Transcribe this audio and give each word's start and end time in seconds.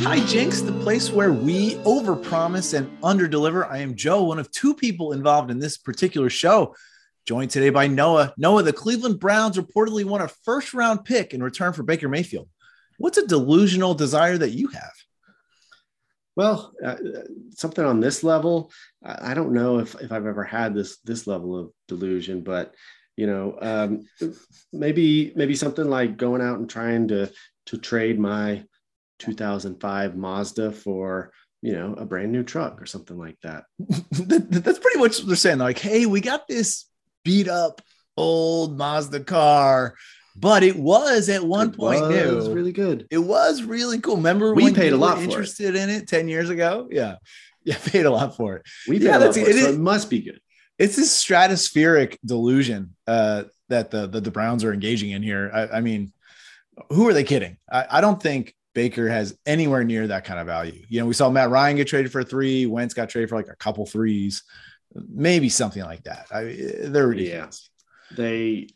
Hijinks, 0.00 0.64
the 0.64 0.72
place 0.82 1.10
where 1.10 1.30
we 1.30 1.74
overpromise 1.80 2.72
and 2.72 2.90
underdeliver. 3.02 3.70
I 3.70 3.78
am 3.78 3.94
Joe, 3.94 4.24
one 4.24 4.38
of 4.38 4.50
two 4.50 4.74
people 4.74 5.12
involved 5.12 5.50
in 5.50 5.58
this 5.58 5.76
particular 5.76 6.30
show. 6.30 6.74
Joined 7.26 7.50
today 7.50 7.68
by 7.68 7.86
Noah. 7.86 8.32
Noah, 8.38 8.62
the 8.62 8.72
Cleveland 8.72 9.20
Browns 9.20 9.58
reportedly 9.58 10.06
won 10.06 10.22
a 10.22 10.28
first 10.28 10.72
round 10.72 11.04
pick 11.04 11.34
in 11.34 11.42
return 11.42 11.74
for 11.74 11.82
Baker 11.82 12.08
Mayfield. 12.08 12.48
What's 12.96 13.18
a 13.18 13.26
delusional 13.26 13.92
desire 13.92 14.38
that 14.38 14.52
you 14.52 14.68
have? 14.68 14.92
Well, 16.34 16.72
uh, 16.82 16.96
something 17.50 17.84
on 17.84 18.00
this 18.00 18.24
level, 18.24 18.72
I 19.04 19.32
I 19.32 19.34
don't 19.34 19.52
know 19.52 19.80
if, 19.80 19.94
if 20.00 20.12
I've 20.12 20.24
ever 20.24 20.44
had 20.44 20.74
this 20.74 20.96
this 21.00 21.26
level 21.26 21.58
of 21.58 21.72
delusion, 21.88 22.42
but 22.42 22.74
you 23.18 23.26
know, 23.26 23.58
um, 23.60 24.06
maybe 24.72 25.34
maybe 25.36 25.54
something 25.54 25.90
like 25.90 26.16
going 26.16 26.40
out 26.40 26.58
and 26.58 26.70
trying 26.70 27.08
to 27.08 27.30
to 27.66 27.76
trade 27.76 28.18
my 28.18 28.64
2005 29.20 30.16
Mazda 30.16 30.72
for 30.72 31.32
you 31.62 31.72
know 31.72 31.94
a 31.94 32.04
brand 32.04 32.32
new 32.32 32.42
truck 32.42 32.80
or 32.82 32.86
something 32.86 33.16
like 33.18 33.38
that. 33.42 33.64
That- 34.10 34.48
That's 34.64 34.78
pretty 34.78 34.98
much 34.98 35.18
what 35.18 35.26
they're 35.28 35.36
saying. 35.36 35.58
Like, 35.58 35.78
hey, 35.78 36.06
we 36.06 36.20
got 36.20 36.48
this 36.48 36.86
beat 37.24 37.48
up 37.48 37.80
old 38.16 38.76
Mazda 38.76 39.20
car, 39.24 39.94
but 40.36 40.62
it 40.62 40.76
was 40.76 41.28
at 41.28 41.44
one 41.44 41.68
It 41.70 41.76
point 41.76 42.00
was 42.02 42.48
new. 42.48 42.54
really 42.54 42.72
good. 42.72 43.06
It 43.10 43.18
was 43.18 43.62
really 43.62 44.00
cool. 44.00 44.16
Remember 44.16 44.54
We 44.54 44.64
when 44.64 44.74
paid 44.74 44.92
a 44.92 44.96
lot 44.96 45.16
were 45.16 45.16
for 45.16 45.20
it. 45.22 45.24
interested 45.30 45.76
in 45.76 45.90
it 45.90 46.08
10 46.08 46.28
years 46.28 46.50
ago? 46.50 46.88
Yeah. 46.90 47.16
Yeah, 47.62 47.76
paid 47.76 48.06
a 48.06 48.10
lot 48.10 48.38
for 48.38 48.56
it. 48.56 48.62
We 48.88 48.96
Yeah, 48.96 49.10
yeah, 49.10 49.18
that's- 49.18 49.36
it, 49.36 49.48
it 49.54 49.64
so 49.64 49.70
it 49.72 49.78
must 49.78 50.08
be 50.08 50.22
good. 50.22 50.40
It's 50.78 50.96
this 50.96 51.12
stratospheric 51.22 52.16
delusion 52.24 52.96
uh, 53.06 53.44
that 53.68 53.90
the, 53.90 54.06
that 54.06 54.24
the 54.24 54.30
Browns 54.30 54.64
are 54.64 54.72
engaging 54.72 55.10
in 55.10 55.22
here. 55.22 55.50
I, 55.52 55.68
I 55.76 55.80
mean, 55.82 56.10
who 56.88 57.06
are 57.06 57.12
they 57.12 57.22
kidding? 57.22 57.58
I, 57.70 57.84
I 57.90 58.00
don't 58.00 58.20
think 58.20 58.54
Baker 58.74 59.08
has 59.08 59.36
anywhere 59.46 59.84
near 59.84 60.06
that 60.06 60.24
kind 60.24 60.40
of 60.40 60.46
value. 60.46 60.84
You 60.88 61.00
know, 61.00 61.06
we 61.06 61.14
saw 61.14 61.30
Matt 61.30 61.50
Ryan 61.50 61.76
get 61.76 61.88
traded 61.88 62.12
for 62.12 62.22
three, 62.22 62.66
Wentz 62.66 62.94
got 62.94 63.08
traded 63.08 63.28
for 63.28 63.36
like 63.36 63.48
a 63.48 63.56
couple 63.56 63.86
threes, 63.86 64.42
maybe 64.94 65.48
something 65.48 65.82
like 65.82 66.04
that. 66.04 66.26
I, 66.30 66.88
they're 66.88 67.08
ridiculous. 67.08 67.70
They 68.16 68.68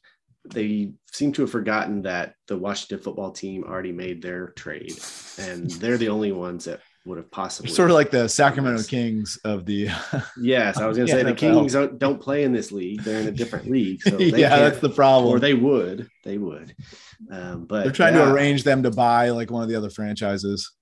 they 0.53 0.92
seem 1.11 1.33
to 1.33 1.42
have 1.42 1.51
forgotten 1.51 2.03
that 2.03 2.34
the 2.48 2.59
Washington 2.59 2.98
football 2.98 3.31
team 3.33 3.64
already 3.64 3.92
made 3.92 4.20
their 4.20 4.48
trade, 4.48 4.98
and 5.39 5.70
they're 5.70 5.98
the 5.98 6.11
only 6.11 6.33
ones 6.33 6.67
that 6.67 6.81
would 7.05 7.19
have 7.19 7.31
possibly 7.31 7.71
Sort 7.71 7.91
of 7.91 7.95
like 7.95 8.11
the 8.11 8.29
Sacramento. 8.29 8.83
Kings 8.85 9.39
of 9.45 9.67
the. 9.67 9.89
Yes, 10.41 10.79
I 10.79 10.87
was 10.87 10.97
going 10.97 11.07
to 11.07 11.13
say 11.13 11.23
the 11.23 11.33
NFL. 11.33 11.37
Kings 11.37 11.73
don't, 11.73 11.99
don't 11.99 12.21
play 12.21 12.45
in 12.45 12.53
this 12.53 12.73
league; 12.73 13.03
they're 13.03 13.21
in 13.21 13.29
a 13.29 13.33
different 13.33 13.71
league. 13.71 14.03
So 14.03 14.11
they 14.17 14.31
yeah, 14.31 14.57
that's 14.57 14.81
the 14.81 14.91
problem. 14.91 15.33
or 15.33 15.39
they 15.39 15.55
would, 15.55 16.09
they 16.25 16.39
would. 16.39 16.75
Um, 17.31 17.67
but 17.67 17.85
They're 17.85 17.93
trying 17.93 18.15
yeah, 18.15 18.25
to 18.25 18.33
arrange 18.33 18.65
them 18.65 18.83
to 18.83 18.91
buy 18.91 19.31
like 19.31 19.51
one 19.51 19.63
of 19.63 19.69
the 19.69 19.77
other 19.77 19.91
franchises. 19.91 20.73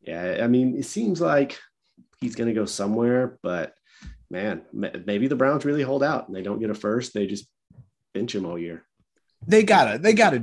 Yeah, 0.00 0.40
I 0.42 0.46
mean, 0.46 0.76
it 0.76 0.84
seems 0.84 1.20
like 1.20 1.58
he's 2.20 2.34
going 2.34 2.48
to 2.48 2.54
go 2.54 2.64
somewhere, 2.64 3.38
but 3.42 3.74
man, 4.30 4.62
maybe 4.72 5.28
the 5.28 5.36
Browns 5.36 5.64
really 5.64 5.82
hold 5.82 6.02
out 6.02 6.26
and 6.26 6.36
they 6.36 6.42
don't 6.42 6.60
get 6.60 6.70
a 6.70 6.74
first; 6.74 7.14
they 7.14 7.26
just 7.26 7.46
bench 8.14 8.34
him 8.34 8.46
all 8.46 8.58
year. 8.58 8.84
They 9.46 9.62
gotta 9.62 9.98
they 9.98 10.12
gotta 10.12 10.42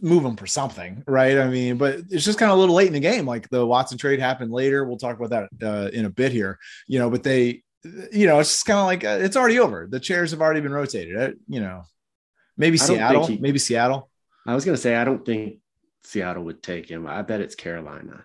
move 0.00 0.24
him 0.24 0.36
for 0.36 0.46
something 0.46 1.02
right? 1.06 1.38
I 1.38 1.48
mean 1.48 1.76
but 1.78 2.00
it's 2.10 2.24
just 2.24 2.38
kind 2.38 2.50
of 2.50 2.58
a 2.58 2.60
little 2.60 2.74
late 2.74 2.88
in 2.88 2.92
the 2.92 3.00
game 3.00 3.26
like 3.26 3.48
the 3.50 3.64
watson 3.64 3.98
trade 3.98 4.20
happened 4.20 4.52
later. 4.52 4.84
We'll 4.84 4.96
talk 4.98 5.18
about 5.20 5.30
that 5.30 5.66
uh, 5.66 5.90
in 5.92 6.04
a 6.04 6.10
bit 6.10 6.32
here 6.32 6.58
you 6.86 6.98
know 6.98 7.10
but 7.10 7.22
they 7.22 7.62
you 8.12 8.26
know 8.26 8.38
it's 8.38 8.50
just 8.50 8.66
kind 8.66 8.78
of 8.78 8.86
like 8.86 9.04
uh, 9.04 9.18
it's 9.20 9.36
already 9.36 9.58
over. 9.58 9.86
The 9.90 9.98
chairs 10.00 10.30
have 10.30 10.40
already 10.40 10.60
been 10.60 10.72
rotated. 10.72 11.16
Uh, 11.16 11.34
you 11.48 11.60
know 11.60 11.82
maybe 12.56 12.76
seattle 12.76 13.26
he- 13.26 13.38
maybe 13.38 13.58
seattle. 13.58 14.08
I 14.46 14.54
was 14.54 14.64
going 14.64 14.76
to 14.76 14.80
say 14.82 14.94
I 14.96 15.04
don't 15.04 15.24
think 15.24 15.58
Seattle 16.04 16.44
would 16.44 16.62
take 16.62 16.88
him. 16.88 17.06
I 17.06 17.22
bet 17.22 17.40
it's 17.40 17.54
Carolina. 17.54 18.24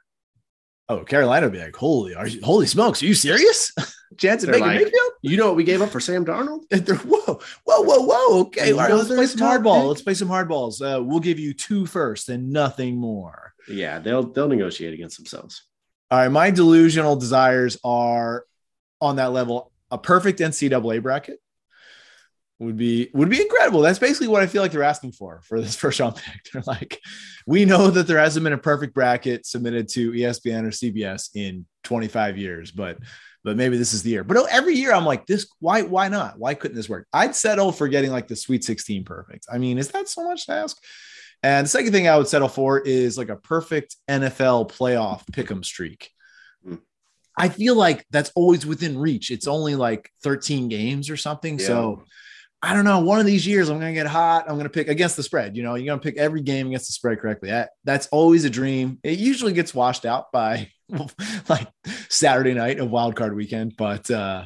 oh 0.89 1.03
carolina 1.03 1.45
would 1.45 1.53
be 1.53 1.59
like 1.59 1.75
holy 1.75 2.15
are 2.15 2.27
you, 2.27 2.39
holy 2.41 2.65
smokes 2.65 3.01
are 3.03 3.05
you 3.05 3.13
serious 3.13 3.71
They're 4.19 4.37
Baker 4.37 4.59
like, 4.59 4.81
Mayfield? 4.81 5.11
You 5.21 5.37
know 5.37 5.47
what 5.47 5.55
we 5.55 5.63
gave 5.63 5.81
up 5.81 5.89
for 5.89 5.99
Sam 5.99 6.25
Darnold? 6.25 6.63
And 6.71 6.81
they're, 6.85 6.95
whoa, 6.95 7.39
whoa, 7.63 7.81
whoa, 7.81 8.05
whoa. 8.05 8.41
Okay, 8.41 8.73
right, 8.73 8.91
let's 8.91 9.07
play 9.07 9.25
some 9.25 9.41
hardball. 9.41 9.87
Let's 9.87 10.01
play 10.01 10.13
some 10.13 10.29
hardballs. 10.29 10.81
Uh, 10.81 11.03
we'll 11.03 11.19
give 11.19 11.39
you 11.39 11.53
two 11.53 11.85
first 11.85 12.29
and 12.29 12.51
nothing 12.51 12.97
more. 12.97 13.53
Yeah, 13.67 13.99
they'll 13.99 14.23
they'll 14.23 14.47
negotiate 14.47 14.93
against 14.93 15.17
themselves. 15.17 15.63
All 16.09 16.19
right, 16.19 16.29
my 16.29 16.51
delusional 16.51 17.17
desires 17.17 17.77
are 17.83 18.45
on 19.01 19.17
that 19.17 19.33
level. 19.33 19.71
A 19.91 19.97
perfect 19.97 20.39
NCAA 20.39 21.01
bracket 21.01 21.39
would 22.59 22.77
be 22.77 23.09
would 23.13 23.29
be 23.29 23.41
incredible. 23.41 23.81
That's 23.81 23.99
basically 23.99 24.29
what 24.29 24.41
I 24.41 24.47
feel 24.47 24.61
like 24.61 24.71
they're 24.71 24.83
asking 24.83 25.11
for 25.11 25.41
for 25.43 25.61
this 25.61 25.75
first 25.77 25.99
round 25.99 26.15
pick. 26.15 26.41
They're 26.51 26.63
like, 26.65 26.99
we 27.45 27.65
know 27.65 27.89
that 27.89 28.07
there 28.07 28.19
hasn't 28.19 28.43
been 28.43 28.53
a 28.53 28.57
perfect 28.57 28.93
bracket 28.93 29.45
submitted 29.45 29.89
to 29.89 30.11
ESPN 30.11 30.63
or 30.63 30.69
CBS 30.69 31.29
in 31.35 31.65
25 31.83 32.37
years, 32.37 32.71
but 32.71 32.97
but 33.43 33.57
maybe 33.57 33.77
this 33.77 33.93
is 33.93 34.03
the 34.03 34.09
year. 34.09 34.23
But 34.23 34.45
every 34.49 34.75
year 34.75 34.93
I'm 34.93 35.05
like, 35.05 35.25
this 35.25 35.47
why 35.59 35.83
why 35.83 36.07
not? 36.09 36.37
Why 36.37 36.53
couldn't 36.53 36.75
this 36.75 36.89
work? 36.89 37.07
I'd 37.13 37.35
settle 37.35 37.71
for 37.71 37.87
getting 37.87 38.11
like 38.11 38.27
the 38.27 38.35
Sweet 38.35 38.63
16 38.63 39.03
perfect. 39.03 39.47
I 39.51 39.57
mean, 39.57 39.77
is 39.77 39.89
that 39.89 40.09
so 40.09 40.23
much 40.23 40.45
to 40.47 40.53
ask? 40.53 40.77
And 41.43 41.65
the 41.65 41.69
second 41.69 41.91
thing 41.91 42.07
I 42.07 42.17
would 42.17 42.27
settle 42.27 42.49
for 42.49 42.79
is 42.79 43.17
like 43.17 43.29
a 43.29 43.35
perfect 43.35 43.95
NFL 44.09 44.71
playoff 44.71 45.23
pick'em 45.31 45.63
streak. 45.63 46.09
Hmm. 46.63 46.75
I 47.37 47.49
feel 47.49 47.75
like 47.75 48.05
that's 48.09 48.31
always 48.35 48.65
within 48.65 48.97
reach. 48.97 49.29
It's 49.29 49.47
only 49.47 49.75
like 49.75 50.09
13 50.23 50.67
games 50.67 51.09
or 51.09 51.17
something. 51.17 51.59
So 51.59 52.03
I 52.63 52.73
don't 52.73 52.85
know. 52.85 52.99
One 52.99 53.19
of 53.19 53.27
these 53.27 53.45
years, 53.45 53.69
I'm 53.69 53.79
going 53.79 53.93
to 53.93 53.99
get 53.99 54.07
hot. 54.07 54.45
I'm 54.47 54.55
going 54.55 54.65
to 54.65 54.69
pick 54.69 54.87
against 54.87 55.15
the 55.15 55.21
spread. 55.21 55.55
You 55.55 55.61
know, 55.61 55.75
you're 55.75 55.85
going 55.85 55.99
to 55.99 56.03
pick 56.03 56.17
every 56.17 56.41
game 56.41 56.67
against 56.67 56.87
the 56.87 56.93
spread 56.93 57.19
correctly. 57.19 57.49
That, 57.49 57.69
that's 57.83 58.07
always 58.07 58.45
a 58.45 58.49
dream. 58.49 58.99
It 59.03 59.19
usually 59.19 59.53
gets 59.53 59.75
washed 59.75 60.05
out 60.05 60.31
by 60.31 60.69
like 61.49 61.67
Saturday 62.09 62.53
night 62.53 62.79
of 62.79 62.91
wild 62.91 63.15
card 63.15 63.35
weekend, 63.35 63.75
but 63.77 64.09
uh, 64.09 64.45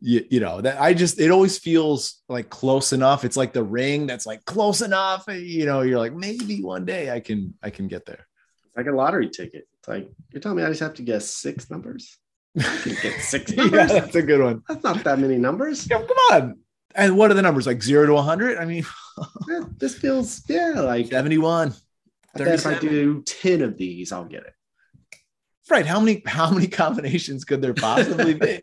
you, 0.00 0.24
you 0.30 0.40
know 0.40 0.60
that 0.60 0.80
I 0.80 0.94
just 0.94 1.20
it 1.20 1.30
always 1.30 1.58
feels 1.58 2.22
like 2.28 2.50
close 2.50 2.92
enough. 2.92 3.24
It's 3.24 3.36
like 3.36 3.52
the 3.52 3.62
ring 3.62 4.06
that's 4.06 4.26
like 4.26 4.44
close 4.44 4.82
enough. 4.82 5.24
You 5.28 5.66
know, 5.66 5.82
you're 5.82 5.98
like 5.98 6.14
maybe 6.14 6.62
one 6.62 6.84
day 6.84 7.10
I 7.10 7.20
can 7.20 7.54
I 7.62 7.70
can 7.70 7.88
get 7.88 8.06
there. 8.06 8.26
It's 8.66 8.76
like 8.76 8.86
a 8.86 8.92
lottery 8.92 9.28
ticket. 9.28 9.66
It's 9.78 9.88
like 9.88 10.10
you're 10.30 10.40
telling 10.40 10.58
me 10.58 10.64
I 10.64 10.68
just 10.68 10.80
have 10.80 10.94
to 10.94 11.02
guess 11.02 11.28
six 11.28 11.70
numbers. 11.70 12.18
I 12.58 12.78
can 12.82 12.96
get 13.02 13.20
six 13.20 13.52
yeah, 13.56 13.86
that's 13.86 14.14
a 14.14 14.22
good 14.22 14.40
one. 14.40 14.62
That's 14.68 14.84
not 14.84 15.04
that 15.04 15.18
many 15.18 15.38
numbers. 15.38 15.88
Yeah, 15.90 15.98
come 15.98 16.16
on. 16.30 16.58
And 16.94 17.16
what 17.16 17.30
are 17.30 17.34
the 17.34 17.42
numbers 17.42 17.66
like 17.66 17.82
zero 17.82 18.06
to 18.06 18.12
100? 18.12 18.58
I 18.58 18.66
mean, 18.66 18.84
This 19.78 19.96
feels 19.98 20.42
yeah 20.48 20.80
like 20.80 21.06
71. 21.06 21.74
I 22.34 22.38
bet 22.38 22.48
if 22.48 22.66
I 22.66 22.78
do 22.78 23.22
ten 23.22 23.60
of 23.62 23.76
these, 23.76 24.10
I'll 24.10 24.24
get 24.24 24.44
it. 24.44 24.54
Right. 25.70 25.86
How 25.86 26.00
many 26.00 26.22
how 26.26 26.50
many 26.50 26.66
combinations 26.66 27.44
could 27.44 27.62
there 27.62 27.74
possibly 27.74 28.34
be? 28.34 28.60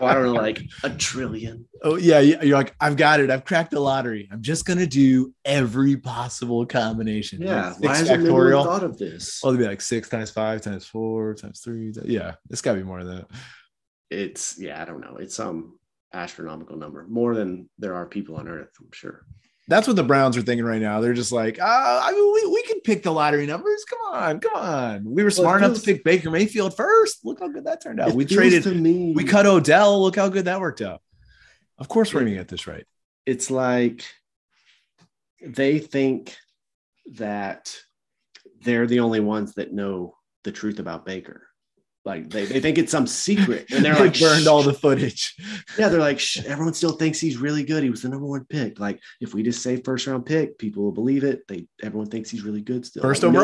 Oh, 0.00 0.04
I 0.04 0.14
don't 0.14 0.24
know, 0.24 0.32
like 0.32 0.60
a 0.82 0.90
trillion. 0.90 1.66
oh 1.82 1.96
yeah, 1.96 2.18
you're 2.20 2.56
like, 2.56 2.74
I've 2.80 2.96
got 2.96 3.20
it. 3.20 3.30
I've 3.30 3.44
cracked 3.44 3.70
the 3.70 3.80
lottery. 3.80 4.28
I'm 4.30 4.42
just 4.42 4.64
gonna 4.66 4.86
do 4.86 5.32
every 5.44 5.96
possible 5.96 6.66
combination. 6.66 7.40
Yeah. 7.40 7.68
Like 7.68 7.80
Why 7.80 7.96
hasn't 7.96 8.20
anyone 8.20 8.52
thought 8.52 8.82
of 8.82 8.98
this? 8.98 9.40
Well, 9.42 9.52
it'd 9.52 9.64
be 9.64 9.68
like 9.68 9.80
six 9.80 10.08
times 10.08 10.30
five 10.30 10.60
times 10.60 10.86
four 10.86 11.34
times 11.34 11.60
three. 11.60 11.92
Yeah, 12.04 12.34
it's 12.50 12.60
gotta 12.60 12.78
be 12.78 12.84
more 12.84 13.02
than 13.02 13.16
that. 13.16 13.26
It's 14.10 14.58
yeah, 14.58 14.82
I 14.82 14.84
don't 14.84 15.00
know. 15.00 15.16
It's 15.18 15.34
some 15.34 15.78
astronomical 16.12 16.76
number, 16.76 17.06
more 17.08 17.34
than 17.34 17.68
there 17.78 17.94
are 17.94 18.06
people 18.06 18.36
on 18.36 18.48
Earth. 18.48 18.70
I'm 18.80 18.88
sure. 18.92 19.24
That's 19.68 19.86
what 19.88 19.96
the 19.96 20.04
Browns 20.04 20.36
are 20.36 20.42
thinking 20.42 20.64
right 20.64 20.80
now. 20.80 21.00
They're 21.00 21.12
just 21.12 21.32
like, 21.32 21.58
uh, 21.60 21.64
I 21.64 22.12
mean, 22.12 22.32
we, 22.34 22.52
we 22.54 22.62
can 22.62 22.80
pick 22.82 23.02
the 23.02 23.10
lottery 23.10 23.46
numbers. 23.46 23.84
Come 23.84 23.98
on, 24.14 24.38
come 24.40 24.54
on. 24.54 25.04
We 25.04 25.24
were 25.24 25.28
Well, 25.28 25.36
smart 25.36 25.62
enough 25.62 25.76
to 25.76 25.82
pick 25.82 26.04
Baker 26.04 26.30
Mayfield 26.30 26.76
first. 26.76 27.24
Look 27.24 27.40
how 27.40 27.48
good 27.48 27.64
that 27.64 27.82
turned 27.82 27.98
out. 28.00 28.12
We 28.12 28.24
traded, 28.24 28.62
to 28.62 28.74
me. 28.74 29.12
we 29.12 29.24
cut 29.24 29.44
Odell. 29.46 30.00
Look 30.02 30.14
how 30.16 30.28
good 30.28 30.44
that 30.44 30.60
worked 30.60 30.82
out. 30.82 31.02
Of 31.78 31.88
course, 31.88 32.14
we're 32.14 32.20
gonna 32.20 32.34
get 32.34 32.48
this 32.48 32.66
right. 32.66 32.86
it's 33.26 33.50
like 33.50 34.04
they 35.44 35.78
think 35.78 36.36
that 37.14 37.76
they're 38.62 38.86
the 38.86 39.00
only 39.00 39.20
ones 39.20 39.54
that 39.54 39.72
know 39.72 40.16
the 40.44 40.52
truth 40.52 40.78
about 40.78 41.04
Baker. 41.04 41.45
Like 42.06 42.30
they, 42.30 42.46
they 42.46 42.60
think 42.60 42.78
it's 42.78 42.92
some 42.92 43.06
secret, 43.06 43.66
and 43.72 43.84
they're 43.84 43.94
They 43.98 44.00
like 44.04 44.18
burned 44.20 44.46
all 44.46 44.62
the 44.62 44.72
footage. 44.72 45.34
Yeah, 45.78 45.88
they're 45.88 46.00
like, 46.00 46.20
Shh, 46.20 46.38
everyone 46.46 46.72
still 46.72 46.92
thinks 46.92 47.18
he's 47.18 47.36
really 47.36 47.64
good. 47.64 47.82
He 47.82 47.90
was 47.90 48.02
the 48.02 48.08
number 48.08 48.26
one 48.26 48.44
pick. 48.44 48.78
Like, 48.78 49.00
if 49.20 49.34
we 49.34 49.42
just 49.42 49.60
say 49.62 49.76
first 49.82 50.06
round 50.06 50.24
pick, 50.24 50.56
people 50.56 50.84
will 50.84 50.92
believe 50.92 51.24
it. 51.24 51.46
They 51.48 51.66
everyone 51.82 52.08
thinks 52.08 52.30
he's 52.30 52.44
really 52.44 52.62
good 52.62 52.86
still. 52.86 53.02
First 53.02 53.24
Like, 53.24 53.32
no 53.32 53.40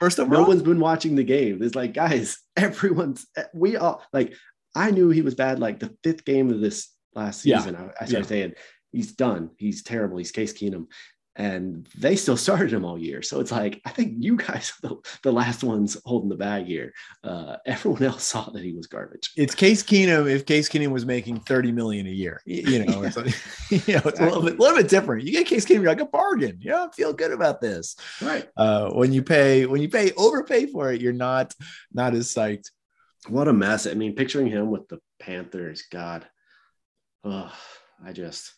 overall. 0.00 0.28
no 0.28 0.44
one's 0.44 0.62
been 0.62 0.78
watching 0.80 1.16
the 1.16 1.24
game. 1.24 1.60
It's 1.62 1.74
like, 1.74 1.92
guys, 1.92 2.38
everyone's 2.56 3.26
we 3.52 3.76
all 3.76 4.02
like. 4.12 4.32
I 4.76 4.90
knew 4.90 5.10
he 5.10 5.22
was 5.22 5.34
bad 5.36 5.58
like 5.60 5.78
the 5.78 5.94
fifth 6.02 6.24
game 6.24 6.50
of 6.50 6.60
this 6.60 6.88
last 7.14 7.44
Yeah. 7.44 7.58
season. 7.58 7.76
I, 7.76 7.90
I 8.00 8.06
started 8.06 8.26
saying 8.28 8.52
he's 8.92 9.12
done. 9.12 9.50
He's 9.56 9.82
terrible. 9.82 10.18
He's 10.18 10.32
Case 10.32 10.52
Keenum. 10.52 10.86
And 11.36 11.88
they 11.96 12.16
still 12.16 12.36
started 12.44 12.72
him 12.72 12.84
all 12.84 12.98
year. 12.98 13.22
So 13.22 13.40
it's 13.40 13.50
like 13.50 13.80
I 13.84 13.90
think 13.90 14.14
you 14.18 14.36
guys 14.36 14.72
are 14.82 14.88
the, 14.88 14.96
the 15.22 15.32
last 15.32 15.64
ones 15.64 15.96
holding 16.04 16.28
the 16.28 16.36
bag 16.36 16.66
here. 16.66 16.92
Uh, 17.22 17.56
everyone 17.66 18.02
else 18.02 18.24
saw 18.24 18.50
that 18.50 18.62
he 18.62 18.72
was 18.72 18.86
garbage. 18.86 19.32
It's 19.36 19.54
Case 19.54 19.82
Keenum 19.82 20.30
if 20.30 20.46
Case 20.46 20.68
Keenum 20.68 20.90
was 20.90 21.06
making 21.06 21.40
30 21.40 21.72
million 21.72 22.06
a 22.06 22.10
year. 22.10 22.40
You, 22.44 22.84
know, 22.84 23.02
it's, 23.02 23.16
like, 23.16 23.26
you 23.88 23.94
know, 23.94 24.02
it's 24.04 24.20
a 24.20 24.24
little 24.24 24.42
bit, 24.42 24.58
little 24.58 24.76
bit 24.76 24.88
different. 24.88 25.24
You 25.24 25.32
get 25.32 25.46
Case 25.46 25.64
Keenum, 25.64 25.82
you're 25.82 25.86
like 25.86 26.00
a 26.00 26.06
bargain. 26.06 26.58
You 26.60 26.70
know, 26.70 26.90
feel 26.94 27.12
good 27.12 27.32
about 27.32 27.60
this. 27.60 27.96
Right. 28.20 28.48
Uh, 28.56 28.90
when 28.90 29.12
you 29.12 29.22
pay, 29.22 29.66
when 29.66 29.82
you 29.82 29.88
pay 29.88 30.12
overpay 30.12 30.66
for 30.66 30.92
it, 30.92 31.00
you're 31.00 31.12
not 31.12 31.54
not 31.92 32.14
as 32.14 32.32
psyched. 32.32 32.70
What 33.28 33.48
a 33.48 33.52
mess. 33.52 33.86
I 33.86 33.94
mean, 33.94 34.14
picturing 34.14 34.48
him 34.48 34.70
with 34.70 34.86
the 34.88 34.98
Panthers, 35.18 35.84
God. 35.90 36.26
Oh, 37.24 37.50
I 38.04 38.12
just 38.12 38.52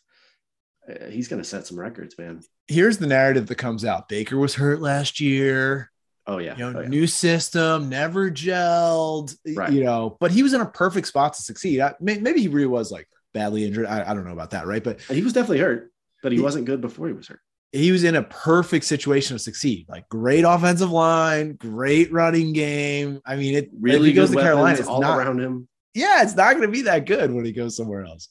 Uh, 0.89 1.05
he's 1.09 1.27
going 1.27 1.41
to 1.41 1.47
set 1.47 1.67
some 1.67 1.79
records, 1.79 2.17
man. 2.17 2.41
Here's 2.67 2.97
the 2.97 3.07
narrative 3.07 3.47
that 3.47 3.55
comes 3.55 3.83
out. 3.85 4.07
Baker 4.09 4.37
was 4.37 4.55
hurt 4.55 4.81
last 4.81 5.19
year. 5.19 5.91
Oh 6.25 6.39
yeah, 6.39 6.55
You 6.57 6.71
know, 6.71 6.79
oh, 6.79 6.81
yeah. 6.83 6.87
new 6.89 7.07
system, 7.07 7.87
never 7.89 8.29
gelled. 8.29 9.35
Right. 9.55 9.71
You 9.71 9.83
know, 9.85 10.17
but 10.19 10.31
he 10.31 10.43
was 10.43 10.53
in 10.53 10.61
a 10.61 10.65
perfect 10.65 11.07
spot 11.07 11.33
to 11.35 11.41
succeed. 11.41 11.79
I, 11.79 11.93
maybe 12.01 12.41
he 12.41 12.47
really 12.49 12.67
was 12.67 12.91
like 12.91 13.07
badly 13.33 13.65
injured. 13.65 13.85
I, 13.85 14.11
I 14.11 14.13
don't 14.13 14.25
know 14.25 14.33
about 14.33 14.51
that, 14.51 14.67
right? 14.67 14.83
But 14.83 14.99
he 15.01 15.21
was 15.21 15.33
definitely 15.33 15.59
hurt, 15.59 15.91
but 16.23 16.31
he 16.33 16.37
He- 16.37 16.43
wasn't 16.43 16.65
good 16.65 16.81
before 16.81 17.07
he 17.07 17.13
was 17.13 17.27
hurt. 17.29 17.39
he 17.71 17.91
was 17.93 18.03
in 18.03 18.15
a 18.17 18.23
perfect 18.23 18.83
situation 18.85 19.37
to 19.37 19.39
succeed. 19.43 19.85
Like 19.87 20.09
great 20.09 20.43
offensive 20.43 20.91
line, 20.91 21.53
great 21.53 22.11
running 22.11 22.51
game. 22.53 23.21
I 23.25 23.35
mean, 23.37 23.55
it 23.55 23.69
Really 23.79 24.11
goes 24.11 24.31
to 24.31 24.37
Carolina. 24.37 24.79
It's 24.79 24.87
all 24.89 24.99
not, 25.01 25.17
around 25.17 25.39
him. 25.39 25.67
yeah, 25.93 26.23
it's 26.23 26.35
not 26.35 26.51
going 26.55 26.67
to 26.67 26.71
be 26.71 26.81
that 26.83 27.05
good 27.05 27.31
when 27.31 27.45
he 27.45 27.53
goes 27.53 27.77
somewhere 27.77 28.03
else. 28.05 28.27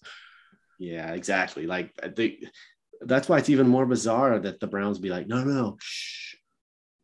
Yeah, 0.78 1.12
exactly. 1.12 1.66
Like 1.66 1.92
uh, 2.02 2.08
I 2.18 2.36
that's 3.02 3.28
why 3.28 3.38
it's 3.38 3.50
even 3.50 3.68
more 3.68 3.86
bizarre 3.86 4.38
that 4.38 4.60
the 4.60 4.66
Browns 4.66 4.98
be 4.98 5.10
like, 5.10 5.26
no, 5.28 5.44
no, 5.44 5.76
shh, 5.80 6.34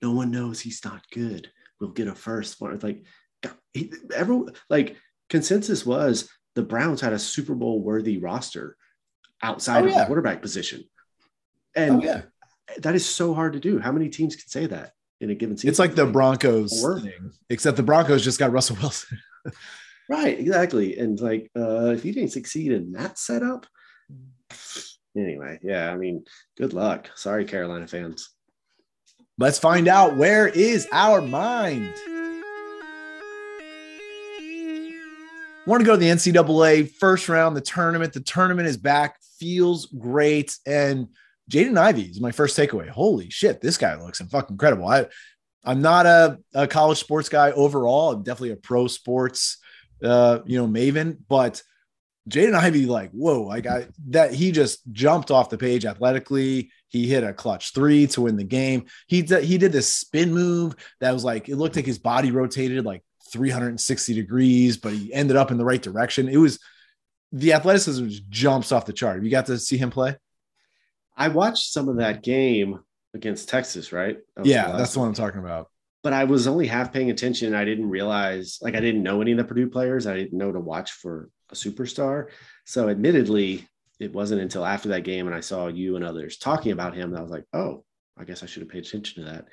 no 0.00 0.12
one 0.12 0.30
knows 0.30 0.60
he's 0.60 0.84
not 0.84 1.02
good. 1.12 1.50
We'll 1.80 1.90
get 1.90 2.08
a 2.08 2.14
first 2.14 2.60
one. 2.60 2.72
it. 2.74 2.82
Like, 2.82 3.04
he, 3.74 3.92
everyone, 4.14 4.54
like 4.70 4.96
consensus 5.28 5.84
was 5.84 6.30
the 6.54 6.62
Browns 6.62 7.00
had 7.00 7.12
a 7.12 7.18
Super 7.18 7.54
Bowl 7.54 7.80
worthy 7.80 8.18
roster 8.18 8.76
outside 9.42 9.82
Oh, 9.82 9.86
of 9.86 9.90
yeah. 9.92 10.00
the 10.00 10.06
quarterback 10.06 10.40
position, 10.42 10.84
and 11.74 11.96
Oh 11.96 12.02
yeah, 12.04 12.22
that 12.78 12.94
is 12.94 13.04
so 13.06 13.34
hard 13.34 13.54
to 13.54 13.60
do. 13.60 13.78
How 13.78 13.92
many 13.92 14.08
teams 14.08 14.36
can 14.36 14.48
say 14.48 14.66
that 14.66 14.92
in 15.20 15.30
a 15.30 15.34
given 15.34 15.56
season? 15.56 15.70
it's 15.70 15.78
like 15.78 15.94
the 15.94 16.06
Broncos 16.06 16.82
thing, 17.02 17.32
except 17.50 17.76
the 17.76 17.82
Broncos 17.82 18.22
just 18.24 18.38
got 18.38 18.52
Russell 18.52 18.76
Wilson. 18.80 19.18
Right, 20.08 20.38
exactly. 20.38 20.98
And 20.98 21.20
like 21.20 21.50
uh 21.56 21.90
if 21.90 22.04
you 22.04 22.12
didn't 22.12 22.32
succeed 22.32 22.72
in 22.72 22.92
that 22.92 23.18
setup, 23.18 23.66
anyway, 25.16 25.58
yeah, 25.62 25.90
I 25.90 25.96
mean, 25.96 26.24
good 26.56 26.72
luck. 26.72 27.10
Sorry, 27.14 27.44
Carolina 27.44 27.86
fans. 27.86 28.30
Let's 29.38 29.58
find 29.58 29.88
out 29.88 30.16
where 30.16 30.46
is 30.46 30.86
our 30.92 31.20
mind. 31.20 31.94
Want 35.64 35.80
to 35.80 35.86
go 35.86 35.92
to 35.92 35.96
the 35.96 36.08
NCAA 36.08 36.90
first 36.90 37.28
round, 37.28 37.56
the 37.56 37.60
tournament. 37.60 38.12
The 38.12 38.20
tournament 38.20 38.66
is 38.66 38.76
back, 38.76 39.16
feels 39.38 39.86
great. 39.86 40.56
And 40.66 41.08
Jaden 41.50 41.78
Ivey 41.78 42.02
is 42.02 42.20
my 42.20 42.32
first 42.32 42.58
takeaway. 42.58 42.88
Holy 42.88 43.30
shit, 43.30 43.60
this 43.60 43.78
guy 43.78 43.94
looks 44.00 44.20
fucking 44.20 44.54
incredible. 44.54 44.88
I, 44.88 45.06
I'm 45.64 45.80
not 45.80 46.06
a, 46.06 46.38
a 46.52 46.66
college 46.66 46.98
sports 46.98 47.28
guy 47.28 47.52
overall. 47.52 48.12
I'm 48.12 48.24
definitely 48.24 48.50
a 48.50 48.56
pro 48.56 48.88
sports, 48.88 49.58
uh, 50.02 50.40
you 50.44 50.58
know, 50.58 50.68
maven. 50.68 51.18
But 51.28 51.62
Jaden 52.28 52.54
Ivey, 52.54 52.86
like, 52.86 53.10
whoa, 53.10 53.50
I 53.50 53.86
that 54.08 54.32
he 54.32 54.52
just 54.52 54.80
jumped 54.92 55.30
off 55.30 55.50
the 55.50 55.58
page 55.58 55.84
athletically. 55.84 56.70
He 56.88 57.08
hit 57.08 57.24
a 57.24 57.32
clutch 57.32 57.72
three 57.74 58.06
to 58.08 58.22
win 58.22 58.36
the 58.36 58.44
game. 58.44 58.84
He 59.06 59.22
did, 59.22 59.44
he 59.44 59.58
did 59.58 59.72
this 59.72 59.92
spin 59.92 60.32
move 60.32 60.76
that 61.00 61.12
was 61.12 61.24
like 61.24 61.48
it 61.48 61.56
looked 61.56 61.76
like 61.76 61.86
his 61.86 61.98
body 61.98 62.30
rotated 62.30 62.84
like 62.84 63.02
360 63.32 64.14
degrees, 64.14 64.76
but 64.76 64.92
he 64.92 65.12
ended 65.12 65.36
up 65.36 65.50
in 65.50 65.58
the 65.58 65.64
right 65.64 65.82
direction. 65.82 66.28
It 66.28 66.36
was 66.36 66.60
the 67.32 67.54
athleticism 67.54 68.06
just 68.08 68.28
jumps 68.28 68.72
off 68.72 68.86
the 68.86 68.92
chart. 68.92 69.22
You 69.24 69.30
got 69.30 69.46
to 69.46 69.58
see 69.58 69.78
him 69.78 69.90
play? 69.90 70.16
I 71.16 71.28
watched 71.28 71.72
some 71.72 71.88
of 71.88 71.96
that 71.96 72.22
game 72.22 72.80
against 73.14 73.48
Texas, 73.48 73.92
right? 73.92 74.18
That 74.36 74.46
Yeah, 74.46 74.72
that's 74.76 74.92
the 74.92 75.00
one 75.00 75.08
I'm 75.08 75.14
talking 75.14 75.40
about. 75.40 75.70
But 76.02 76.12
I 76.12 76.24
was 76.24 76.46
only 76.46 76.66
half 76.66 76.92
paying 76.92 77.10
attention. 77.10 77.54
I 77.54 77.64
didn't 77.64 77.88
realize, 77.88 78.58
like, 78.60 78.74
I 78.74 78.80
didn't 78.80 79.04
know 79.04 79.20
any 79.20 79.32
of 79.32 79.38
the 79.38 79.44
Purdue 79.44 79.68
players. 79.68 80.06
I 80.06 80.16
didn't 80.16 80.36
know 80.36 80.50
to 80.50 80.58
watch 80.58 80.92
for 80.92 81.30
a 81.50 81.54
superstar. 81.54 82.26
So, 82.64 82.88
admittedly, 82.88 83.68
it 84.02 84.12
wasn't 84.12 84.40
until 84.40 84.66
after 84.66 84.88
that 84.90 85.04
game 85.04 85.26
and 85.26 85.34
I 85.34 85.40
saw 85.40 85.68
you 85.68 85.96
and 85.96 86.04
others 86.04 86.36
talking 86.36 86.72
about 86.72 86.94
him 86.94 87.12
that 87.12 87.18
I 87.18 87.22
was 87.22 87.30
like, 87.30 87.44
oh, 87.52 87.84
I 88.18 88.24
guess 88.24 88.42
I 88.42 88.46
should 88.46 88.62
have 88.62 88.70
paid 88.70 88.84
attention 88.84 89.24
to 89.24 89.30
that. 89.30 89.46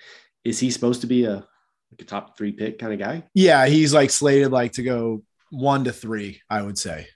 Is 0.43 0.59
he 0.59 0.71
supposed 0.71 1.01
to 1.01 1.07
be 1.07 1.25
a 1.25 1.45
like 1.91 2.01
a 2.01 2.05
top 2.05 2.37
three 2.37 2.51
pick 2.51 2.79
kind 2.79 2.93
of 2.93 2.99
guy? 2.99 3.23
Yeah, 3.33 3.67
he's 3.67 3.93
like 3.93 4.09
slated 4.09 4.51
like 4.51 4.73
to 4.73 4.83
go 4.83 5.23
one 5.51 5.83
to 5.85 5.91
three, 5.91 6.41
I 6.49 6.61
would 6.61 6.77
say. 6.77 7.07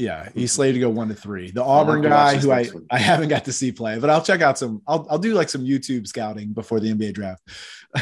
Yeah, 0.00 0.30
he's 0.34 0.52
slated 0.52 0.76
to 0.76 0.80
go 0.80 0.88
one 0.88 1.08
to 1.08 1.14
three. 1.14 1.50
The 1.50 1.62
Auburn 1.62 2.00
guy 2.00 2.36
who 2.36 2.50
I. 2.50 2.68
I 2.90 2.98
haven't 2.98 3.28
got 3.28 3.44
to 3.44 3.52
see 3.52 3.70
play, 3.70 3.98
but 3.98 4.08
I'll 4.08 4.22
check 4.22 4.40
out 4.40 4.56
some. 4.56 4.80
I'll, 4.86 5.06
I'll 5.10 5.18
do 5.18 5.34
like 5.34 5.50
some 5.50 5.64
YouTube 5.64 6.06
scouting 6.06 6.54
before 6.54 6.80
the 6.80 6.92
NBA 6.92 7.12
draft. 7.12 7.42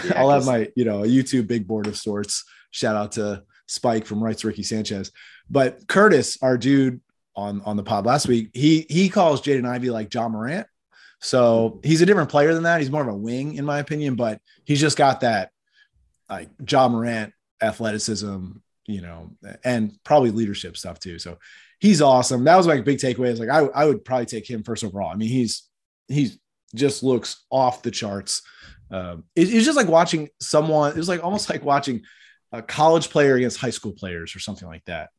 Yeah, 0.04 0.12
I'll 0.16 0.30
have 0.30 0.46
my 0.46 0.68
you 0.76 0.84
know 0.84 1.02
a 1.02 1.06
YouTube 1.08 1.48
big 1.48 1.66
board 1.66 1.88
of 1.88 1.96
sorts. 1.96 2.44
Shout 2.70 2.94
out 2.94 3.12
to 3.12 3.42
Spike 3.66 4.06
from 4.06 4.22
Rights 4.22 4.44
Ricky 4.44 4.62
Sanchez, 4.62 5.10
but 5.50 5.88
Curtis, 5.88 6.38
our 6.40 6.56
dude 6.56 7.00
on 7.34 7.62
on 7.62 7.76
the 7.76 7.82
pod 7.82 8.06
last 8.06 8.28
week, 8.28 8.50
he 8.54 8.86
he 8.88 9.08
calls 9.08 9.42
Jaden 9.42 9.66
Ivey 9.66 9.90
like 9.90 10.14
Ja 10.14 10.28
Morant. 10.28 10.68
So 11.20 11.80
he's 11.82 12.00
a 12.00 12.06
different 12.06 12.30
player 12.30 12.54
than 12.54 12.62
that. 12.62 12.80
He's 12.80 12.92
more 12.92 13.02
of 13.02 13.08
a 13.08 13.16
wing, 13.16 13.54
in 13.54 13.64
my 13.64 13.80
opinion, 13.80 14.14
but 14.14 14.40
he's 14.64 14.80
just 14.80 14.96
got 14.96 15.22
that 15.22 15.50
like 16.30 16.48
Ja 16.70 16.88
Morant 16.88 17.32
athleticism, 17.60 18.50
you 18.86 19.00
know, 19.00 19.30
and 19.64 19.98
probably 20.04 20.30
leadership 20.30 20.76
stuff 20.76 21.00
too. 21.00 21.18
So 21.18 21.38
he's 21.80 22.00
awesome. 22.02 22.44
That 22.44 22.56
was 22.56 22.66
my 22.66 22.80
big 22.80 22.98
takeaway. 22.98 23.28
Is 23.28 23.40
like 23.40 23.48
I, 23.50 23.60
I 23.74 23.84
would 23.86 24.04
probably 24.04 24.26
take 24.26 24.48
him 24.48 24.62
first 24.62 24.84
overall. 24.84 25.10
I 25.10 25.14
mean, 25.16 25.28
he's 25.28 25.64
he's 26.08 26.38
just 26.74 27.02
looks 27.02 27.44
off 27.50 27.82
the 27.82 27.90
charts. 27.90 28.42
Um, 28.90 29.24
it- 29.36 29.52
it's 29.52 29.64
just 29.64 29.76
like 29.76 29.88
watching 29.88 30.28
someone. 30.40 30.90
It 30.92 30.96
was 30.96 31.08
like 31.08 31.22
almost 31.24 31.48
like 31.50 31.64
watching 31.64 32.02
a 32.52 32.62
college 32.62 33.10
player 33.10 33.34
against 33.36 33.58
high 33.58 33.70
school 33.70 33.92
players 33.92 34.34
or 34.34 34.38
something 34.38 34.66
like 34.68 34.84
that. 34.86 35.10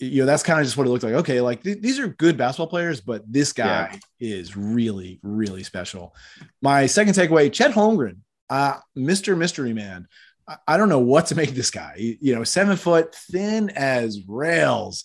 You 0.00 0.22
know, 0.22 0.26
that's 0.26 0.42
kind 0.42 0.58
of 0.58 0.64
just 0.66 0.76
what 0.76 0.86
it 0.86 0.90
looked 0.90 1.04
like. 1.04 1.14
Okay, 1.14 1.40
like 1.40 1.62
th- 1.62 1.80
these 1.80 1.98
are 2.00 2.08
good 2.08 2.36
basketball 2.36 2.66
players, 2.66 3.00
but 3.00 3.22
this 3.30 3.52
guy 3.52 4.00
is 4.18 4.56
really, 4.56 5.20
really 5.22 5.62
special. 5.62 6.14
My 6.62 6.86
second 6.86 7.14
takeaway: 7.14 7.52
Chet 7.52 7.70
Holmgren, 7.72 8.16
uh, 8.50 8.78
Mr. 8.98 9.36
Mystery 9.36 9.72
Man. 9.72 10.08
I- 10.48 10.56
I 10.68 10.76
don't 10.76 10.88
know 10.88 10.98
what 10.98 11.26
to 11.26 11.34
make 11.36 11.50
this 11.50 11.70
guy. 11.70 11.94
You- 11.98 12.16
You 12.20 12.34
know, 12.34 12.44
seven 12.44 12.76
foot, 12.76 13.14
thin 13.14 13.70
as 13.70 14.20
rails. 14.26 15.04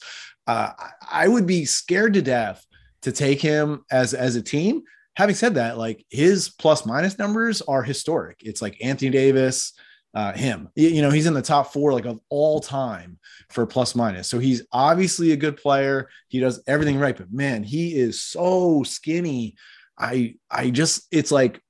Uh, 0.49 0.73
I- 1.11 1.27
would 1.27 1.45
be 1.45 1.63
scared 1.65 2.15
to 2.15 2.23
death 2.23 2.65
to 3.03 3.11
take 3.11 3.39
him 3.39 3.83
as 3.91 4.15
as 4.15 4.35
a 4.35 4.41
team. 4.41 4.81
Having 5.15 5.35
said 5.35 5.55
that, 5.55 5.77
like 5.77 6.03
his 6.09 6.49
plus 6.49 6.85
minus 6.87 7.19
numbers 7.19 7.61
are 7.61 7.83
historic. 7.83 8.37
It's 8.43 8.61
like 8.61 8.83
Anthony 8.83 9.11
Davis, 9.11 9.73
uh, 10.15 10.33
him. 10.33 10.69
You 10.75 11.03
know, 11.03 11.11
he's 11.11 11.27
in 11.27 11.35
the 11.35 11.41
top 11.43 11.71
four 11.71 11.93
like 11.93 12.05
of 12.05 12.19
all 12.29 12.59
time 12.61 13.19
for 13.51 13.67
plus 13.67 13.93
minus. 13.95 14.27
So 14.27 14.39
he's 14.39 14.63
obviously 14.71 15.33
a 15.33 15.37
good 15.37 15.57
player. 15.57 16.09
He 16.29 16.39
does 16.39 16.63
everything 16.65 16.97
right, 16.97 17.15
but 17.15 17.31
man, 17.31 17.61
he 17.63 17.95
is 17.95 18.21
so 18.21 18.81
skinny. 18.81 19.55
I 19.99 20.35
I 20.49 20.71
just 20.71 21.05
it's 21.11 21.31
like 21.31 21.61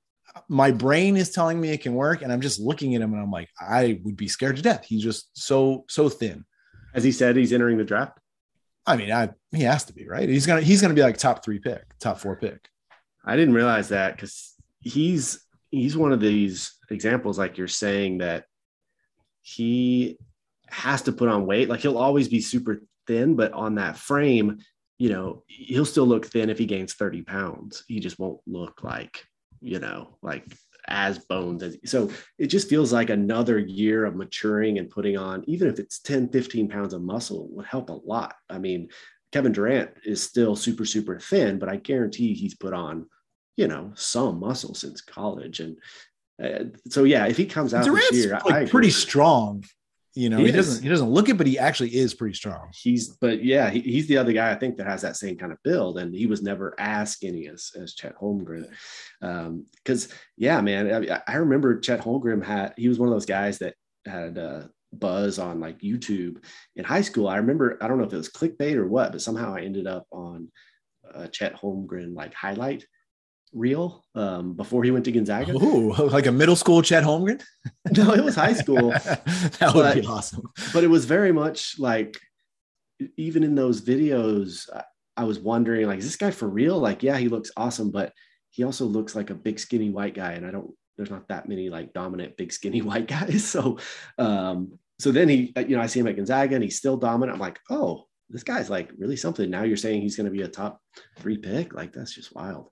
my 0.47 0.71
brain 0.71 1.17
is 1.17 1.31
telling 1.31 1.59
me 1.59 1.71
it 1.71 1.81
can 1.81 1.95
work, 1.95 2.21
and 2.21 2.31
I'm 2.31 2.41
just 2.41 2.61
looking 2.61 2.95
at 2.95 3.01
him 3.01 3.11
and 3.13 3.21
I'm 3.21 3.31
like, 3.31 3.49
I 3.59 3.99
would 4.05 4.15
be 4.15 4.29
scared 4.29 4.55
to 4.55 4.61
death. 4.61 4.85
He's 4.85 5.03
just 5.03 5.29
so 5.33 5.83
so 5.89 6.07
thin. 6.07 6.45
As 6.93 7.03
he 7.03 7.11
said, 7.11 7.35
he's 7.35 7.51
entering 7.51 7.77
the 7.77 7.83
draft. 7.83 8.19
I 8.89 8.97
mean, 8.97 9.11
I 9.11 9.29
he 9.51 9.61
has 9.63 9.85
to 9.85 9.93
be 9.93 10.07
right. 10.07 10.27
He's 10.27 10.47
gonna 10.47 10.61
he's 10.61 10.81
gonna 10.81 10.95
be 10.95 11.03
like 11.03 11.17
top 11.17 11.45
three 11.45 11.59
pick, 11.59 11.83
top 11.99 12.19
four 12.19 12.35
pick. 12.35 12.67
I 13.23 13.35
didn't 13.35 13.53
realize 13.53 13.89
that 13.89 14.15
because 14.15 14.55
he's 14.79 15.45
he's 15.69 15.95
one 15.95 16.11
of 16.11 16.19
these 16.19 16.73
examples, 16.89 17.37
like 17.37 17.59
you're 17.59 17.67
saying, 17.67 18.17
that 18.17 18.45
he 19.43 20.17
has 20.69 21.03
to 21.03 21.11
put 21.11 21.29
on 21.29 21.45
weight. 21.45 21.69
Like 21.69 21.81
he'll 21.81 21.99
always 21.99 22.27
be 22.27 22.41
super 22.41 22.81
thin, 23.05 23.35
but 23.35 23.53
on 23.53 23.75
that 23.75 23.95
frame, 23.95 24.57
you 24.97 25.09
know, 25.09 25.43
he'll 25.45 25.85
still 25.85 26.07
look 26.07 26.25
thin 26.25 26.49
if 26.49 26.57
he 26.57 26.65
gains 26.65 26.95
30 26.95 27.21
pounds. 27.21 27.83
He 27.87 27.99
just 27.99 28.17
won't 28.17 28.39
look 28.47 28.83
like, 28.83 29.23
you 29.61 29.77
know, 29.77 30.17
like 30.23 30.45
as 30.89 31.19
bones 31.19 31.63
as 31.63 31.77
so 31.85 32.09
it 32.37 32.47
just 32.47 32.69
feels 32.69 32.91
like 32.91 33.09
another 33.09 33.57
year 33.57 34.05
of 34.05 34.15
maturing 34.15 34.77
and 34.77 34.89
putting 34.89 35.17
on 35.17 35.43
even 35.47 35.67
if 35.67 35.79
it's 35.79 35.99
10 35.99 36.29
15 36.29 36.67
pounds 36.67 36.93
of 36.93 37.01
muscle 37.01 37.47
would 37.51 37.65
help 37.65 37.89
a 37.89 37.99
lot 38.05 38.35
i 38.49 38.57
mean 38.57 38.89
kevin 39.31 39.51
durant 39.51 39.91
is 40.03 40.21
still 40.21 40.55
super 40.55 40.85
super 40.85 41.19
thin 41.19 41.59
but 41.59 41.69
i 41.69 41.75
guarantee 41.75 42.33
he's 42.33 42.55
put 42.55 42.73
on 42.73 43.05
you 43.55 43.67
know 43.67 43.91
some 43.95 44.39
muscle 44.39 44.73
since 44.73 45.01
college 45.01 45.59
and 45.59 45.77
uh, 46.43 46.63
so 46.87 47.03
yeah 47.03 47.25
if 47.27 47.37
he 47.37 47.45
comes 47.45 47.73
out 47.73 47.85
Durant's 47.85 48.09
this 48.11 48.25
year 48.25 48.39
like 48.45 48.53
I 48.53 48.59
agree. 48.59 48.71
pretty 48.71 48.89
strong. 48.91 49.63
You 50.19 50.29
know, 50.29 50.39
He 50.39 50.47
he, 50.47 50.51
doesn't 50.51 50.83
he 50.83 50.89
doesn't 50.89 51.09
look 51.09 51.29
it, 51.29 51.37
but 51.37 51.47
he 51.47 51.57
actually 51.57 51.95
is 51.95 52.13
pretty 52.13 52.35
strong. 52.35 52.69
He's, 52.73 53.07
but 53.07 53.41
yeah, 53.41 53.69
he, 53.69 53.79
he's 53.79 54.07
the 54.07 54.17
other 54.17 54.33
guy 54.33 54.51
I 54.51 54.55
think 54.55 54.75
that 54.75 54.85
has 54.85 55.01
that 55.03 55.15
same 55.15 55.37
kind 55.37 55.53
of 55.53 55.63
build, 55.63 55.97
and 55.97 56.13
he 56.13 56.25
was 56.25 56.41
never 56.41 56.75
as 56.77 57.11
skinny 57.11 57.47
as 57.47 57.71
as 57.81 57.93
Chet 57.93 58.17
Holmgren. 58.17 58.67
Because 59.21 60.09
yeah, 60.35 60.59
man, 60.59 61.09
I, 61.09 61.21
I 61.25 61.35
remember 61.37 61.79
Chet 61.79 62.01
Holmgren 62.01 62.43
had 62.43 62.73
he 62.75 62.89
was 62.89 62.99
one 62.99 63.07
of 63.07 63.15
those 63.15 63.25
guys 63.25 63.59
that 63.59 63.75
had 64.05 64.37
uh, 64.37 64.63
buzz 64.91 65.39
on 65.39 65.61
like 65.61 65.79
YouTube 65.79 66.43
in 66.75 66.83
high 66.83 67.01
school. 67.01 67.29
I 67.29 67.37
remember 67.37 67.77
I 67.81 67.87
don't 67.87 67.97
know 67.97 68.03
if 68.03 68.11
it 68.11 68.17
was 68.17 68.29
clickbait 68.29 68.75
or 68.75 68.89
what, 68.89 69.13
but 69.13 69.21
somehow 69.21 69.55
I 69.55 69.61
ended 69.61 69.87
up 69.87 70.05
on 70.11 70.51
uh, 71.15 71.27
Chet 71.27 71.55
Holmgren 71.55 72.13
like 72.13 72.33
highlight 72.33 72.85
reel 73.53 74.05
um, 74.15 74.53
before 74.53 74.83
he 74.83 74.91
went 74.91 75.05
to 75.05 75.11
Gonzaga. 75.11 75.53
Ooh, 75.53 75.93
like 75.93 76.27
a 76.27 76.31
middle 76.31 76.55
school 76.55 76.81
Chet 76.81 77.03
Holmgren. 77.03 77.41
No, 77.97 78.13
it 78.13 78.23
was 78.23 78.35
high 78.35 78.53
school. 78.53 78.89
that 79.59 79.71
would 79.73 79.95
be 80.01 80.05
awesome. 80.07 80.43
but 80.73 80.83
it 80.83 80.89
was 80.89 81.05
very 81.05 81.31
much 81.31 81.79
like 81.79 82.19
even 83.17 83.43
in 83.43 83.55
those 83.55 83.81
videos 83.81 84.69
I- 84.73 84.83
i 85.17 85.23
was 85.23 85.39
wondering 85.39 85.87
like 85.87 85.99
is 85.99 86.05
this 86.05 86.15
guy 86.15 86.31
for 86.31 86.47
real 86.47 86.77
like 86.79 87.01
yeah 87.03 87.17
he 87.17 87.29
looks 87.29 87.51
awesome 87.55 87.91
but 87.91 88.13
he 88.49 88.63
also 88.63 88.85
looks 88.85 89.15
like 89.15 89.29
a 89.29 89.35
big 89.35 89.59
skinny 89.59 89.89
white 89.89 90.13
guy 90.13 90.33
and 90.33 90.45
i 90.45 90.51
don't 90.51 90.71
there's 90.97 91.09
not 91.11 91.27
that 91.29 91.47
many 91.47 91.69
like 91.69 91.93
dominant 91.93 92.35
big 92.37 92.51
skinny 92.51 92.81
white 92.89 93.07
guys 93.07 93.45
so 93.45 93.77
um 94.17 94.77
so 94.99 95.11
then 95.11 95.29
he 95.29 95.53
you 95.67 95.75
know 95.75 95.81
i 95.81 95.87
see 95.87 95.99
him 95.99 96.07
at 96.07 96.15
gonzaga 96.17 96.55
and 96.55 96.63
he's 96.63 96.77
still 96.77 96.97
dominant 96.97 97.35
i'm 97.35 97.39
like 97.41 97.59
oh 97.69 98.05
this 98.29 98.43
guy's 98.43 98.69
like 98.69 98.91
really 98.97 99.15
something 99.15 99.49
now 99.49 99.63
you're 99.63 99.77
saying 99.77 100.01
he's 100.01 100.15
going 100.17 100.29
to 100.29 100.37
be 100.37 100.43
a 100.43 100.47
top 100.47 100.81
three 101.19 101.37
pick 101.37 101.73
like 101.73 101.91
that's 101.93 102.13
just 102.13 102.35
wild 102.35 102.69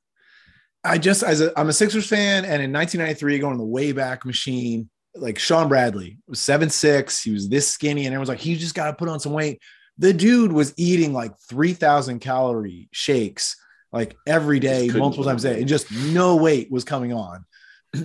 I 0.87 0.97
just 0.97 1.23
as 1.23 1.41
a 1.41 1.57
I'm 1.59 1.69
a 1.69 1.73
Sixers 1.73 2.07
fan, 2.07 2.45
and 2.45 2.61
in 2.61 2.71
1993, 2.71 3.39
going 3.39 3.53
to 3.53 3.57
the 3.57 3.65
way 3.65 3.91
back 3.91 4.25
machine, 4.25 4.89
like 5.15 5.39
Shawn 5.39 5.67
Bradley 5.67 6.17
was 6.27 6.39
seven 6.39 6.69
six. 6.69 7.21
He 7.21 7.31
was 7.31 7.49
this 7.49 7.67
skinny, 7.67 8.05
and 8.05 8.13
everyone's 8.13 8.29
like, 8.29 8.39
he 8.39 8.55
just 8.55 8.75
got 8.75 8.87
to 8.87 8.93
put 8.93 9.09
on 9.09 9.19
some 9.19 9.33
weight. 9.33 9.61
The 9.97 10.13
dude 10.13 10.51
was 10.51 10.73
eating 10.77 11.11
like 11.11 11.37
3,000 11.49 12.19
calorie 12.19 12.87
shakes 12.91 13.55
like 13.91 14.15
every 14.27 14.59
day, 14.59 14.89
multiple 14.89 15.25
times 15.25 15.43
a 15.43 15.53
day, 15.53 15.59
and 15.59 15.67
just 15.67 15.91
no 15.91 16.35
weight 16.35 16.71
was 16.71 16.83
coming 16.83 17.13
on. 17.13 17.45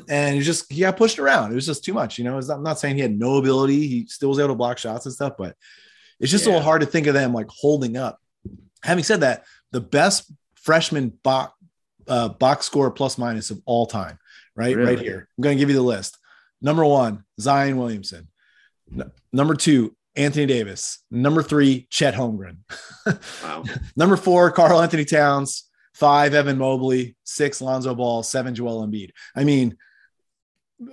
And 0.08 0.36
he 0.36 0.40
just 0.42 0.72
he 0.72 0.80
got 0.80 0.96
pushed 0.96 1.18
around. 1.18 1.52
It 1.52 1.56
was 1.56 1.66
just 1.66 1.84
too 1.84 1.92
much. 1.92 2.18
You 2.18 2.24
know, 2.24 2.38
I'm 2.38 2.62
not 2.62 2.78
saying 2.78 2.96
he 2.96 3.02
had 3.02 3.18
no 3.18 3.36
ability. 3.36 3.86
He 3.86 4.06
still 4.06 4.30
was 4.30 4.38
able 4.38 4.48
to 4.48 4.54
block 4.54 4.78
shots 4.78 5.06
and 5.06 5.14
stuff, 5.14 5.34
but 5.36 5.56
it's 6.20 6.30
just 6.30 6.46
a 6.46 6.48
little 6.48 6.62
hard 6.62 6.80
to 6.80 6.86
think 6.86 7.06
of 7.08 7.14
them 7.14 7.34
like 7.34 7.48
holding 7.48 7.96
up. 7.96 8.20
Having 8.82 9.04
said 9.04 9.20
that, 9.20 9.44
the 9.72 9.80
best 9.80 10.32
freshman 10.54 11.08
box 11.08 11.52
uh, 12.08 12.28
box 12.28 12.66
score 12.66 12.90
plus 12.90 13.18
minus 13.18 13.50
of 13.50 13.60
all 13.64 13.86
time, 13.86 14.18
right? 14.56 14.76
Right 14.76 14.98
here. 14.98 15.28
I'm 15.36 15.42
going 15.42 15.56
to 15.56 15.60
give 15.60 15.68
you 15.68 15.76
the 15.76 15.82
list. 15.82 16.18
Number 16.60 16.84
one, 16.84 17.24
Zion 17.40 17.76
Williamson. 17.76 18.28
N- 18.92 19.10
number 19.32 19.54
two, 19.54 19.96
Anthony 20.16 20.46
Davis. 20.46 21.02
Number 21.10 21.42
three, 21.42 21.86
Chet 21.90 22.14
Holmgren. 22.14 22.58
wow 23.42 23.64
Number 23.96 24.16
four, 24.16 24.50
Karl-Anthony 24.50 25.04
Towns. 25.04 25.68
Five, 25.94 26.34
Evan 26.34 26.58
Mobley. 26.58 27.16
Six, 27.24 27.60
Lonzo 27.60 27.94
Ball. 27.94 28.22
Seven, 28.22 28.54
Joel 28.54 28.86
Embiid. 28.86 29.10
I 29.36 29.44
mean, 29.44 29.76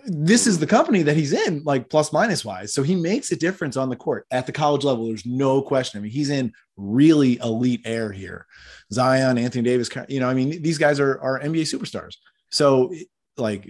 this 0.05 0.48
is 0.48 0.60
the 0.60 0.67
company 0.67 1.03
that 1.03 1.15
he's 1.15 1.34
in, 1.34 1.63
like 1.63 1.89
plus 1.89 2.12
minus 2.12 2.43
wise. 2.43 2.74
So 2.74 2.84
he 2.84 2.96
makes 2.96 3.31
a 3.31 3.36
difference 3.36 3.77
on 3.77 3.89
the 3.89 3.96
court 3.96 4.25
at 4.31 4.46
the 4.46 4.51
college 4.51 4.84
level. 4.84 5.08
There's 5.08 5.25
no 5.25 5.62
question. 5.62 6.00
I 6.00 6.01
mean, 6.01 6.12
he's 6.12 6.29
in 6.29 6.51
really 6.77 7.38
elite 7.38 7.81
air 7.86 8.12
here. 8.12 8.46
Zion, 8.91 9.38
Anthony 9.38 9.63
Davis, 9.63 9.89
you 10.08 10.19
know, 10.19 10.29
I 10.29 10.34
mean, 10.34 10.62
these 10.62 10.77
guys 10.77 11.00
are, 11.00 11.19
are 11.22 11.39
NBA 11.39 11.62
superstars. 11.62 12.15
So, 12.50 12.93
like, 13.38 13.67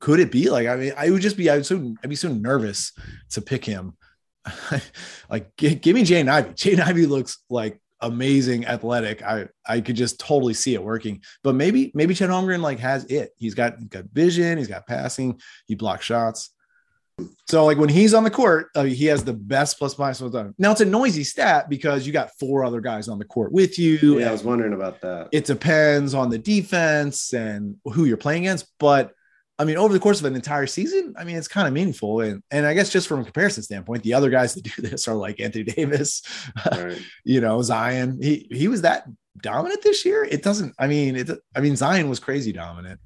could 0.00 0.20
it 0.20 0.30
be 0.30 0.50
like, 0.50 0.66
I 0.66 0.76
mean, 0.76 0.92
I 0.96 1.10
would 1.10 1.22
just 1.22 1.36
be, 1.36 1.48
I 1.48 1.56
would 1.56 1.66
so, 1.66 1.94
I'd 2.02 2.10
be 2.10 2.16
so 2.16 2.28
nervous 2.28 2.92
to 3.30 3.40
pick 3.40 3.64
him. 3.64 3.96
like, 5.30 5.56
gi- 5.56 5.76
give 5.76 5.94
me 5.94 6.04
Jaden 6.04 6.28
Ivey. 6.28 6.50
Jaden 6.50 6.80
Ivey 6.80 7.06
looks 7.06 7.38
like 7.48 7.80
amazing 8.00 8.66
athletic. 8.66 9.22
I, 9.22 9.48
I 9.66 9.80
could 9.80 9.96
just 9.96 10.18
totally 10.20 10.54
see 10.54 10.74
it 10.74 10.82
working, 10.82 11.22
but 11.42 11.54
maybe, 11.54 11.90
maybe 11.94 12.14
Chet 12.14 12.30
Holmgren 12.30 12.60
like 12.60 12.78
has 12.78 13.04
it. 13.06 13.30
He's 13.36 13.54
got, 13.54 13.78
he's 13.78 13.88
got 13.88 14.04
vision, 14.12 14.58
he's 14.58 14.68
got 14.68 14.86
passing, 14.86 15.40
he 15.66 15.74
blocks 15.74 16.04
shots. 16.04 16.50
So 17.48 17.64
like 17.64 17.78
when 17.78 17.88
he's 17.88 18.12
on 18.12 18.24
the 18.24 18.30
court, 18.30 18.68
uh, 18.74 18.82
he 18.84 19.06
has 19.06 19.22
the 19.22 19.32
best 19.32 19.78
plus 19.78 19.96
minus 19.98 20.20
all 20.20 20.30
time. 20.30 20.54
Now 20.58 20.72
it's 20.72 20.80
a 20.80 20.84
noisy 20.84 21.22
stat 21.22 21.68
because 21.68 22.06
you 22.06 22.12
got 22.12 22.30
four 22.40 22.64
other 22.64 22.80
guys 22.80 23.08
on 23.08 23.18
the 23.18 23.24
court 23.24 23.52
with 23.52 23.78
you. 23.78 24.18
yeah 24.18 24.28
i 24.28 24.32
was 24.32 24.42
wondering 24.42 24.72
about 24.72 25.00
that 25.00 25.28
it 25.30 25.44
depends 25.44 26.12
on 26.14 26.28
the 26.28 26.38
defense 26.38 27.32
and 27.32 27.76
who 27.84 28.04
you're 28.04 28.16
playing 28.16 28.44
against. 28.46 28.66
But 28.78 29.12
I 29.58 29.64
mean, 29.64 29.76
over 29.76 29.92
the 29.92 30.00
course 30.00 30.18
of 30.18 30.26
an 30.26 30.34
entire 30.34 30.66
season, 30.66 31.14
I 31.16 31.22
mean, 31.24 31.36
it's 31.36 31.46
kind 31.48 31.68
of 31.68 31.72
meaningful. 31.74 32.20
And 32.20 32.42
and 32.50 32.66
I 32.66 32.74
guess 32.74 32.90
just 32.90 33.06
from 33.06 33.20
a 33.20 33.24
comparison 33.24 33.62
standpoint, 33.62 34.02
the 34.02 34.14
other 34.14 34.30
guys 34.30 34.54
that 34.54 34.64
do 34.64 34.70
this 34.82 35.06
are 35.08 35.14
like 35.14 35.40
Anthony 35.40 35.64
Davis, 35.64 36.22
Right. 36.72 37.00
you 37.24 37.40
know, 37.40 37.62
Zion. 37.62 38.18
He 38.20 38.48
he 38.50 38.68
was 38.68 38.82
that 38.82 39.06
dominant 39.42 39.82
this 39.82 40.04
year. 40.04 40.24
It 40.24 40.42
doesn't. 40.42 40.74
I 40.78 40.86
mean, 40.88 41.16
it. 41.16 41.30
I 41.54 41.60
mean, 41.60 41.76
Zion 41.76 42.08
was 42.08 42.18
crazy 42.20 42.52
dominant. 42.52 43.00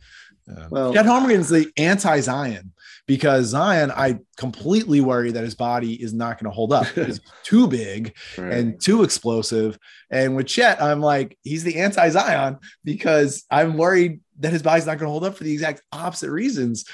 Uh, 0.51 0.67
Well- 0.71 0.93
Chet 0.95 1.05
Holmgren's 1.05 1.51
the 1.51 1.71
anti-Zion 1.77 2.73
because 3.07 3.47
Zion, 3.49 3.91
I 3.91 4.19
completely 4.37 5.01
worry 5.03 5.31
that 5.33 5.45
his 5.45 5.55
body 5.55 5.95
is 6.03 6.13
not 6.15 6.39
going 6.39 6.51
to 6.51 6.55
hold 6.55 6.73
up. 6.73 6.87
He's 6.95 7.21
too 7.43 7.67
big 7.67 8.15
right. 8.39 8.53
and 8.53 8.81
too 8.81 9.03
explosive. 9.03 9.79
And 10.11 10.37
with 10.37 10.47
Chet, 10.47 10.81
I'm 10.83 11.01
like, 11.01 11.37
he's 11.43 11.65
the 11.65 11.77
anti 11.81 12.09
Zion 12.11 12.59
because 12.85 13.45
I'm 13.51 13.77
worried 13.77 14.21
that 14.39 14.53
his 14.53 14.63
body's 14.63 14.87
not 14.87 14.99
going 14.99 15.07
to 15.07 15.11
hold 15.11 15.25
up 15.25 15.37
for 15.37 15.45
the 15.45 15.53
exact 15.53 15.83
opposite 15.93 16.31
reasons. 16.31 16.85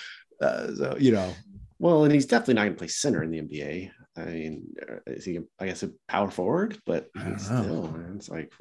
Uh, 0.41 0.75
so, 0.75 0.97
you 0.99 1.13
know, 1.13 1.33
Well, 1.79 2.05
and 2.05 2.13
he's 2.13 2.27
definitely 2.27 2.55
not 2.55 2.63
going 2.63 2.73
to 2.75 2.79
play 2.79 2.89
center 2.89 3.23
in 3.23 3.31
the 3.31 3.41
NBA. 3.41 3.91
I 4.17 4.25
mean, 4.27 4.75
is 5.07 5.25
he? 5.25 5.41
I 5.59 5.67
guess 5.67 5.83
a 5.83 5.91
power 6.09 6.31
forward, 6.31 6.79
but 6.87 7.09
I 7.17 7.25
don't 7.25 7.33
he's 7.35 7.51
know. 7.51 7.63
still, 7.63 7.83
man, 7.91 8.15
it's 8.17 8.29
like, 8.29 8.53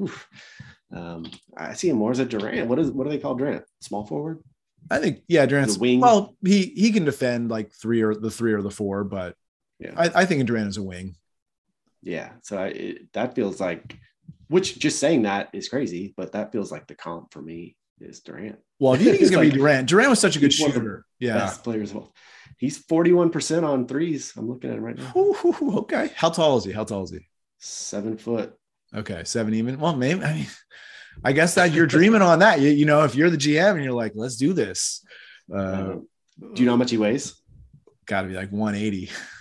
um, 0.92 1.26
I 1.56 1.74
see 1.74 1.90
him 1.90 1.98
more 1.98 2.12
as 2.12 2.20
a 2.20 2.26
Durant. 2.26 2.68
What 2.68 2.80
is 2.80 2.90
what 2.92 3.04
do 3.06 3.10
they 3.12 3.20
call 3.20 3.36
Durant? 3.36 3.64
Small 3.82 4.06
forward. 4.06 4.44
I 4.92 5.00
think, 5.00 5.20
yeah, 5.28 5.46
Durant's 5.46 5.76
The 5.76 5.80
wing. 5.80 6.00
well, 6.02 6.36
he 6.44 6.74
he 6.76 6.92
can 6.92 7.06
defend 7.06 7.50
like 7.50 7.72
three 7.72 8.02
or 8.02 8.14
the 8.16 8.32
three 8.32 8.54
or 8.54 8.62
the 8.62 8.72
four, 8.72 9.04
but 9.04 9.36
Yeah, 9.80 9.94
I, 9.96 10.22
I 10.22 10.26
think 10.26 10.46
Durant 10.46 10.68
is 10.70 10.78
a 10.78 10.84
wing. 10.84 11.16
yeah. 12.02 12.32
So 12.42 12.58
I, 12.58 12.68
it, 12.68 13.14
that 13.14 13.34
feels 13.36 13.60
like, 13.62 13.98
which 14.50 14.78
just 14.80 15.00
saying 15.00 15.22
that 15.24 15.50
is 15.54 15.70
crazy, 15.70 16.14
but 16.18 16.34
that 16.34 16.52
feels 16.52 16.72
like 16.72 16.88
the 16.88 16.96
comp 16.96 17.32
for 17.32 17.42
me 17.42 17.76
is 18.00 18.20
Durant. 18.22 18.60
Well, 18.80 18.94
if 18.94 19.02
you 19.02 19.08
think 19.10 19.20
he's 19.20 19.30
going 19.32 19.44
to 19.44 19.48
like- 19.50 19.54
be 19.54 19.60
Durant, 19.60 19.88
Durant 19.90 20.10
was 20.10 20.20
such 20.20 20.36
a 20.36 20.40
good 20.40 20.52
He's 20.52 20.62
one 20.62 20.70
of 20.70 20.74
the 20.76 20.80
shooter. 20.82 21.06
Yeah. 21.20 21.34
Best 21.40 21.64
players 21.64 21.92
of 21.92 21.98
all. 21.98 22.16
He's 22.58 22.78
forty-one 22.78 23.30
percent 23.32 23.66
on 23.66 23.88
threes. 23.88 24.34
I'm 24.38 24.48
looking 24.48 24.70
at 24.70 24.78
him 24.78 24.84
right 24.84 24.98
now. 24.98 25.12
Ooh, 25.18 25.80
okay. 25.80 26.12
How 26.16 26.30
tall 26.30 26.58
is 26.58 26.64
he? 26.64 26.72
How 26.72 26.84
tall 26.84 27.04
is 27.04 27.10
he? 27.12 27.28
Seven 27.60 28.18
foot. 28.18 28.54
Okay, 28.96 29.24
seven 29.26 29.54
even. 29.56 29.80
Well, 29.80 29.96
maybe. 29.96 30.24
I 30.24 30.34
mean, 30.34 30.48
I 31.24 31.32
guess 31.34 31.56
that 31.56 31.74
you're 31.74 31.88
dreaming 31.88 32.22
on 32.22 32.40
that. 32.40 32.62
You, 32.62 32.70
you 32.70 32.86
know, 32.86 33.04
if 33.04 33.16
you're 33.16 33.30
the 33.30 33.38
GM 33.38 33.76
and 33.76 33.84
you're 33.84 33.94
like, 33.94 34.14
let's 34.16 34.36
do 34.38 34.54
this, 34.54 35.04
uh, 35.54 35.58
Uh, 35.58 35.96
do 36.54 36.62
you 36.62 36.66
know 36.66 36.74
how 36.74 36.78
much 36.78 36.92
he 36.92 36.98
weighs? 36.98 37.36
got 38.06 38.22
to 38.24 38.28
be 38.28 38.34
like 38.36 38.52
180. 38.52 39.10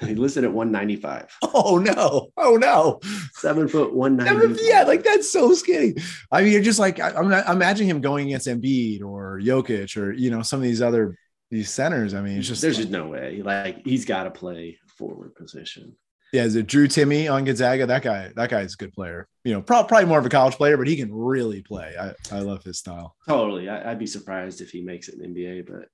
He 0.00 0.14
listed 0.14 0.44
at 0.44 0.52
195. 0.52 1.36
Oh 1.56 1.78
no! 1.78 2.30
Oh 2.36 2.56
no! 2.56 3.00
Seven 3.34 3.68
foot 3.68 3.94
one 3.94 4.16
Never- 4.16 4.46
yeah, 4.62 4.82
like 4.82 5.04
that's 5.04 5.30
so 5.30 5.54
skinny. 5.54 5.94
I 6.32 6.42
mean, 6.42 6.52
you're 6.52 6.62
just 6.62 6.78
like 6.80 6.98
I, 7.00 7.10
I'm, 7.10 7.28
not, 7.28 7.48
I'm 7.48 7.56
imagining 7.56 7.90
him 7.90 8.00
going 8.00 8.26
against 8.26 8.48
Embiid 8.48 9.02
or 9.02 9.38
Jokic 9.40 9.96
or 9.96 10.12
you 10.12 10.30
know 10.30 10.42
some 10.42 10.58
of 10.58 10.64
these 10.64 10.82
other 10.82 11.16
these 11.50 11.70
centers. 11.70 12.12
I 12.14 12.22
mean, 12.22 12.38
it's 12.38 12.48
just 12.48 12.60
there's 12.60 12.76
like- 12.76 12.82
just 12.88 12.92
no 12.92 13.06
way. 13.08 13.40
Like 13.42 13.82
he's 13.86 14.04
got 14.04 14.24
to 14.24 14.30
play 14.32 14.78
forward 14.98 15.34
position. 15.36 15.94
yeah. 16.32 16.42
Is 16.44 16.56
it 16.56 16.66
Drew 16.66 16.88
Timme 16.88 17.32
on 17.32 17.44
Gonzaga? 17.44 17.86
That 17.86 18.02
guy, 18.02 18.32
that 18.34 18.50
guy's 18.50 18.74
a 18.74 18.76
good 18.76 18.92
player. 18.92 19.28
You 19.44 19.52
know, 19.52 19.62
prob- 19.62 19.86
probably 19.86 20.06
more 20.08 20.18
of 20.18 20.26
a 20.26 20.28
college 20.28 20.54
player, 20.56 20.76
but 20.76 20.88
he 20.88 20.96
can 20.96 21.14
really 21.14 21.62
play. 21.62 21.94
I, 22.00 22.14
I 22.34 22.40
love 22.40 22.64
his 22.64 22.78
style. 22.80 23.14
Totally. 23.28 23.68
I, 23.68 23.92
I'd 23.92 23.98
be 24.00 24.06
surprised 24.08 24.60
if 24.60 24.70
he 24.70 24.82
makes 24.82 25.08
it 25.08 25.20
in 25.20 25.32
NBA, 25.34 25.66
but 25.68 25.88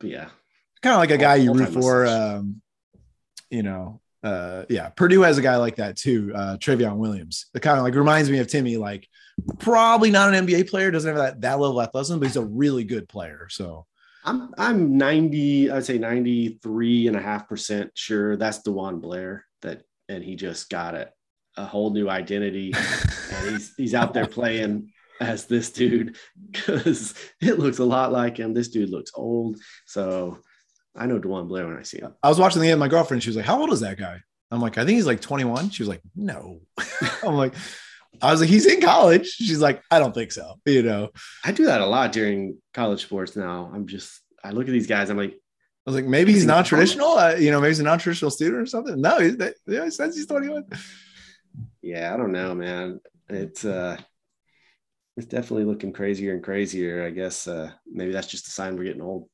but 0.00 0.08
yeah. 0.08 0.28
Kind 0.80 0.94
of 0.94 0.98
like 1.00 1.10
a 1.10 1.18
guy 1.18 1.34
you 1.36 1.52
root 1.52 1.68
for. 1.68 2.06
Um, 2.06 2.61
you 3.52 3.62
know, 3.62 4.00
uh, 4.22 4.64
yeah, 4.68 4.88
Purdue 4.88 5.22
has 5.22 5.38
a 5.38 5.42
guy 5.42 5.56
like 5.56 5.76
that 5.76 5.96
too. 5.96 6.32
Uh, 6.34 6.56
Trevion 6.56 6.96
Williams. 6.96 7.46
It 7.54 7.60
kind 7.60 7.78
of 7.78 7.84
like 7.84 7.94
reminds 7.94 8.30
me 8.30 8.38
of 8.38 8.46
Timme. 8.46 8.78
Like 8.78 9.08
probably 9.58 10.10
not 10.10 10.32
an 10.32 10.46
NBA 10.46 10.70
player, 10.70 10.90
doesn't 10.90 11.14
have 11.14 11.22
that 11.22 11.40
that 11.42 11.60
level 11.60 11.78
of 11.78 11.86
athleticism, 11.86 12.18
but 12.18 12.28
he's 12.28 12.36
a 12.36 12.44
really 12.44 12.84
good 12.84 13.08
player. 13.08 13.48
So 13.50 13.86
I'm 14.24 14.54
I'm 14.56 14.96
90, 14.96 15.70
I'd 15.70 15.84
say 15.84 15.98
93 15.98 17.08
and 17.08 17.16
a 17.16 17.20
half 17.20 17.48
percent 17.48 17.90
sure 17.94 18.36
that's 18.36 18.62
DeJuan 18.62 19.00
Blair 19.00 19.44
that 19.62 19.82
and 20.08 20.22
he 20.22 20.36
just 20.36 20.70
got 20.70 20.94
it 20.94 21.12
a 21.56 21.64
whole 21.64 21.90
new 21.90 22.08
identity 22.08 22.72
and 23.32 23.50
he's 23.50 23.74
he's 23.76 23.94
out 23.94 24.14
there 24.14 24.26
playing 24.26 24.90
as 25.20 25.46
this 25.46 25.70
dude 25.70 26.16
because 26.50 27.14
it 27.40 27.58
looks 27.58 27.78
a 27.78 27.84
lot 27.84 28.12
like 28.12 28.36
him. 28.36 28.54
This 28.54 28.68
dude 28.68 28.90
looks 28.90 29.10
old. 29.14 29.56
So 29.86 30.38
I 30.94 31.06
know 31.06 31.18
DeJuan 31.18 31.48
Blair 31.48 31.66
when 31.66 31.78
I 31.78 31.82
see 31.82 32.00
him. 32.00 32.14
I 32.22 32.28
was 32.28 32.38
watching 32.38 32.62
the 32.62 32.70
end. 32.70 32.80
My 32.80 32.88
girlfriend, 32.88 33.22
she 33.22 33.30
was 33.30 33.36
like, 33.36 33.46
"How 33.46 33.60
old 33.60 33.72
is 33.72 33.80
that 33.80 33.98
guy?" 33.98 34.20
I'm 34.50 34.60
like, 34.60 34.78
"I 34.78 34.84
think 34.84 34.96
he's 34.96 35.06
like 35.06 35.20
21." 35.20 35.70
She 35.70 35.82
was 35.82 35.88
like, 35.88 36.02
"No." 36.14 36.60
I'm 37.22 37.34
like, 37.34 37.54
I 38.20 38.30
was 38.30 38.40
like, 38.40 38.50
"He's 38.50 38.66
in 38.66 38.80
college." 38.80 39.26
She's 39.26 39.60
like, 39.60 39.82
"I 39.90 39.98
don't 39.98 40.14
think 40.14 40.32
so." 40.32 40.56
You 40.66 40.82
know, 40.82 41.10
I 41.44 41.52
do 41.52 41.66
that 41.66 41.80
a 41.80 41.86
lot 41.86 42.12
during 42.12 42.58
college 42.74 43.02
sports 43.02 43.36
now. 43.36 43.70
I'm 43.72 43.86
just 43.86 44.20
I 44.44 44.50
look 44.50 44.66
at 44.66 44.72
these 44.72 44.86
guys, 44.86 45.10
I'm 45.10 45.16
like, 45.16 45.32
I 45.32 45.90
was 45.90 45.94
like, 45.96 46.04
maybe 46.04 46.32
he's 46.32 46.46
not 46.46 46.66
traditional. 46.66 47.08
Uh, 47.08 47.34
you 47.34 47.50
know, 47.50 47.60
maybe 47.60 47.70
he's 47.70 47.80
a 47.80 47.84
non-traditional 47.84 48.30
student 48.30 48.62
or 48.62 48.66
something. 48.66 49.00
No, 49.00 49.18
he's, 49.18 49.36
yeah, 49.66 49.84
he 49.84 49.90
says 49.90 50.16
he's 50.16 50.26
21. 50.26 50.64
Yeah, 51.80 52.14
I 52.14 52.16
don't 52.16 52.32
know, 52.32 52.54
man. 52.54 53.00
It's 53.28 53.64
uh 53.64 53.96
it's 55.16 55.26
definitely 55.26 55.64
looking 55.64 55.92
crazier 55.92 56.32
and 56.34 56.42
crazier. 56.42 57.04
I 57.04 57.10
guess 57.10 57.48
uh 57.48 57.72
maybe 57.86 58.12
that's 58.12 58.28
just 58.28 58.46
a 58.46 58.50
sign 58.50 58.76
we're 58.76 58.84
getting 58.84 59.02
old. 59.02 59.28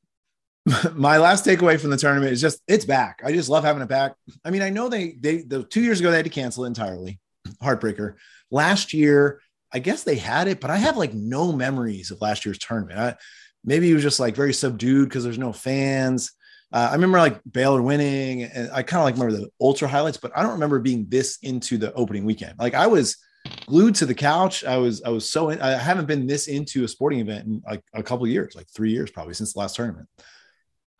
My 0.93 1.17
last 1.17 1.45
takeaway 1.45 1.79
from 1.79 1.89
the 1.89 1.97
tournament 1.97 2.31
is 2.31 2.41
just 2.41 2.61
it's 2.67 2.85
back. 2.85 3.21
I 3.23 3.31
just 3.31 3.49
love 3.49 3.63
having 3.63 3.81
it 3.81 3.89
back. 3.89 4.13
I 4.43 4.51
mean, 4.51 4.61
I 4.61 4.69
know 4.69 4.89
they 4.89 5.15
they 5.19 5.41
the 5.41 5.63
two 5.63 5.81
years 5.81 5.99
ago 5.99 6.11
they 6.11 6.17
had 6.17 6.25
to 6.25 6.31
cancel 6.31 6.65
it 6.65 6.67
entirely. 6.67 7.19
Heartbreaker. 7.61 8.15
Last 8.51 8.93
year, 8.93 9.41
I 9.73 9.79
guess 9.79 10.03
they 10.03 10.15
had 10.15 10.47
it, 10.47 10.59
but 10.59 10.69
I 10.69 10.77
have 10.77 10.97
like 10.97 11.13
no 11.13 11.51
memories 11.51 12.11
of 12.11 12.21
last 12.21 12.45
year's 12.45 12.59
tournament. 12.59 12.99
I, 12.99 13.15
maybe 13.63 13.89
it 13.89 13.93
was 13.93 14.03
just 14.03 14.19
like 14.19 14.35
very 14.35 14.53
subdued 14.53 15.09
because 15.09 15.23
there's 15.23 15.37
no 15.37 15.53
fans. 15.53 16.31
Uh, 16.71 16.89
I 16.91 16.93
remember 16.93 17.17
like 17.17 17.39
Baylor 17.49 17.81
winning, 17.81 18.43
and 18.43 18.69
I 18.71 18.83
kind 18.83 18.99
of 18.99 19.05
like 19.05 19.15
remember 19.15 19.37
the 19.37 19.49
ultra 19.59 19.87
highlights, 19.87 20.17
but 20.17 20.31
I 20.35 20.43
don't 20.43 20.53
remember 20.53 20.79
being 20.79 21.05
this 21.09 21.37
into 21.41 21.77
the 21.77 21.93
opening 21.93 22.25
weekend. 22.25 22.59
Like 22.59 22.75
I 22.75 22.87
was 22.87 23.17
glued 23.65 23.95
to 23.95 24.05
the 24.05 24.13
couch. 24.13 24.63
I 24.63 24.77
was 24.77 25.01
I 25.03 25.09
was 25.09 25.29
so 25.29 25.49
in, 25.49 25.61
I 25.61 25.71
haven't 25.71 26.05
been 26.05 26.27
this 26.27 26.47
into 26.47 26.83
a 26.83 26.87
sporting 26.87 27.19
event 27.19 27.47
in 27.47 27.61
like 27.67 27.83
a 27.93 28.03
couple 28.03 28.27
years, 28.27 28.55
like 28.55 28.67
three 28.69 28.91
years 28.91 29.09
probably 29.09 29.33
since 29.33 29.53
the 29.53 29.59
last 29.59 29.75
tournament. 29.75 30.07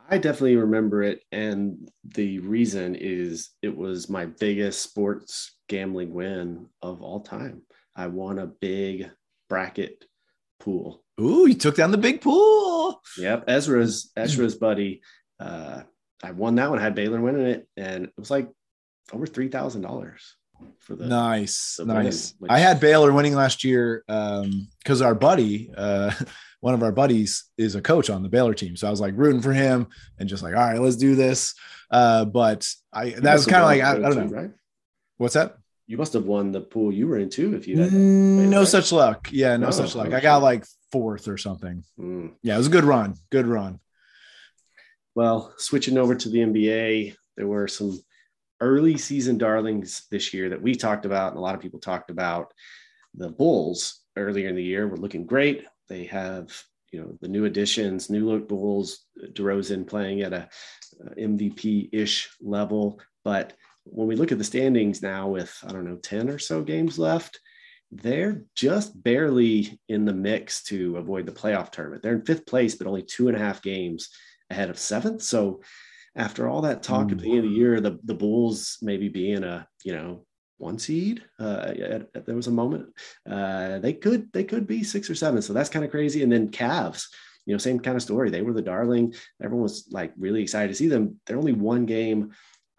I 0.09 0.17
definitely 0.17 0.55
remember 0.55 1.03
it, 1.03 1.23
and 1.31 1.89
the 2.03 2.39
reason 2.39 2.95
is 2.95 3.51
it 3.61 3.75
was 3.75 4.09
my 4.09 4.25
biggest 4.25 4.81
sports 4.81 5.57
gambling 5.67 6.13
win 6.13 6.67
of 6.81 7.01
all 7.01 7.21
time. 7.21 7.61
I 7.95 8.07
won 8.07 8.39
a 8.39 8.47
big 8.47 9.09
bracket 9.49 10.05
pool. 10.59 11.03
Ooh, 11.21 11.47
you 11.47 11.53
took 11.53 11.75
down 11.75 11.91
the 11.91 11.97
big 11.97 12.21
pool. 12.21 13.01
Yep, 13.17 13.45
Ezra's 13.47 14.11
Ezra's 14.15 14.55
buddy 14.55 15.01
uh, 15.39 15.83
I 16.23 16.31
won 16.31 16.55
that 16.55 16.69
one, 16.69 16.79
I 16.79 16.83
had 16.83 16.95
Baylor 16.95 17.21
winning 17.21 17.47
it, 17.47 17.67
and 17.77 18.05
it 18.05 18.13
was 18.17 18.31
like 18.31 18.49
over 19.13 19.25
three 19.25 19.47
thousand 19.47 19.81
dollars 19.81 20.35
for 20.79 20.95
the 20.95 21.05
nice, 21.07 21.75
the 21.77 21.85
nice. 21.85 22.33
win, 22.33 22.37
which- 22.39 22.51
I 22.51 22.59
had 22.59 22.79
Baylor 22.79 23.11
winning 23.13 23.35
last 23.35 23.63
year 23.63 24.03
because 24.07 25.01
our 25.01 25.15
buddy, 25.15 25.71
uh, 25.75 26.11
one 26.61 26.73
of 26.73 26.83
our 26.83 26.91
buddies, 26.91 27.45
is 27.57 27.75
a 27.75 27.81
coach 27.81 28.09
on 28.09 28.23
the 28.23 28.29
Baylor 28.29 28.53
team. 28.53 28.75
So 28.75 28.87
I 28.87 28.91
was 28.91 28.99
like 29.01 29.13
rooting 29.15 29.41
for 29.41 29.53
him 29.53 29.87
and 30.17 30.27
just 30.29 30.43
like, 30.43 30.55
all 30.55 30.61
right, 30.61 30.79
let's 30.79 30.95
do 30.97 31.15
this. 31.15 31.53
Uh, 31.91 32.25
but 32.25 32.67
I 32.93 33.11
that 33.11 33.33
was 33.33 33.45
kind 33.45 33.61
of 33.63 33.67
like 33.67 33.81
I, 33.81 33.91
I 33.91 33.99
don't 34.09 34.15
know 34.15 34.27
too, 34.27 34.35
right? 34.35 34.51
what's 35.17 35.33
that. 35.33 35.57
You 35.87 35.97
must 35.97 36.13
have 36.13 36.25
won 36.25 36.51
the 36.51 36.61
pool 36.61 36.93
you 36.93 37.07
were 37.07 37.17
in 37.17 37.29
too 37.31 37.55
if 37.55 37.67
you 37.67 37.79
had. 37.79 37.89
Mm, 37.91 38.49
no 38.49 38.63
such 38.63 38.91
luck. 38.91 39.29
Yeah, 39.31 39.57
no 39.57 39.67
Oh, 39.67 39.71
such 39.71 39.95
luck. 39.95 40.13
I 40.13 40.19
got 40.19 40.43
like 40.43 40.63
fourth 40.91 41.27
or 41.27 41.37
something. 41.37 41.83
Mm. 41.99 42.33
Yeah, 42.43 42.53
it 42.55 42.57
was 42.59 42.67
a 42.67 42.71
good 42.71 42.83
run. 42.83 43.15
Good 43.31 43.47
run. 43.47 43.79
Well, 45.15 45.53
switching 45.57 45.97
over 45.97 46.13
to 46.15 46.29
the 46.29 46.39
NBA, 46.39 47.15
there 47.37 47.47
were 47.47 47.67
some 47.67 47.99
early 48.61 48.97
season 48.97 49.37
darlings 49.37 50.05
this 50.11 50.33
year 50.33 50.49
that 50.49 50.61
we 50.61 50.75
talked 50.75 51.05
about, 51.05 51.31
and 51.31 51.37
a 51.37 51.41
lot 51.41 51.55
of 51.55 51.61
people 51.61 51.79
talked 51.79 52.11
about. 52.11 52.53
The 53.15 53.29
Bulls 53.29 54.01
earlier 54.15 54.49
in 54.49 54.55
the 54.55 54.63
year 54.63 54.87
were 54.87 54.97
looking 54.97 55.25
great. 55.25 55.65
They 55.87 56.05
have, 56.05 56.51
you 56.91 57.01
know, 57.01 57.17
the 57.21 57.27
new 57.27 57.45
additions, 57.45 58.09
new 58.09 58.29
look 58.29 58.47
Bulls, 58.47 59.05
DeRozan 59.33 59.87
playing 59.87 60.21
at 60.21 60.33
a 60.33 60.47
uh, 61.03 61.09
MVP 61.17 61.89
ish 61.91 62.29
level. 62.41 62.99
But 63.23 63.53
when 63.85 64.07
we 64.07 64.15
look 64.15 64.31
at 64.31 64.37
the 64.37 64.43
standings 64.43 65.01
now, 65.01 65.29
with 65.29 65.57
I 65.65 65.71
don't 65.71 65.85
know, 65.85 65.97
10 65.97 66.29
or 66.29 66.39
so 66.39 66.61
games 66.61 66.99
left, 66.99 67.39
they're 67.91 68.43
just 68.55 69.01
barely 69.01 69.79
in 69.89 70.05
the 70.05 70.13
mix 70.13 70.63
to 70.63 70.97
avoid 70.97 71.25
the 71.25 71.31
playoff 71.31 71.71
tournament. 71.71 72.03
They're 72.03 72.15
in 72.15 72.25
fifth 72.25 72.45
place, 72.45 72.75
but 72.75 72.87
only 72.87 73.01
two 73.01 73.27
and 73.27 73.35
a 73.35 73.39
half 73.39 73.63
games 73.63 74.09
ahead 74.49 74.69
of 74.69 74.77
seventh. 74.77 75.23
So 75.23 75.61
after 76.19 76.47
all 76.47 76.61
that 76.61 76.83
talk 76.83 77.11
at 77.11 77.19
the 77.19 77.29
end 77.29 77.39
of 77.39 77.43
the 77.45 77.49
year, 77.49 77.79
the, 77.81 77.97
the 78.03 78.13
Bulls 78.13 78.77
maybe 78.81 79.09
being 79.09 79.43
a, 79.43 79.67
you 79.83 79.93
know, 79.93 80.25
one 80.57 80.77
seed, 80.77 81.23
uh, 81.39 81.71
at, 81.95 82.09
at- 82.13 82.25
there 82.25 82.35
was 82.35 82.47
a 82.47 82.51
moment, 82.51 82.87
uh, 83.29 83.79
they 83.79 83.93
could, 83.93 84.31
they 84.33 84.43
could 84.43 84.67
be 84.67 84.83
six 84.83 85.09
or 85.09 85.15
seven. 85.15 85.41
So 85.41 85.53
that's 85.53 85.69
kind 85.69 85.85
of 85.85 85.91
crazy. 85.91 86.21
And 86.21 86.31
then 86.31 86.49
Cavs, 86.51 87.05
you 87.45 87.53
know, 87.53 87.57
same 87.57 87.79
kind 87.79 87.95
of 87.95 88.03
story. 88.03 88.29
They 88.29 88.41
were 88.41 88.53
the 88.53 88.61
darling. 88.61 89.13
Everyone 89.41 89.63
was 89.63 89.87
like 89.91 90.11
really 90.19 90.41
excited 90.43 90.67
to 90.67 90.75
see 90.75 90.87
them. 90.87 91.19
They're 91.25 91.37
only 91.37 91.53
one 91.53 91.85
game 91.85 92.33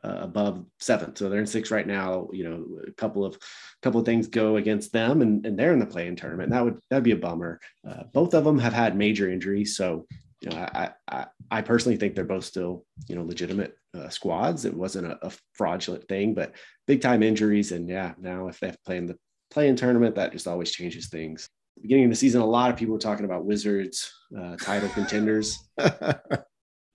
uh, 0.05 0.19
above 0.21 0.65
seventh. 0.79 1.19
So 1.19 1.29
they're 1.29 1.41
in 1.41 1.47
six 1.47 1.71
right 1.71 1.87
now. 1.87 2.29
You 2.33 2.45
know, 2.45 2.79
a 2.87 2.93
couple 2.93 3.25
of 3.25 3.37
couple 3.83 4.01
of 4.01 4.07
things 4.07 4.29
go 4.29 4.57
against 4.57 4.93
them, 4.93 5.23
and, 5.23 5.45
and 5.45 5.59
they're 5.59 5.73
in 5.73 5.79
the 5.79 5.87
play-in 5.87 6.17
tournament. 6.17 6.49
And 6.49 6.53
that 6.53 6.65
would 6.65 6.79
that'd 6.89 7.03
be 7.05 7.11
a 7.13 7.17
bummer. 7.17 7.61
Uh, 7.89 8.05
both 8.13 8.35
of 8.35 8.45
them 8.45 8.59
have 8.59 8.73
had 8.73 8.97
major 8.97 9.31
injuries, 9.31 9.77
so 9.77 10.07
you 10.41 10.51
know, 10.51 10.57
I 10.57 10.91
I, 11.09 11.27
I 11.51 11.63
personally 11.63 11.97
think 11.97 12.15
they're 12.15 12.25
both 12.25 12.45
still 12.45 12.85
you 13.09 13.15
know 13.17 13.23
legitimate 13.23 13.75
uh, 13.95 14.09
squads. 14.09 14.65
It 14.65 14.75
wasn't 14.75 15.07
a, 15.07 15.27
a 15.27 15.33
fraudulent 15.55 16.07
thing, 16.09 16.35
but 16.35 16.55
big 16.87 17.01
time 17.01 17.23
injuries, 17.23 17.73
and 17.73 17.89
yeah, 17.89 18.15
now 18.19 18.49
if 18.49 18.61
they 18.61 18.69
have 18.69 18.77
to 18.77 18.83
play 18.85 18.97
in 18.97 19.07
the 19.07 19.19
play-in 19.51 19.77
tournament, 19.77 20.15
that 20.15 20.33
just 20.33 20.47
always 20.47 20.71
changes 20.71 21.09
things. 21.09 21.49
Beginning 21.81 22.05
of 22.05 22.11
the 22.11 22.17
season, 22.17 22.41
a 22.41 22.47
lot 22.47 22.71
of 22.71 22.77
people 22.77 22.93
were 22.95 23.01
talking 23.01 23.25
about 23.25 23.45
Wizards 23.45 24.13
uh, 24.39 24.57
title 24.57 24.89
contenders. 24.91 25.59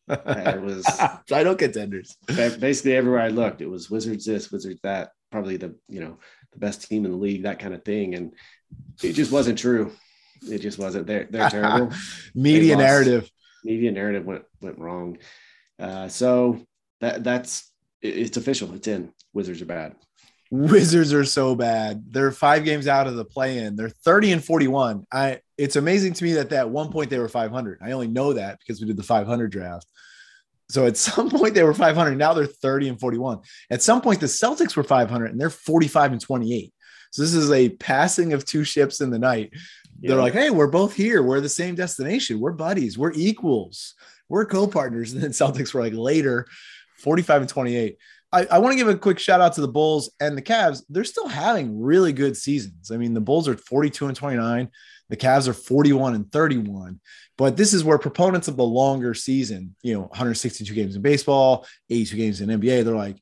It 0.08 0.62
was 0.62 0.86
title 1.28 1.56
contenders. 1.56 2.16
ba- 2.28 2.56
basically 2.60 2.96
everywhere 2.96 3.22
I 3.22 3.30
looked, 3.30 3.62
it 3.62 3.70
was 3.70 3.90
Wizards 3.90 4.26
this, 4.26 4.52
Wizards 4.52 4.80
that, 4.84 5.12
probably 5.32 5.58
the 5.58 5.76
you 5.90 6.00
know 6.00 6.20
the 6.54 6.60
best 6.60 6.88
team 6.88 7.06
in 7.06 7.12
the 7.12 7.18
league, 7.18 7.44
that 7.44 7.60
kind 7.60 7.74
of 7.74 7.84
thing, 7.84 8.16
and 8.16 8.34
it 9.04 9.14
just 9.14 9.32
wasn't 9.32 9.58
true. 9.58 9.92
It 10.48 10.60
just 10.60 10.78
wasn't. 10.78 11.08
They're 11.08 11.28
they're 11.30 11.50
terrible. 11.58 11.92
Media 12.36 12.76
They 12.76 12.84
narrative. 12.84 13.30
Media 13.66 13.92
narrative 13.92 14.26
went 14.26 14.44
went 14.62 14.80
wrong. 14.80 15.18
Uh, 15.80 16.08
so 16.08 16.62
that 17.02 17.24
that's 17.24 17.72
it- 18.02 18.18
it's 18.18 18.38
official. 18.38 18.74
It's 18.76 18.88
in. 18.88 19.12
Wizards 19.34 19.62
are 19.62 19.66
bad. 19.66 19.96
Wizards 20.52 21.12
are 21.12 21.26
so 21.26 21.56
bad. 21.56 22.04
They're 22.12 22.32
five 22.32 22.64
games 22.64 22.88
out 22.88 23.08
of 23.08 23.16
the 23.16 23.26
play-in. 23.26 23.76
They're 23.76 23.90
30 23.90 24.34
and 24.34 24.46
41. 24.46 25.06
I 25.12 25.40
it's 25.58 25.76
amazing 25.76 26.14
to 26.14 26.24
me 26.24 26.34
that 26.34 26.54
at 26.54 26.70
one 26.70 26.92
point 26.92 27.10
they 27.10 27.20
were 27.20 27.28
500. 27.28 27.80
I 27.82 27.92
only 27.92 28.08
know 28.08 28.34
that 28.34 28.60
because 28.60 28.80
we 28.80 28.88
did 28.88 28.98
the 28.98 29.04
500 29.04 29.52
draft. 29.52 29.88
So 30.70 30.86
at 30.86 30.98
some 31.08 31.30
point 31.30 31.56
they 31.56 31.64
were 31.64 31.74
500. 31.74 32.16
Now 32.18 32.34
they're 32.34 32.46
30 32.46 32.90
and 32.90 33.00
41. 33.00 33.40
At 33.72 33.82
some 33.82 34.02
point 34.02 34.20
the 34.20 34.28
Celtics 34.28 34.76
were 34.78 34.84
500 34.84 35.32
and 35.32 35.42
they're 35.42 35.50
45 35.50 36.12
and 36.14 36.22
28. 36.22 36.72
So 37.12 37.22
this 37.22 37.34
is 37.34 37.52
a 37.52 37.70
passing 37.70 38.34
of 38.34 38.46
two 38.46 38.64
ships 38.64 39.02
in 39.02 39.10
the 39.10 39.20
night. 39.20 39.52
They're 40.02 40.22
like, 40.22 40.34
hey, 40.34 40.50
we're 40.50 40.68
both 40.68 40.94
here. 40.94 41.24
We're 41.24 41.42
the 41.42 41.50
same 41.50 41.76
destination. 41.76 42.40
We're 42.40 42.52
buddies. 42.52 42.98
We're 42.98 43.14
equals. 43.14 43.96
We're 44.30 44.46
co-partners. 44.46 45.14
And 45.14 45.24
then 45.24 45.32
Celtics 45.32 45.74
were 45.74 45.82
like 45.82 45.94
later, 45.94 46.48
45 47.00 47.42
and 47.42 47.50
28. 47.50 47.98
I, 48.32 48.46
I 48.52 48.60
want 48.60 48.74
to 48.74 48.78
give 48.78 48.90
a 48.90 48.98
quick 48.98 49.20
shout 49.20 49.42
out 49.42 49.54
to 49.54 49.62
the 49.62 49.68
Bulls 49.68 50.12
and 50.20 50.38
the 50.38 50.42
Cavs. 50.42 50.84
They're 50.90 51.04
still 51.04 51.28
having 51.28 51.80
really 51.80 52.12
good 52.12 52.36
seasons. 52.36 52.92
I 52.92 52.98
mean, 52.98 53.14
the 53.14 53.22
Bulls 53.22 53.48
are 53.48 53.56
42 53.56 54.08
and 54.08 54.16
29. 54.16 54.70
The 55.10 55.18
Cavs 55.18 55.48
are 55.48 55.54
41 55.54 56.16
and 56.16 56.32
31. 56.32 57.00
But 57.38 57.58
this 57.58 57.74
is 57.74 57.84
where 57.84 57.98
proponents 57.98 58.48
of 58.48 58.58
the 58.58 58.64
longer 58.64 59.14
season, 59.14 59.76
you 59.84 59.94
know, 59.94 60.02
162 60.02 60.74
games 60.74 60.96
in 60.96 61.02
baseball, 61.02 61.66
82 61.90 62.18
games 62.18 62.42
in 62.42 62.50
NBA, 62.50 62.84
they're 62.84 62.96
like, 62.96 63.18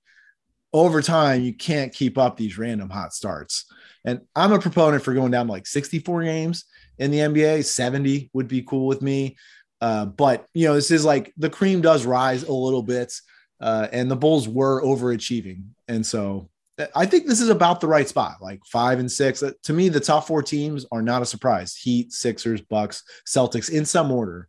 over 0.72 1.02
time, 1.02 1.42
you 1.42 1.54
can't 1.54 1.94
keep 1.94 2.18
up 2.18 2.36
these 2.36 2.58
random 2.58 2.90
hot 2.90 3.14
starts. 3.14 3.66
And 4.06 4.22
I'm 4.36 4.52
a 4.52 4.60
proponent 4.60 5.04
for 5.04 5.14
going 5.14 5.32
down 5.32 5.48
to 5.48 5.52
like 5.52 5.68
64 5.68 6.24
games 6.24 6.66
in 6.98 7.12
the 7.12 7.20
NBA. 7.20 7.66
70 7.66 8.30
would 8.34 8.48
be 8.48 8.64
cool 8.64 8.88
with 8.88 9.02
me. 9.02 9.38
Uh, 9.82 10.06
but, 10.06 10.46
you 10.54 10.68
know, 10.68 10.76
this 10.76 10.92
is 10.92 11.06
like 11.06 11.34
the 11.38 11.50
cream 11.50 11.82
does 11.82 12.06
rise 12.06 12.44
a 12.44 12.54
little 12.54 12.84
bit. 12.84 13.14
Uh, 13.60 13.88
and 13.92 14.12
the 14.12 14.16
Bulls 14.16 14.48
were 14.48 14.84
overachieving. 14.84 15.64
And 15.88 16.06
so 16.06 16.50
I 16.96 17.06
think 17.06 17.28
this 17.28 17.40
is 17.40 17.50
about 17.50 17.82
the 17.82 17.88
right 17.88 18.08
spot, 18.08 18.38
like 18.42 18.62
five 18.66 19.00
and 19.00 19.12
six. 19.12 19.44
Uh, 19.44 19.52
To 19.64 19.74
me, 19.74 19.90
the 19.90 20.00
top 20.00 20.26
four 20.26 20.42
teams 20.42 20.86
are 20.92 21.02
not 21.02 21.22
a 21.22 21.26
surprise 21.26 21.76
Heat, 21.76 22.12
Sixers, 22.12 22.62
Bucks, 22.62 23.04
Celtics 23.28 23.70
in 23.70 23.86
some 23.86 24.12
order. 24.12 24.48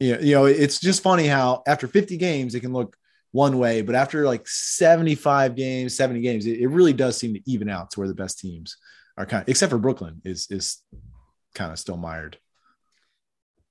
You 0.00 0.14
know, 0.14 0.20
you 0.20 0.34
know, 0.34 0.44
it's 0.44 0.80
just 0.80 1.02
funny 1.02 1.26
how 1.26 1.62
after 1.66 1.86
50 1.86 2.16
games, 2.16 2.54
it 2.54 2.60
can 2.60 2.72
look 2.72 2.96
one 3.32 3.58
way, 3.58 3.82
but 3.82 3.94
after 3.94 4.24
like 4.24 4.46
75 4.46 5.54
games, 5.54 5.96
70 5.96 6.20
games, 6.20 6.46
it, 6.46 6.60
it 6.60 6.68
really 6.68 6.92
does 6.92 7.16
seem 7.16 7.34
to 7.34 7.40
even 7.50 7.68
out 7.68 7.90
to 7.90 8.00
where 8.00 8.08
the 8.08 8.14
best 8.14 8.38
teams 8.38 8.76
are 9.16 9.26
kind 9.26 9.42
of, 9.42 9.48
except 9.48 9.70
for 9.70 9.78
Brooklyn 9.78 10.22
is, 10.24 10.46
is 10.50 10.82
kind 11.54 11.72
of 11.72 11.78
still 11.78 11.96
mired. 11.96 12.38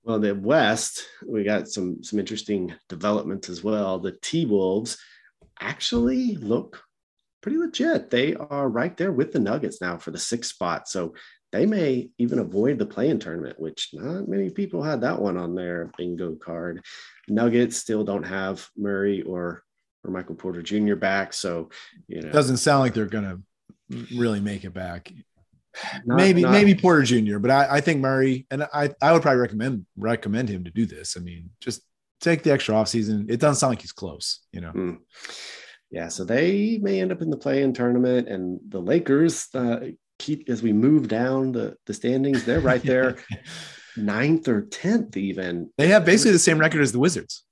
Well, 0.04 0.20
the 0.20 0.36
West, 0.36 1.08
we 1.26 1.44
got 1.44 1.68
some 1.68 2.04
some 2.04 2.20
interesting 2.20 2.76
developments 2.90 3.50
as 3.50 3.64
well. 3.64 3.98
The 3.98 4.16
T 4.22 4.46
Wolves 4.46 5.00
actually 5.60 6.36
look 6.36 6.84
pretty 7.42 7.58
legit. 7.58 8.12
They 8.12 8.36
are 8.36 8.70
right 8.70 8.96
there 8.98 9.12
with 9.12 9.32
the 9.32 9.40
Nuggets 9.40 9.82
now 9.82 9.98
for 9.98 10.12
the 10.12 10.20
sixth 10.20 10.52
spot. 10.52 10.88
So 10.88 11.16
they 11.56 11.66
may 11.66 12.10
even 12.18 12.40
avoid 12.40 12.78
the 12.78 12.86
play-in 12.86 13.18
tournament, 13.18 13.58
which 13.58 13.92
not 13.94 14.28
many 14.28 14.50
people 14.50 14.84
had 14.84 15.00
that 15.02 15.22
one 15.22 15.38
on 15.38 15.56
their 15.56 15.90
bingo 15.98 16.36
card. 16.36 16.84
Nuggets 17.30 17.78
still 17.78 18.04
don't 18.04 18.24
have 18.24 18.68
Murray 18.78 19.22
or 19.22 19.64
or 20.04 20.12
Michael 20.12 20.36
Porter 20.36 20.62
Jr. 20.62 20.96
back. 20.96 21.32
So 21.32 21.70
you 22.08 22.22
know 22.22 22.30
Doesn't 22.32 22.58
sound 22.58 22.82
like 22.82 22.94
they're 22.94 23.06
going 23.06 23.24
to 23.90 24.18
really 24.18 24.42
make 24.42 24.66
it 24.66 24.74
back. 24.74 25.12
not- 26.06 26.18
maybe 26.18 26.42
not- 26.42 26.52
maybe 26.52 26.76
Porter 26.76 27.04
Jr., 27.04 27.40
but 27.40 27.52
I, 27.52 27.78
I 27.78 27.82
think 27.82 28.02
Murray 28.02 28.46
and 28.52 28.64
I 28.74 28.90
I 29.02 29.14
would 29.14 29.22
probably 29.22 29.40
recommend 29.40 29.86
recommend 29.98 30.50
him 30.50 30.66
to 30.66 30.72
do 30.72 30.86
this. 30.86 31.16
I 31.16 31.22
mean, 31.22 31.52
just 31.62 31.82
take 32.20 32.44
the 32.44 32.52
extra 32.52 32.76
offseason. 32.76 33.32
It 33.32 33.40
doesn't 33.40 33.60
sound 33.60 33.72
like 33.72 33.82
he's 33.82 33.94
close, 33.94 34.42
you 34.52 34.60
know. 34.60 34.72
Hmm. 34.72 34.94
Yeah, 35.90 36.10
so 36.10 36.26
they 36.26 36.80
may 36.82 37.00
end 37.00 37.14
up 37.14 37.22
in 37.22 37.30
the 37.30 37.38
play-in 37.38 37.72
tournament, 37.74 38.28
and 38.28 38.60
the 38.68 38.82
Lakers 38.82 39.48
uh, 39.54 39.80
keep 40.20 40.50
as 40.50 40.62
we 40.62 40.74
move 40.74 41.08
down 41.08 41.52
the 41.52 41.76
the 41.86 41.94
standings. 41.94 42.44
They're 42.44 42.60
right 42.60 42.84
there, 42.84 43.18
ninth 43.98 44.48
or 44.48 44.64
tenth, 44.64 45.18
even. 45.18 45.70
They 45.78 45.88
have 45.90 46.06
basically 46.06 46.32
the 46.32 46.40
same 46.40 46.60
record 46.60 46.82
as 46.82 46.92
the 46.92 47.00
Wizards. 47.00 47.46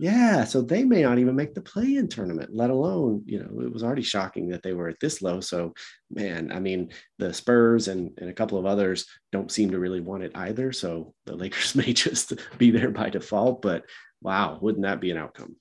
Yeah, 0.00 0.44
so 0.44 0.62
they 0.62 0.82
may 0.82 1.02
not 1.02 1.18
even 1.18 1.36
make 1.36 1.52
the 1.52 1.60
play-in 1.60 2.08
tournament, 2.08 2.48
let 2.54 2.70
alone, 2.70 3.22
you 3.26 3.38
know, 3.38 3.60
it 3.60 3.70
was 3.70 3.82
already 3.82 4.00
shocking 4.00 4.48
that 4.48 4.62
they 4.62 4.72
were 4.72 4.88
at 4.88 4.98
this 4.98 5.20
low. 5.20 5.40
So, 5.40 5.74
man, 6.10 6.50
I 6.52 6.58
mean, 6.58 6.88
the 7.18 7.34
Spurs 7.34 7.86
and, 7.88 8.10
and 8.16 8.30
a 8.30 8.32
couple 8.32 8.56
of 8.56 8.64
others 8.64 9.04
don't 9.30 9.52
seem 9.52 9.72
to 9.72 9.78
really 9.78 10.00
want 10.00 10.22
it 10.22 10.32
either. 10.34 10.72
So 10.72 11.12
the 11.26 11.36
Lakers 11.36 11.74
may 11.74 11.92
just 11.92 12.32
be 12.56 12.70
there 12.70 12.90
by 12.90 13.10
default. 13.10 13.60
But 13.60 13.84
wow, 14.22 14.58
wouldn't 14.62 14.84
that 14.84 15.02
be 15.02 15.10
an 15.10 15.18
outcome? 15.18 15.56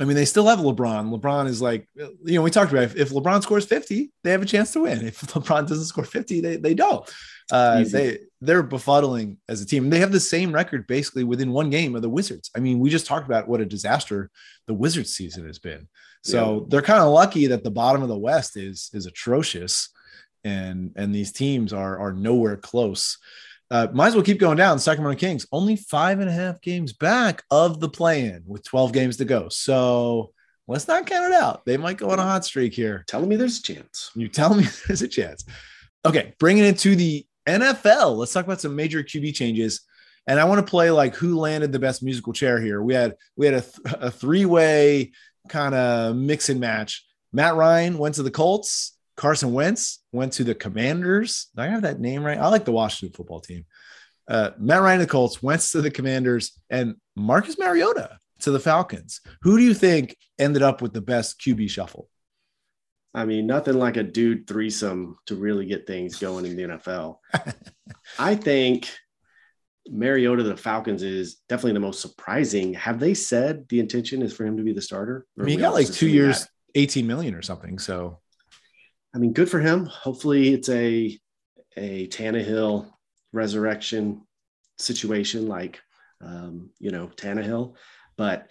I 0.00 0.04
mean, 0.06 0.16
they 0.16 0.24
still 0.24 0.46
have 0.46 0.60
LeBron. 0.60 1.14
LeBron 1.14 1.46
is 1.46 1.60
like, 1.60 1.86
you 1.94 2.34
know, 2.34 2.42
we 2.42 2.50
talked 2.50 2.72
about 2.72 2.84
if, 2.84 2.96
if 2.96 3.10
LeBron 3.10 3.42
scores 3.42 3.66
50, 3.66 4.10
they 4.24 4.30
have 4.30 4.40
a 4.40 4.46
chance 4.46 4.72
to 4.72 4.80
win. 4.80 5.06
If 5.06 5.20
LeBron 5.20 5.68
doesn't 5.68 5.84
score 5.84 6.04
50, 6.04 6.40
they, 6.40 6.56
they 6.56 6.72
don't. 6.72 7.08
Uh, 7.52 7.84
they 7.84 8.18
they're 8.40 8.62
befuddling 8.62 9.36
as 9.48 9.60
a 9.60 9.66
team. 9.66 9.90
They 9.90 9.98
have 9.98 10.12
the 10.12 10.20
same 10.20 10.52
record 10.52 10.86
basically 10.86 11.24
within 11.24 11.52
one 11.52 11.68
game 11.68 11.94
of 11.94 12.02
the 12.02 12.08
Wizards. 12.08 12.50
I 12.56 12.60
mean, 12.60 12.78
we 12.78 12.90
just 12.90 13.06
talked 13.06 13.26
about 13.26 13.48
what 13.48 13.60
a 13.60 13.66
disaster 13.66 14.30
the 14.66 14.74
Wizards 14.74 15.14
season 15.14 15.46
has 15.46 15.58
been. 15.58 15.88
So 16.22 16.60
yeah. 16.60 16.66
they're 16.68 16.82
kind 16.82 17.00
of 17.00 17.12
lucky 17.12 17.48
that 17.48 17.64
the 17.64 17.70
bottom 17.70 18.02
of 18.02 18.08
the 18.08 18.18
West 18.18 18.56
is 18.56 18.90
is 18.92 19.06
atrocious, 19.06 19.88
and 20.44 20.92
and 20.96 21.14
these 21.14 21.32
teams 21.32 21.72
are 21.72 21.98
are 21.98 22.12
nowhere 22.12 22.56
close. 22.56 23.18
Uh, 23.70 23.86
might 23.92 24.08
as 24.08 24.14
well 24.14 24.24
keep 24.24 24.40
going 24.40 24.56
down. 24.56 24.78
Sacramento 24.78 25.18
Kings 25.18 25.46
only 25.52 25.76
five 25.76 26.18
and 26.20 26.28
a 26.28 26.32
half 26.32 26.60
games 26.60 26.92
back 26.92 27.44
of 27.50 27.78
the 27.78 27.88
play-in 27.88 28.42
with 28.46 28.64
12 28.64 28.92
games 28.92 29.16
to 29.18 29.24
go. 29.24 29.48
So 29.48 30.32
let's 30.66 30.88
not 30.88 31.06
count 31.06 31.32
it 31.32 31.40
out. 31.40 31.64
They 31.64 31.76
might 31.76 31.96
go 31.96 32.10
on 32.10 32.18
a 32.18 32.22
hot 32.22 32.44
streak 32.44 32.74
here. 32.74 33.04
Telling 33.06 33.28
me 33.28 33.36
there's 33.36 33.60
a 33.60 33.62
chance. 33.62 34.10
You 34.14 34.28
tell 34.28 34.54
me 34.54 34.64
there's 34.88 35.02
a 35.02 35.08
chance. 35.08 35.44
Okay, 36.04 36.34
bringing 36.38 36.64
it 36.64 36.78
to 36.80 36.96
the 36.96 37.24
NFL. 37.46 38.16
Let's 38.16 38.32
talk 38.32 38.44
about 38.44 38.60
some 38.60 38.74
major 38.74 39.02
QB 39.02 39.34
changes. 39.34 39.82
And 40.26 40.38
I 40.38 40.44
want 40.44 40.64
to 40.64 40.70
play 40.70 40.90
like 40.90 41.14
who 41.14 41.38
landed 41.38 41.72
the 41.72 41.78
best 41.78 42.02
musical 42.02 42.32
chair 42.32 42.60
here. 42.60 42.82
We 42.82 42.94
had 42.94 43.16
we 43.36 43.46
had 43.46 43.54
a, 43.56 43.60
th- 43.60 43.96
a 44.00 44.10
three 44.10 44.44
way 44.44 45.12
kind 45.48 45.74
of 45.74 46.16
mix 46.16 46.48
and 46.48 46.60
match. 46.60 47.04
Matt 47.32 47.54
Ryan 47.54 47.98
went 47.98 48.16
to 48.16 48.22
the 48.22 48.30
Colts. 48.30 48.96
Carson 49.20 49.52
Wentz 49.52 50.02
went 50.12 50.32
to 50.32 50.44
the 50.44 50.54
Commanders. 50.54 51.48
Do 51.54 51.60
I 51.60 51.66
have 51.66 51.82
that 51.82 52.00
name 52.00 52.24
right? 52.24 52.38
I 52.38 52.48
like 52.48 52.64
the 52.64 52.72
Washington 52.72 53.14
football 53.14 53.40
team. 53.40 53.66
Uh, 54.26 54.52
Matt 54.58 54.80
Ryan 54.80 55.00
to 55.00 55.04
the 55.04 55.10
Colts, 55.10 55.42
Wentz 55.42 55.72
to 55.72 55.82
the 55.82 55.90
Commanders, 55.90 56.58
and 56.70 56.94
Marcus 57.16 57.58
Mariota 57.58 58.16
to 58.40 58.50
the 58.50 58.58
Falcons. 58.58 59.20
Who 59.42 59.58
do 59.58 59.62
you 59.62 59.74
think 59.74 60.16
ended 60.38 60.62
up 60.62 60.80
with 60.80 60.94
the 60.94 61.02
best 61.02 61.38
QB 61.38 61.68
shuffle? 61.68 62.08
I 63.12 63.26
mean, 63.26 63.46
nothing 63.46 63.74
like 63.74 63.98
a 63.98 64.02
dude 64.02 64.46
threesome 64.46 65.18
to 65.26 65.34
really 65.34 65.66
get 65.66 65.86
things 65.86 66.18
going 66.18 66.46
in 66.46 66.56
the 66.56 66.62
NFL. 66.62 67.16
I 68.18 68.36
think 68.36 68.88
Mariota 69.86 70.44
the 70.44 70.56
Falcons 70.56 71.02
is 71.02 71.42
definitely 71.46 71.74
the 71.74 71.80
most 71.80 72.00
surprising. 72.00 72.72
Have 72.72 72.98
they 72.98 73.12
said 73.12 73.68
the 73.68 73.80
intention 73.80 74.22
is 74.22 74.32
for 74.32 74.46
him 74.46 74.56
to 74.56 74.62
be 74.62 74.72
the 74.72 74.80
starter? 74.80 75.26
I 75.38 75.42
mean, 75.42 75.58
he 75.58 75.62
got 75.62 75.74
like 75.74 75.92
two 75.92 76.08
years, 76.08 76.40
that? 76.40 76.48
18 76.76 77.06
million 77.06 77.34
or 77.34 77.42
something. 77.42 77.78
So, 77.78 78.20
I 79.14 79.18
mean, 79.18 79.32
good 79.32 79.50
for 79.50 79.60
him. 79.60 79.86
Hopefully, 79.86 80.52
it's 80.52 80.68
a 80.68 81.18
a 81.76 82.08
Tannehill 82.08 82.90
resurrection 83.32 84.22
situation, 84.78 85.48
like 85.48 85.80
um, 86.20 86.70
you 86.78 86.90
know 86.90 87.08
Tannehill. 87.16 87.74
But 88.16 88.48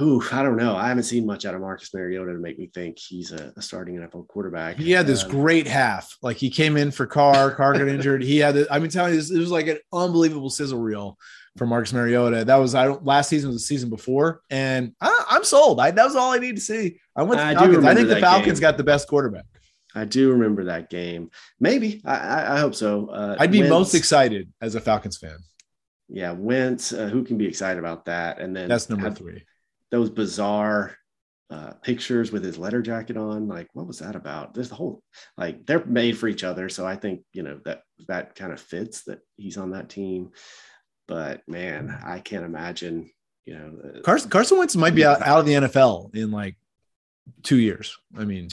Ooh, 0.00 0.22
I 0.32 0.42
don't 0.42 0.56
know. 0.56 0.74
I 0.74 0.88
haven't 0.88 1.04
seen 1.04 1.26
much 1.26 1.44
out 1.44 1.54
of 1.54 1.60
Marcus 1.60 1.92
Mariota 1.92 2.32
to 2.32 2.38
make 2.38 2.58
me 2.58 2.70
think 2.74 2.98
he's 2.98 3.30
a, 3.30 3.52
a 3.56 3.62
starting 3.62 3.96
NFL 3.96 4.26
quarterback. 4.26 4.76
He 4.76 4.90
had 4.90 5.06
this 5.06 5.22
um, 5.22 5.30
great 5.30 5.66
half. 5.66 6.16
Like 6.22 6.38
he 6.38 6.48
came 6.48 6.76
in 6.76 6.90
for 6.90 7.06
Carr, 7.06 7.50
Carr 7.52 7.74
got 7.74 7.88
injured. 7.88 8.22
He 8.22 8.38
had, 8.38 8.56
I've 8.68 8.80
been 8.80 8.90
telling 8.90 9.12
you, 9.12 9.20
this, 9.20 9.30
it 9.30 9.38
was 9.38 9.50
like 9.50 9.68
an 9.68 9.78
unbelievable 9.92 10.48
sizzle 10.48 10.80
reel 10.80 11.18
for 11.58 11.66
Marcus 11.66 11.92
Mariota. 11.92 12.44
That 12.44 12.56
was 12.56 12.74
I 12.74 12.86
don't 12.86 13.04
last 13.04 13.28
season 13.28 13.50
was 13.50 13.58
the 13.58 13.66
season 13.66 13.90
before, 13.90 14.40
and 14.50 14.94
I, 15.00 15.21
am 15.42 15.46
sold. 15.46 15.80
I, 15.80 15.90
that 15.90 16.04
was 16.04 16.16
all 16.16 16.32
I 16.32 16.38
need 16.38 16.56
to 16.56 16.62
see. 16.62 16.98
I 17.16 17.22
went. 17.22 17.40
I. 17.40 17.52
I 17.52 17.94
think 17.94 18.08
the 18.08 18.20
Falcons 18.20 18.60
game. 18.60 18.68
got 18.68 18.76
the 18.76 18.84
best 18.84 19.08
quarterback. 19.08 19.44
I 19.94 20.06
do 20.06 20.30
remember 20.30 20.64
that 20.64 20.88
game. 20.88 21.30
Maybe 21.60 22.00
I, 22.04 22.54
I 22.54 22.58
hope 22.58 22.74
so. 22.74 23.08
Uh, 23.08 23.36
I'd 23.38 23.52
be 23.52 23.58
Wentz, 23.58 23.70
most 23.70 23.94
excited 23.94 24.50
as 24.60 24.74
a 24.74 24.80
Falcons 24.80 25.18
fan. 25.18 25.36
Yeah, 26.08 26.32
Wentz. 26.32 26.92
Uh, 26.92 27.08
who 27.08 27.24
can 27.24 27.36
be 27.36 27.46
excited 27.46 27.78
about 27.78 28.06
that? 28.06 28.40
And 28.40 28.56
then 28.56 28.68
that's 28.68 28.88
number 28.88 29.10
three 29.10 29.44
those 29.90 30.08
bizarre 30.10 30.96
uh, 31.50 31.72
pictures 31.82 32.32
with 32.32 32.42
his 32.42 32.56
letter 32.56 32.80
jacket 32.80 33.16
on. 33.16 33.46
Like, 33.46 33.68
what 33.74 33.86
was 33.86 33.98
that 33.98 34.16
about? 34.16 34.54
There's 34.54 34.70
the 34.70 34.74
whole 34.74 35.02
like 35.36 35.66
they're 35.66 35.84
made 35.84 36.16
for 36.18 36.26
each 36.26 36.44
other. 36.44 36.68
So 36.68 36.86
I 36.86 36.96
think 36.96 37.22
you 37.32 37.42
know 37.42 37.60
that 37.66 37.82
that 38.08 38.34
kind 38.34 38.52
of 38.52 38.60
fits 38.60 39.04
that 39.04 39.20
he's 39.36 39.58
on 39.58 39.72
that 39.72 39.90
team. 39.90 40.30
But 41.06 41.42
man, 41.46 41.96
I 42.02 42.20
can't 42.20 42.44
imagine. 42.44 43.10
You 43.44 43.54
know, 43.54 43.72
uh, 43.84 44.00
Carson 44.02 44.30
Carson 44.30 44.58
Wentz 44.58 44.76
might 44.76 44.94
be 44.94 45.04
out, 45.04 45.22
out 45.22 45.40
of 45.40 45.46
the 45.46 45.54
NFL 45.54 46.14
in 46.14 46.30
like 46.30 46.56
two 47.42 47.58
years. 47.58 47.96
I 48.16 48.24
mean, 48.24 48.48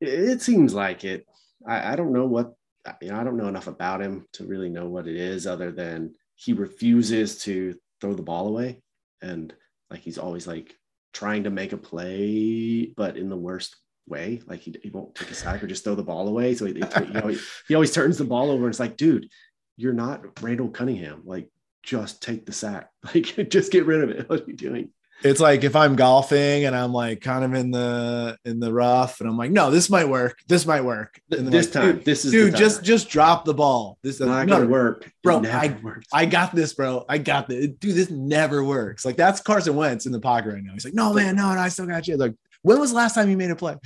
it, 0.00 0.40
seems 0.40 0.72
like 0.72 1.04
it. 1.04 1.26
I, 1.66 1.92
I 1.92 1.96
don't 1.96 2.12
know 2.12 2.26
what 2.26 2.54
you 3.02 3.08
know. 3.08 3.20
I 3.20 3.24
don't 3.24 3.36
know 3.36 3.48
enough 3.48 3.66
about 3.66 4.00
him 4.00 4.26
to 4.32 4.46
really 4.46 4.70
know 4.70 4.88
what 4.88 5.06
it 5.06 5.16
is, 5.16 5.46
other 5.46 5.70
than 5.70 6.14
he 6.36 6.52
refuses 6.52 7.42
to 7.42 7.74
throw 8.00 8.14
the 8.14 8.22
ball 8.22 8.48
away 8.48 8.80
and 9.22 9.54
like 9.90 10.00
he's 10.00 10.18
always 10.18 10.46
like 10.46 10.76
trying 11.12 11.44
to 11.44 11.50
make 11.50 11.72
a 11.72 11.76
play, 11.76 12.86
but 12.96 13.16
in 13.16 13.28
the 13.28 13.36
worst 13.36 13.76
way. 14.06 14.40
Like 14.46 14.60
he, 14.60 14.74
he 14.82 14.90
won't 14.90 15.14
take 15.14 15.30
a 15.30 15.34
sack 15.34 15.62
or 15.62 15.66
just 15.66 15.84
throw 15.84 15.94
the 15.94 16.02
ball 16.02 16.28
away. 16.28 16.54
So 16.54 16.66
he, 16.66 16.74
you 16.74 17.12
know, 17.12 17.28
he, 17.28 17.38
he 17.68 17.74
always 17.74 17.92
turns 17.92 18.18
the 18.18 18.24
ball 18.24 18.50
over. 18.50 18.64
And 18.64 18.72
it's 18.72 18.80
like, 18.80 18.96
dude, 18.96 19.28
you're 19.76 19.92
not 19.92 20.42
Randall 20.42 20.68
Cunningham. 20.68 21.22
Like, 21.24 21.48
just 21.84 22.22
take 22.22 22.46
the 22.46 22.52
sack. 22.52 22.90
Like, 23.14 23.50
just 23.50 23.70
get 23.70 23.86
rid 23.86 24.02
of 24.02 24.10
it. 24.10 24.28
What 24.28 24.42
are 24.42 24.44
you 24.46 24.56
doing? 24.56 24.90
it's 25.24 25.40
like 25.40 25.64
if 25.64 25.74
I'm 25.74 25.96
golfing 25.96 26.66
and 26.66 26.76
I'm 26.76 26.92
like 26.92 27.22
kind 27.22 27.44
of 27.44 27.54
in 27.54 27.70
the 27.70 28.36
in 28.44 28.60
the 28.60 28.72
rough 28.72 29.20
and 29.20 29.28
I'm 29.28 29.38
like, 29.38 29.50
no, 29.50 29.70
this 29.70 29.88
might 29.88 30.06
work. 30.06 30.38
This 30.48 30.66
might 30.66 30.82
work. 30.82 31.18
this 31.28 31.66
like, 31.66 31.72
time, 31.72 32.02
this 32.04 32.24
is 32.24 32.32
dude. 32.32 32.54
Just 32.54 32.84
just 32.84 33.08
drop 33.08 33.44
the 33.44 33.54
ball. 33.54 33.98
This 34.02 34.20
is 34.20 34.26
not 34.26 34.46
gonna 34.46 34.66
work, 34.66 35.10
bro. 35.22 35.42
I 35.44 35.76
works. 35.82 36.06
I 36.12 36.26
got 36.26 36.54
this, 36.54 36.74
bro. 36.74 37.06
I 37.08 37.18
got 37.18 37.48
this, 37.48 37.68
dude. 37.68 37.94
This 37.94 38.10
never 38.10 38.62
works. 38.62 39.04
Like 39.04 39.16
that's 39.16 39.40
Carson 39.40 39.76
Wentz 39.76 40.04
in 40.04 40.12
the 40.12 40.20
pocket 40.20 40.52
right 40.52 40.62
now. 40.62 40.72
He's 40.72 40.84
like, 40.84 40.94
no, 40.94 41.14
man, 41.14 41.36
no, 41.36 41.54
no, 41.54 41.60
I 41.60 41.68
still 41.68 41.86
got 41.86 42.06
you. 42.06 42.16
Like, 42.16 42.34
when 42.62 42.78
was 42.78 42.90
the 42.90 42.96
last 42.96 43.14
time 43.14 43.30
you 43.30 43.36
made 43.38 43.50
a 43.50 43.56
play? 43.56 43.76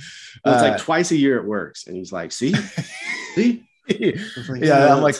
Well, 0.43 0.55
it's 0.55 0.63
uh, 0.63 0.71
like 0.71 0.79
twice 0.79 1.11
a 1.11 1.17
year 1.17 1.37
it 1.37 1.45
works, 1.45 1.87
and 1.87 1.95
he's 1.95 2.11
like, 2.11 2.31
see, 2.31 2.53
see. 3.35 3.63
Like, 3.87 4.61
yeah, 4.61 4.93
I'm 4.93 5.01
like, 5.01 5.15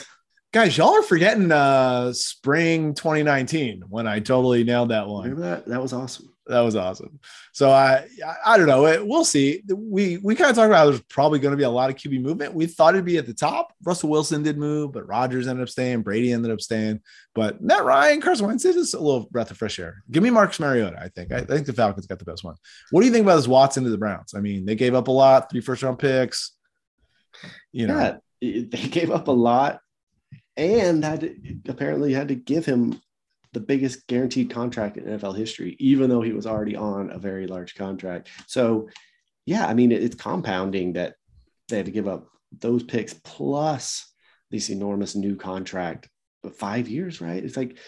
guys, 0.52 0.76
y'all 0.76 0.94
are 0.94 1.02
forgetting 1.02 1.52
uh 1.52 2.12
spring 2.12 2.94
2019 2.94 3.84
when 3.88 4.06
I 4.06 4.20
totally 4.20 4.64
nailed 4.64 4.90
that 4.90 5.06
one. 5.06 5.24
Remember 5.30 5.42
that? 5.42 5.66
That 5.66 5.82
was 5.82 5.92
awesome. 5.92 6.34
That 6.46 6.60
was 6.62 6.74
awesome. 6.74 7.20
So 7.52 7.70
I, 7.70 8.08
I, 8.26 8.34
I 8.44 8.58
don't 8.58 8.66
know. 8.66 8.86
It, 8.86 9.06
We'll 9.06 9.24
see. 9.24 9.62
We 9.68 10.16
we 10.18 10.34
kind 10.34 10.50
of 10.50 10.56
talked 10.56 10.66
about 10.66 10.86
there's 10.86 11.02
probably 11.02 11.38
going 11.38 11.52
to 11.52 11.56
be 11.56 11.62
a 11.62 11.70
lot 11.70 11.90
of 11.90 11.96
QB 11.96 12.20
movement. 12.22 12.54
We 12.54 12.66
thought 12.66 12.94
it'd 12.94 13.04
be 13.04 13.18
at 13.18 13.26
the 13.26 13.34
top. 13.34 13.72
Russell 13.84 14.10
Wilson 14.10 14.42
did 14.42 14.58
move, 14.58 14.90
but 14.92 15.06
Rodgers 15.06 15.46
ended 15.46 15.62
up 15.62 15.68
staying. 15.68 16.02
Brady 16.02 16.32
ended 16.32 16.50
up 16.50 16.60
staying. 16.60 17.00
But 17.36 17.62
Matt 17.62 17.84
Ryan, 17.84 18.20
Carson 18.20 18.48
Wentz 18.48 18.64
is 18.64 18.94
a 18.94 19.00
little 19.00 19.28
breath 19.30 19.52
of 19.52 19.58
fresh 19.58 19.78
air. 19.78 20.02
Give 20.10 20.24
me 20.24 20.30
Marcus 20.30 20.58
Mariota. 20.58 20.98
I 21.00 21.08
think. 21.08 21.30
I 21.30 21.42
think 21.42 21.66
the 21.66 21.72
Falcons 21.72 22.08
got 22.08 22.18
the 22.18 22.24
best 22.24 22.42
one. 22.42 22.56
What 22.90 23.02
do 23.02 23.06
you 23.06 23.12
think 23.12 23.24
about 23.24 23.36
this 23.36 23.46
Watson 23.46 23.84
to 23.84 23.90
the 23.90 23.98
Browns? 23.98 24.34
I 24.34 24.40
mean, 24.40 24.66
they 24.66 24.74
gave 24.74 24.96
up 24.96 25.06
a 25.06 25.12
lot, 25.12 25.50
three 25.50 25.60
first 25.60 25.84
round 25.84 26.00
picks. 26.00 26.52
You 27.70 27.86
know, 27.86 28.18
yeah, 28.40 28.62
they 28.68 28.88
gave 28.88 29.12
up 29.12 29.28
a 29.28 29.32
lot 29.32 29.80
and 30.60 31.02
had 31.02 31.20
to, 31.20 31.34
apparently 31.68 32.12
had 32.12 32.28
to 32.28 32.34
give 32.34 32.66
him 32.66 33.00
the 33.52 33.60
biggest 33.60 34.06
guaranteed 34.06 34.50
contract 34.50 34.96
in 34.96 35.04
NFL 35.04 35.36
history, 35.36 35.74
even 35.80 36.08
though 36.10 36.20
he 36.20 36.32
was 36.32 36.46
already 36.46 36.76
on 36.76 37.10
a 37.10 37.18
very 37.18 37.46
large 37.46 37.74
contract. 37.74 38.28
So, 38.46 38.88
yeah, 39.46 39.66
I 39.66 39.74
mean, 39.74 39.90
it's 39.90 40.14
compounding 40.14 40.92
that 40.92 41.14
they 41.68 41.78
had 41.78 41.86
to 41.86 41.92
give 41.92 42.06
up 42.06 42.28
those 42.52 42.82
picks 42.82 43.14
plus 43.14 44.12
this 44.50 44.68
enormous 44.68 45.14
new 45.14 45.34
contract, 45.34 46.08
but 46.42 46.56
five 46.56 46.88
years, 46.88 47.20
right? 47.20 47.42
It's 47.42 47.56
like, 47.56 47.78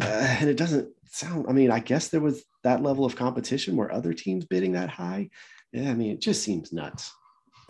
uh, 0.00 0.36
and 0.40 0.50
it 0.50 0.56
doesn't 0.56 0.88
sound. 1.06 1.46
I 1.48 1.52
mean, 1.52 1.70
I 1.70 1.78
guess 1.78 2.08
there 2.08 2.20
was 2.20 2.42
that 2.64 2.82
level 2.82 3.04
of 3.04 3.16
competition 3.16 3.76
where 3.76 3.92
other 3.92 4.12
teams 4.12 4.44
bidding 4.44 4.72
that 4.72 4.90
high. 4.90 5.30
Yeah, 5.72 5.90
I 5.90 5.94
mean, 5.94 6.10
it 6.10 6.20
just 6.20 6.42
seems 6.42 6.72
nuts. 6.72 7.12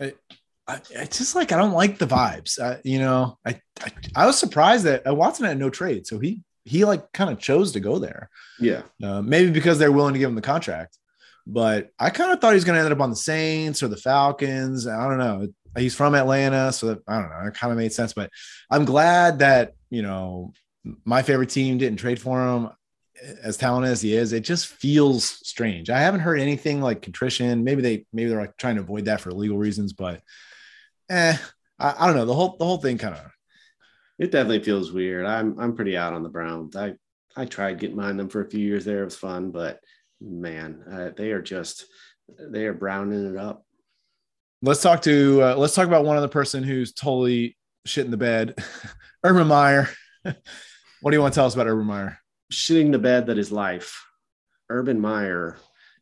I, 0.01 0.13
I, 0.67 0.79
it's 0.91 1.17
just 1.17 1.35
like 1.35 1.51
I 1.51 1.57
don't 1.57 1.73
like 1.73 1.97
the 1.97 2.07
vibes. 2.07 2.59
Uh, 2.59 2.77
you 2.83 2.99
know, 2.99 3.37
I, 3.45 3.59
I, 3.81 3.91
I 4.15 4.25
was 4.25 4.37
surprised 4.37 4.85
that 4.85 5.07
uh, 5.07 5.13
Watson 5.13 5.45
had 5.45 5.57
no 5.57 5.69
trade, 5.69 6.07
so 6.07 6.19
he 6.19 6.41
he 6.65 6.85
like 6.85 7.11
kind 7.11 7.29
of 7.29 7.39
chose 7.39 7.73
to 7.73 7.79
go 7.79 7.99
there. 7.99 8.29
Yeah, 8.59 8.83
uh, 9.03 9.21
maybe 9.21 9.51
because 9.51 9.77
they're 9.77 9.91
willing 9.91 10.13
to 10.13 10.19
give 10.19 10.29
him 10.29 10.35
the 10.35 10.41
contract. 10.41 10.97
But 11.45 11.89
I 11.99 12.09
kind 12.09 12.31
of 12.31 12.39
thought 12.39 12.51
he 12.51 12.55
was 12.55 12.63
going 12.63 12.77
to 12.77 12.83
end 12.83 12.93
up 12.93 13.01
on 13.01 13.09
the 13.09 13.17
Saints 13.17 13.83
or 13.83 13.89
the 13.89 13.97
Falcons. 13.97 14.87
I 14.87 15.09
don't 15.09 15.17
know. 15.17 15.47
He's 15.77 15.95
from 15.95 16.15
Atlanta, 16.15 16.71
so 16.71 16.87
that, 16.87 16.99
I 17.07 17.19
don't 17.19 17.29
know. 17.29 17.47
It 17.47 17.55
kind 17.55 17.71
of 17.71 17.77
made 17.77 17.91
sense. 17.91 18.13
But 18.13 18.29
I'm 18.71 18.85
glad 18.85 19.39
that 19.39 19.73
you 19.89 20.01
know 20.01 20.53
my 21.03 21.23
favorite 21.23 21.49
team 21.49 21.77
didn't 21.77 21.99
trade 21.99 22.21
for 22.21 22.41
him 22.41 22.69
as 23.43 23.57
talented 23.57 23.91
as 23.91 24.01
he 24.01 24.15
is, 24.15 24.33
it 24.33 24.41
just 24.41 24.67
feels 24.67 25.25
strange. 25.25 25.89
I 25.89 25.99
haven't 25.99 26.21
heard 26.21 26.39
anything 26.39 26.81
like 26.81 27.01
contrition. 27.01 27.63
Maybe 27.63 27.81
they 27.81 28.05
maybe 28.13 28.29
they're 28.29 28.41
like 28.41 28.57
trying 28.57 28.75
to 28.75 28.81
avoid 28.81 29.05
that 29.05 29.21
for 29.21 29.31
legal 29.31 29.57
reasons, 29.57 29.93
but 29.93 30.21
eh, 31.13 31.37
I, 31.79 31.95
I 31.99 32.07
don't 32.07 32.15
know. 32.15 32.25
The 32.25 32.33
whole 32.33 32.55
the 32.57 32.65
whole 32.65 32.77
thing 32.77 32.97
kind 32.97 33.15
of 33.15 33.21
It 34.19 34.31
definitely 34.31 34.63
feels 34.63 34.91
weird. 34.91 35.25
I'm 35.25 35.59
I'm 35.59 35.75
pretty 35.75 35.97
out 35.97 36.13
on 36.13 36.23
the 36.23 36.29
Browns. 36.29 36.75
I 36.75 36.93
I 37.35 37.45
tried 37.45 37.79
getting 37.79 37.95
behind 37.95 38.19
them 38.19 38.29
for 38.29 38.41
a 38.41 38.49
few 38.49 38.59
years 38.59 38.85
there. 38.85 39.01
It 39.01 39.05
was 39.05 39.15
fun, 39.15 39.51
but 39.51 39.79
man, 40.21 40.83
uh, 40.91 41.09
they 41.15 41.31
are 41.31 41.41
just 41.41 41.85
they 42.39 42.65
are 42.65 42.73
browning 42.73 43.33
it 43.33 43.37
up. 43.37 43.65
let's 44.61 44.81
talk 44.81 45.01
to 45.03 45.41
uh, 45.41 45.55
let's 45.55 45.75
talk 45.75 45.87
about 45.87 46.05
one 46.05 46.17
other 46.17 46.27
person 46.27 46.63
who's 46.63 46.93
totally 46.93 47.57
shit 47.85 48.05
in 48.05 48.11
the 48.11 48.17
bed. 48.17 48.55
Urban 49.23 49.47
Meyer. 49.47 49.89
what 50.23 51.11
do 51.11 51.15
you 51.15 51.21
want 51.21 51.33
to 51.33 51.37
tell 51.37 51.45
us 51.45 51.53
about 51.53 51.67
Urban 51.67 51.85
Meyer? 51.85 52.17
Shitting 52.51 52.91
the 52.91 52.99
bed 52.99 53.27
that 53.27 53.37
is 53.37 53.51
life. 53.51 54.05
Urban 54.69 54.99
Meyer 54.99 55.57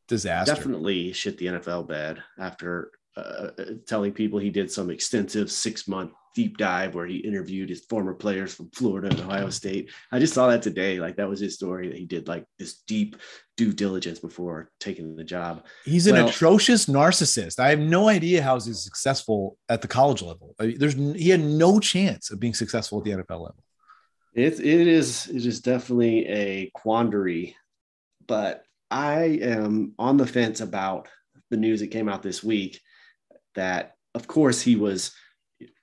Disaster. 0.08 0.54
definitely 0.54 1.14
shit 1.14 1.38
the 1.38 1.48
NFL 1.48 1.88
bed 1.88 2.22
after 2.40 2.92
uh, 3.18 3.50
telling 3.88 4.12
people 4.14 4.40
he 4.40 4.50
did 4.50 4.72
some 4.72 4.90
extensive 4.90 5.52
six 5.52 5.88
month 5.88 6.12
deep 6.34 6.58
dive 6.58 6.96
where 6.96 7.06
he 7.06 7.18
interviewed 7.18 7.68
his 7.70 7.84
former 7.90 8.14
players 8.14 8.54
from 8.54 8.70
Florida 8.72 9.10
and 9.10 9.20
Ohio 9.20 9.50
State. 9.50 9.92
I 10.14 10.20
just 10.20 10.34
saw 10.34 10.48
that 10.48 10.62
today. 10.62 10.98
Like 11.00 11.18
that 11.18 11.28
was 11.28 11.42
his 11.42 11.56
story 11.56 11.90
that 11.90 11.98
he 11.98 12.06
did 12.06 12.30
like 12.30 12.46
this 12.58 12.84
deep 12.88 13.18
due 13.58 13.74
diligence 13.74 14.20
before 14.20 14.72
taking 14.80 15.16
the 15.18 15.26
job. 15.26 15.66
He's 15.84 16.08
an 16.08 16.16
Well- 16.16 16.30
atrocious 16.30 16.86
narcissist. 16.86 17.60
I 17.60 17.70
have 17.70 17.80
no 17.80 18.08
idea 18.08 18.42
how 18.42 18.58
he's 18.60 18.82
successful 18.82 19.58
at 19.68 19.82
the 19.82 19.90
college 19.90 20.22
level. 20.22 20.56
I 20.58 20.68
mean, 20.68 20.80
there's 20.80 20.94
he 20.94 21.30
had 21.30 21.42
no 21.42 21.80
chance 21.82 22.32
of 22.32 22.40
being 22.40 22.54
successful 22.54 23.00
at 23.00 23.04
the 23.04 23.12
NFL 23.12 23.42
level. 23.42 23.64
It 24.34 24.60
it 24.62 24.88
is 24.88 25.28
it 25.28 25.46
is 25.46 25.60
definitely 25.60 26.28
a 26.28 26.72
quandary, 26.74 27.58
but 28.26 28.64
I 28.90 29.40
am 29.42 29.96
on 30.00 30.16
the 30.16 30.28
fence 30.28 30.62
about 30.62 31.10
the 31.50 31.58
news 31.58 31.82
that 31.82 31.88
came 31.88 32.08
out 32.08 32.24
this 32.24 32.42
week 32.42 32.80
that 33.56 33.94
of 34.16 34.28
course 34.28 34.62
he 34.62 34.76
was 34.76 35.14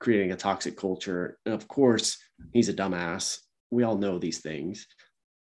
creating 0.01 0.33
a 0.33 0.37
toxic 0.37 0.77
culture 0.77 1.39
and 1.47 1.55
of 1.55 1.69
course 1.69 2.19
he's 2.53 2.69
a 2.69 2.75
dumbass. 2.75 3.39
We 3.71 3.83
all 3.83 3.97
know 3.97 4.19
these 4.19 4.41
things. 4.41 4.87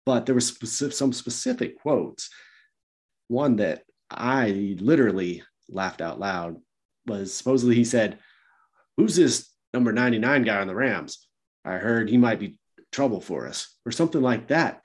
But 0.06 0.26
there 0.26 0.36
were 0.36 0.42
speci- 0.42 0.94
some 0.94 1.14
specific 1.14 1.80
quotes. 1.80 2.30
One 3.28 3.58
that 3.58 3.84
I 4.10 4.76
literally 4.80 5.44
laughed 5.70 6.02
out 6.02 6.20
loud 6.20 6.58
was 7.06 7.34
supposedly 7.34 7.76
he 7.76 7.86
said, 7.86 8.18
"Who's 8.98 9.16
this 9.16 9.50
number 9.74 9.94
99 9.94 10.44
guy 10.44 10.62
on 10.62 10.68
the 10.68 10.76
Rams? 10.76 11.28
I 11.64 11.74
heard 11.74 12.10
he 12.10 12.18
might 12.18 12.40
be 12.40 12.58
trouble 12.92 13.22
for 13.22 13.48
us 13.48 13.76
or 13.86 13.92
something 13.92 14.22
like 14.22 14.48
that. 14.48 14.82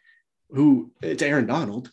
Who 0.50 0.92
it's 1.02 1.22
Aaron 1.22 1.46
Donald, 1.46 1.90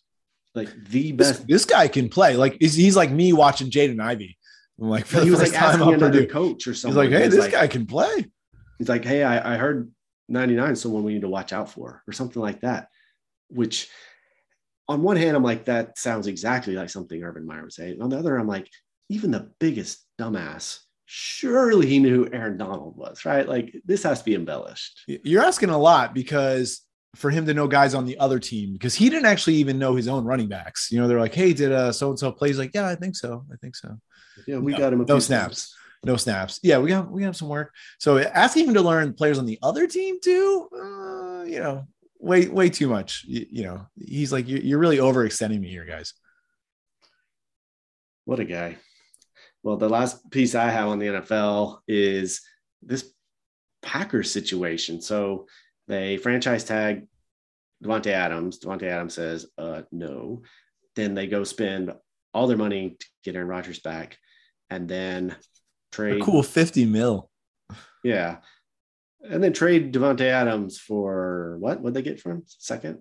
like 0.54 0.70
the 0.90 1.14
best. 1.14 1.48
this 1.48 1.66
guy 1.66 1.88
can 1.88 2.10
play. 2.10 2.36
Like 2.36 2.58
he's, 2.60 2.76
he's 2.76 2.96
like 2.96 3.12
me 3.12 3.34
watching 3.34 3.72
Jaden 3.72 4.02
Ivey. 4.02 4.38
I'm 4.82 4.90
like 4.90 5.06
for 5.06 5.22
he 5.22 5.30
was 5.30 5.40
like 5.40 5.54
time 5.54 5.80
asking 5.82 5.94
another 5.94 6.26
coach 6.26 6.68
or 6.68 6.74
something. 6.74 7.02
He's 7.02 7.12
like, 7.12 7.18
hey, 7.18 7.26
He's 7.26 7.34
this 7.36 7.42
like- 7.42 7.52
guy 7.52 7.68
can 7.68 7.86
play. 7.86 8.26
He's 8.80 8.90
like, 8.90 9.06
hey, 9.06 9.24
I, 9.24 9.54
I 9.54 9.58
heard 9.58 9.92
99 10.28 10.76
someone 10.76 11.04
we 11.04 11.14
need 11.14 11.22
to 11.22 11.30
watch 11.30 11.54
out 11.54 11.70
for 11.70 12.02
or 12.08 12.14
something 12.14 12.42
like 12.42 12.62
that. 12.62 12.88
Which 13.50 13.88
on 14.88 15.04
one 15.04 15.18
hand, 15.18 15.38
I'm 15.38 15.44
like, 15.44 15.66
that 15.66 16.00
sounds 16.00 16.26
exactly 16.26 16.74
like 16.74 16.90
something 16.90 17.22
Urban 17.22 17.46
Meyer 17.46 17.62
would 17.62 17.74
say. 17.74 17.92
And 17.92 18.02
on 18.02 18.10
the 18.10 18.18
other, 18.18 18.38
I'm 18.38 18.48
like, 18.48 18.68
even 19.10 19.30
the 19.30 19.52
biggest 19.60 20.04
dumbass, 20.20 20.80
surely 21.06 21.86
he 21.86 22.00
knew 22.00 22.26
who 22.26 22.34
Aaron 22.34 22.58
Donald 22.58 22.98
was, 22.98 23.24
right? 23.24 23.48
Like 23.48 23.76
this 23.86 24.04
has 24.04 24.20
to 24.20 24.26
be 24.26 24.34
embellished. 24.34 25.02
You're 25.06 25.44
asking 25.44 25.70
a 25.70 25.78
lot 25.78 26.16
because 26.16 26.82
for 27.16 27.30
him 27.30 27.46
to 27.46 27.54
know 27.54 27.68
guys 27.68 27.94
on 27.94 28.06
the 28.06 28.18
other 28.20 28.40
team, 28.40 28.74
because 28.74 28.96
he 28.96 29.10
didn't 29.10 29.26
actually 29.26 29.56
even 29.56 29.78
know 29.78 29.96
his 29.96 30.08
own 30.08 30.24
running 30.24 30.48
backs. 30.48 30.90
You 30.92 31.00
know, 31.00 31.08
they're 31.08 31.20
like, 31.20 31.36
hey, 31.36 31.54
did 31.54 31.72
uh 31.72 31.92
so 31.92 32.10
and 32.10 32.20
so 32.20 32.32
play? 32.32 32.48
He's 32.50 32.58
like, 32.60 32.72
yeah, 32.74 32.88
I 32.88 32.96
think 32.96 33.16
so. 33.16 33.46
I 33.52 33.56
think 33.58 33.76
so. 33.76 33.98
Yeah, 34.48 34.58
we 34.60 34.72
No, 34.72 34.78
got 34.78 34.94
him. 34.94 35.02
A 35.02 35.06
no 35.06 35.20
snaps. 35.20 35.48
times. 35.48 35.76
No 36.04 36.16
snaps. 36.18 36.60
Yeah, 36.64 36.80
we 36.80 36.90
got 36.90 37.12
we 37.12 37.24
have 37.24 37.36
some 37.36 37.50
work. 37.50 37.74
So 38.00 38.18
asking 38.20 38.68
him 38.68 38.74
to 38.76 38.82
learn 38.82 39.14
players 39.14 39.38
on 39.40 39.46
the 39.46 39.60
other 39.62 39.88
team 39.88 40.20
too, 40.24 40.68
uh, 40.74 41.44
you 41.44 41.60
know, 41.60 41.86
way 42.20 42.48
way 42.48 42.70
too 42.70 42.88
much. 42.88 43.24
You, 43.28 43.46
you 43.50 43.64
know, 43.64 43.86
he's 44.00 44.32
like, 44.32 44.48
you're, 44.48 44.62
you're 44.62 44.80
really 44.80 44.98
overextending 44.98 45.60
me 45.60 45.70
here, 45.70 45.86
guys. 45.86 46.14
What 48.26 48.40
a 48.40 48.46
guy. 48.46 48.78
Well, 49.64 49.78
the 49.78 49.90
last 49.90 50.30
piece 50.32 50.56
I 50.56 50.70
have 50.70 50.88
on 50.88 51.00
the 51.00 51.08
NFL 51.08 51.80
is 51.88 52.42
this 52.82 53.12
Packers 53.82 54.32
situation. 54.32 55.02
So 55.02 55.48
they 55.92 56.18
franchise 56.18 56.64
tag 56.64 57.08
Davante 57.84 58.08
Adams. 58.08 58.60
Davante 58.60 58.84
Adams 58.84 59.14
says, 59.14 59.46
uh, 59.58 59.82
no. 59.92 60.42
Then 60.96 61.14
they 61.14 61.28
go 61.28 61.44
spend 61.44 61.94
all 62.34 62.48
their 62.48 62.58
money 62.58 62.96
to 63.00 63.06
get 63.24 63.36
Aaron 63.36 63.48
Rodgers 63.48 63.80
back 63.80 64.18
and 64.70 64.88
then 64.88 65.32
A 65.32 65.36
trade. 65.92 66.22
cool 66.24 66.44
50 66.44 66.86
mil. 66.86 67.30
Yeah. 68.04 68.38
And 69.30 69.44
then 69.44 69.54
trade 69.54 69.94
Davante 69.94 70.22
Adams 70.22 70.80
for 70.80 71.58
what? 71.60 71.82
What'd 71.82 71.94
they 71.94 72.02
get 72.02 72.20
for 72.20 72.32
him? 72.32 72.44
Second? 72.46 73.00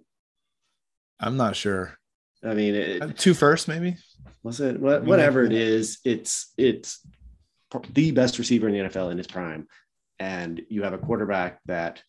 I'm 1.21 1.37
not 1.37 1.57
sure. 1.57 1.97
I 2.43 2.55
mean, 2.55 2.75
it, 2.75 3.03
Uh, 3.03 3.13
Two 3.17 3.35
first, 3.35 3.69
maybe. 3.69 3.97
was 4.43 4.61
it 4.61 4.81
what, 4.81 5.05
whatever 5.05 5.45
it 5.45 5.53
is? 5.53 5.99
it's 6.05 6.53
it's 6.57 7.07
the 7.95 8.11
best 8.11 8.39
receiver 8.41 8.67
in 8.69 8.75
the 8.75 8.89
nfl 8.89 9.13
in 9.13 9.19
his 9.19 9.29
prime 9.29 9.69
and 10.19 10.61
you 10.69 10.83
have 10.83 10.93
a 10.93 10.99
quarterback 10.99 11.61
that 11.67 12.03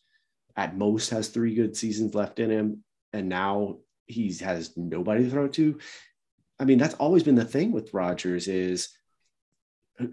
at 0.56 0.76
most 0.76 1.10
has 1.10 1.28
three 1.28 1.54
good 1.54 1.76
seasons 1.76 2.14
left 2.14 2.38
in 2.38 2.50
him 2.50 2.84
and 3.12 3.28
now 3.28 3.78
he 4.06 4.32
has 4.34 4.76
nobody 4.76 5.24
to 5.24 5.30
throw 5.30 5.48
to. 5.48 5.78
I 6.58 6.64
mean 6.64 6.78
that's 6.78 6.94
always 6.94 7.22
been 7.22 7.34
the 7.34 7.44
thing 7.44 7.72
with 7.72 7.94
Rodgers 7.94 8.48
is 8.48 8.90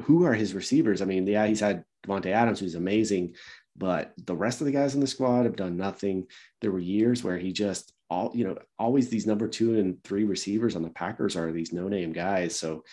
who 0.03 0.25
are 0.25 0.33
his 0.33 0.53
receivers? 0.53 1.01
I 1.01 1.05
mean 1.05 1.27
yeah 1.27 1.45
he's 1.45 1.59
had 1.59 1.83
Davante 2.05 2.27
Adams 2.27 2.59
who's 2.59 2.75
amazing 2.75 3.35
but 3.77 4.13
the 4.25 4.35
rest 4.35 4.59
of 4.59 4.65
the 4.65 4.73
guys 4.73 4.93
in 4.93 4.99
the 4.99 5.07
squad 5.07 5.45
have 5.45 5.55
done 5.55 5.77
nothing. 5.77 6.27
There 6.59 6.71
were 6.71 6.79
years 6.79 7.23
where 7.23 7.37
he 7.37 7.53
just 7.53 7.93
all 8.09 8.31
you 8.33 8.45
know 8.45 8.57
always 8.77 9.09
these 9.09 9.27
number 9.27 9.47
two 9.47 9.79
and 9.79 10.03
three 10.03 10.23
receivers 10.23 10.75
on 10.75 10.81
the 10.81 10.89
packers 10.89 11.35
are 11.35 11.51
these 11.51 11.73
no-name 11.73 12.11
guys. 12.13 12.57
So 12.57 12.83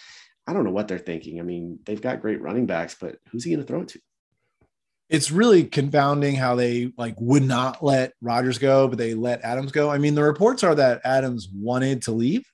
i 0.46 0.52
don't 0.52 0.64
know 0.64 0.70
what 0.70 0.88
they're 0.88 0.98
thinking. 0.98 1.40
I 1.40 1.42
mean 1.42 1.80
they've 1.84 2.00
got 2.00 2.20
great 2.20 2.40
running 2.40 2.66
backs 2.66 2.96
but 2.98 3.16
who's 3.30 3.44
he 3.44 3.50
going 3.50 3.60
to 3.60 3.66
throw 3.66 3.82
it 3.82 3.88
to 3.88 4.00
It's 5.08 5.30
really 5.30 5.64
confounding 5.64 6.34
how 6.34 6.56
they 6.56 6.92
like 6.98 7.14
would 7.20 7.44
not 7.44 7.82
let 7.84 8.12
Rodgers 8.20 8.58
go, 8.58 8.88
but 8.88 8.98
they 8.98 9.14
let 9.14 9.42
Adams 9.42 9.70
go. 9.72 9.88
I 9.90 9.98
mean, 9.98 10.14
the 10.14 10.22
reports 10.24 10.64
are 10.64 10.74
that 10.74 11.02
Adams 11.04 11.48
wanted 11.54 12.02
to 12.02 12.12
leave. 12.12 12.44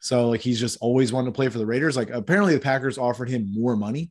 So 0.00 0.28
like 0.30 0.40
he's 0.40 0.58
just 0.60 0.78
always 0.80 1.12
wanted 1.12 1.26
to 1.26 1.32
play 1.32 1.48
for 1.48 1.58
the 1.58 1.66
Raiders. 1.66 1.96
Like 1.96 2.10
apparently 2.10 2.54
the 2.54 2.60
Packers 2.60 2.98
offered 2.98 3.28
him 3.28 3.52
more 3.52 3.76
money 3.76 4.10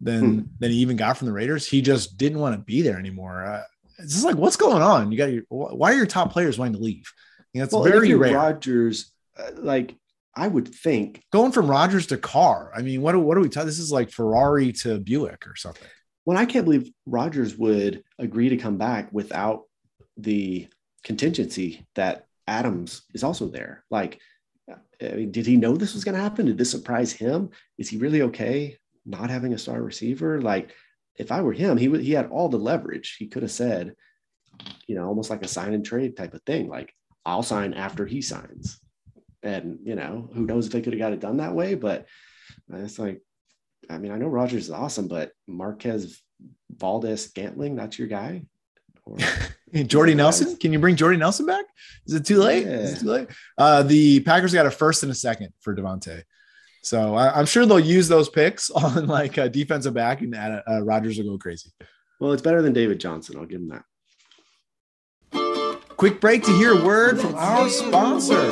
than 0.00 0.38
Hmm. 0.38 0.40
than 0.58 0.70
he 0.72 0.78
even 0.78 0.96
got 0.96 1.16
from 1.16 1.26
the 1.26 1.32
Raiders. 1.32 1.66
He 1.66 1.82
just 1.82 2.16
didn't 2.18 2.40
want 2.40 2.56
to 2.56 2.62
be 2.62 2.82
there 2.82 2.98
anymore. 2.98 3.44
Uh, 3.44 3.62
it's 3.98 4.12
just 4.12 4.24
like 4.24 4.36
what's 4.36 4.56
going 4.56 4.82
on? 4.82 5.12
You 5.12 5.18
got 5.18 5.32
your 5.32 5.42
why 5.48 5.92
are 5.92 5.96
your 5.96 6.06
top 6.06 6.32
players 6.32 6.58
wanting 6.58 6.74
to 6.74 6.80
leave? 6.80 7.12
You 7.52 7.60
know, 7.60 7.64
it's 7.64 7.74
if 7.74 7.84
very 7.84 8.12
rare. 8.14 8.34
Rodgers, 8.34 9.12
uh, 9.38 9.52
like 9.58 9.94
I 10.36 10.48
would 10.48 10.66
think, 10.74 11.22
Going 11.32 11.52
from 11.52 11.68
Rodgers 11.68 12.08
to 12.08 12.16
Carr. 12.16 12.72
I 12.76 12.82
mean, 12.82 13.02
what 13.02 13.12
do, 13.12 13.20
what 13.20 13.36
are 13.36 13.40
we 13.40 13.48
talking? 13.48 13.68
This 13.68 13.78
is 13.78 13.92
like 13.92 14.10
Ferrari 14.10 14.72
to 14.82 14.98
Buick 14.98 15.46
or 15.46 15.54
something. 15.54 15.86
Well, 16.24 16.38
I 16.38 16.46
can't 16.46 16.64
believe 16.64 16.90
Rodgers 17.06 17.56
would 17.56 18.02
agree 18.18 18.48
to 18.48 18.56
come 18.56 18.78
back 18.78 19.08
without 19.12 19.64
the 20.16 20.68
contingency 21.02 21.86
that 21.94 22.26
Adams 22.46 23.02
is 23.14 23.24
also 23.24 23.48
there. 23.48 23.84
Like, 23.90 24.20
I 24.70 25.14
mean, 25.14 25.32
did 25.32 25.46
he 25.46 25.56
know 25.56 25.76
this 25.76 25.94
was 25.94 26.04
going 26.04 26.14
to 26.14 26.22
happen? 26.22 26.46
Did 26.46 26.58
this 26.58 26.70
surprise 26.70 27.12
him? 27.12 27.50
Is 27.76 27.88
he 27.88 27.98
really 27.98 28.22
okay 28.22 28.78
not 29.04 29.28
having 29.28 29.52
a 29.52 29.58
star 29.58 29.82
receiver? 29.82 30.40
Like, 30.40 30.72
if 31.16 31.30
I 31.30 31.42
were 31.42 31.52
him, 31.52 31.76
he 31.76 31.88
would. 31.88 32.00
He 32.00 32.12
had 32.12 32.30
all 32.30 32.48
the 32.48 32.56
leverage. 32.56 33.16
He 33.18 33.26
could 33.26 33.42
have 33.42 33.52
said, 33.52 33.94
you 34.86 34.94
know, 34.94 35.06
almost 35.06 35.30
like 35.30 35.44
a 35.44 35.48
sign 35.48 35.74
and 35.74 35.84
trade 35.84 36.16
type 36.16 36.34
of 36.34 36.42
thing. 36.42 36.68
Like, 36.68 36.92
I'll 37.24 37.42
sign 37.42 37.74
after 37.74 38.06
he 38.06 38.22
signs. 38.22 38.80
And 39.42 39.78
you 39.84 39.94
know, 39.94 40.30
who 40.34 40.46
knows 40.46 40.66
if 40.66 40.72
they 40.72 40.80
could 40.80 40.94
have 40.94 41.00
got 41.00 41.12
it 41.12 41.20
done 41.20 41.36
that 41.36 41.54
way? 41.54 41.74
But 41.74 42.06
uh, 42.72 42.78
it's 42.78 42.98
like, 42.98 43.20
I 43.90 43.98
mean, 43.98 44.12
I 44.12 44.18
know 44.18 44.28
Rodgers 44.28 44.64
is 44.64 44.70
awesome, 44.70 45.08
but 45.08 45.32
Marquez 45.46 46.20
Valdes-Scantling, 46.76 47.76
that's 47.76 47.98
your 47.98 48.08
guy. 48.08 48.42
Or, 49.04 49.16
Jordy 49.84 50.14
Nelson. 50.14 50.48
guys. 50.48 50.58
Can 50.58 50.72
you 50.72 50.78
bring 50.78 50.96
Jordy 50.96 51.16
Nelson 51.18 51.46
back? 51.46 51.64
Is 52.06 52.14
it 52.14 52.24
too 52.24 52.38
late? 52.38 52.66
Is 52.66 52.90
Yeah. 52.92 52.96
it 52.96 53.00
too 53.00 53.06
late? 53.08 53.28
Uh, 53.58 53.82
the 53.82 54.20
Packers 54.20 54.52
got 54.54 54.66
a 54.66 54.70
first 54.70 55.02
and 55.02 55.12
a 55.12 55.14
second 55.14 55.52
for 55.60 55.74
Davante. 55.76 56.22
So 56.82 57.14
I, 57.14 57.38
I'm 57.38 57.46
sure 57.46 57.64
they'll 57.66 57.80
use 57.80 58.08
those 58.08 58.28
picks 58.28 58.70
on 58.70 59.06
like 59.06 59.36
a 59.38 59.48
defensive 59.48 59.94
back, 59.94 60.20
and 60.20 60.34
uh, 60.34 60.62
uh, 60.68 60.82
Rodgers 60.82 61.18
will 61.18 61.24
go 61.32 61.38
crazy. 61.38 61.70
well, 62.20 62.32
it's 62.32 62.42
better 62.42 62.62
than 62.62 62.72
David 62.72 63.00
Johnson. 63.00 63.36
I'll 63.38 63.46
give 63.46 63.60
him 63.60 63.68
that. 63.68 63.84
Quick 65.96 66.20
break 66.20 66.42
to 66.44 66.50
hear 66.56 66.78
a 66.78 66.84
word 66.84 67.20
from 67.20 67.34
our 67.36 67.68
sponsor. 67.68 68.50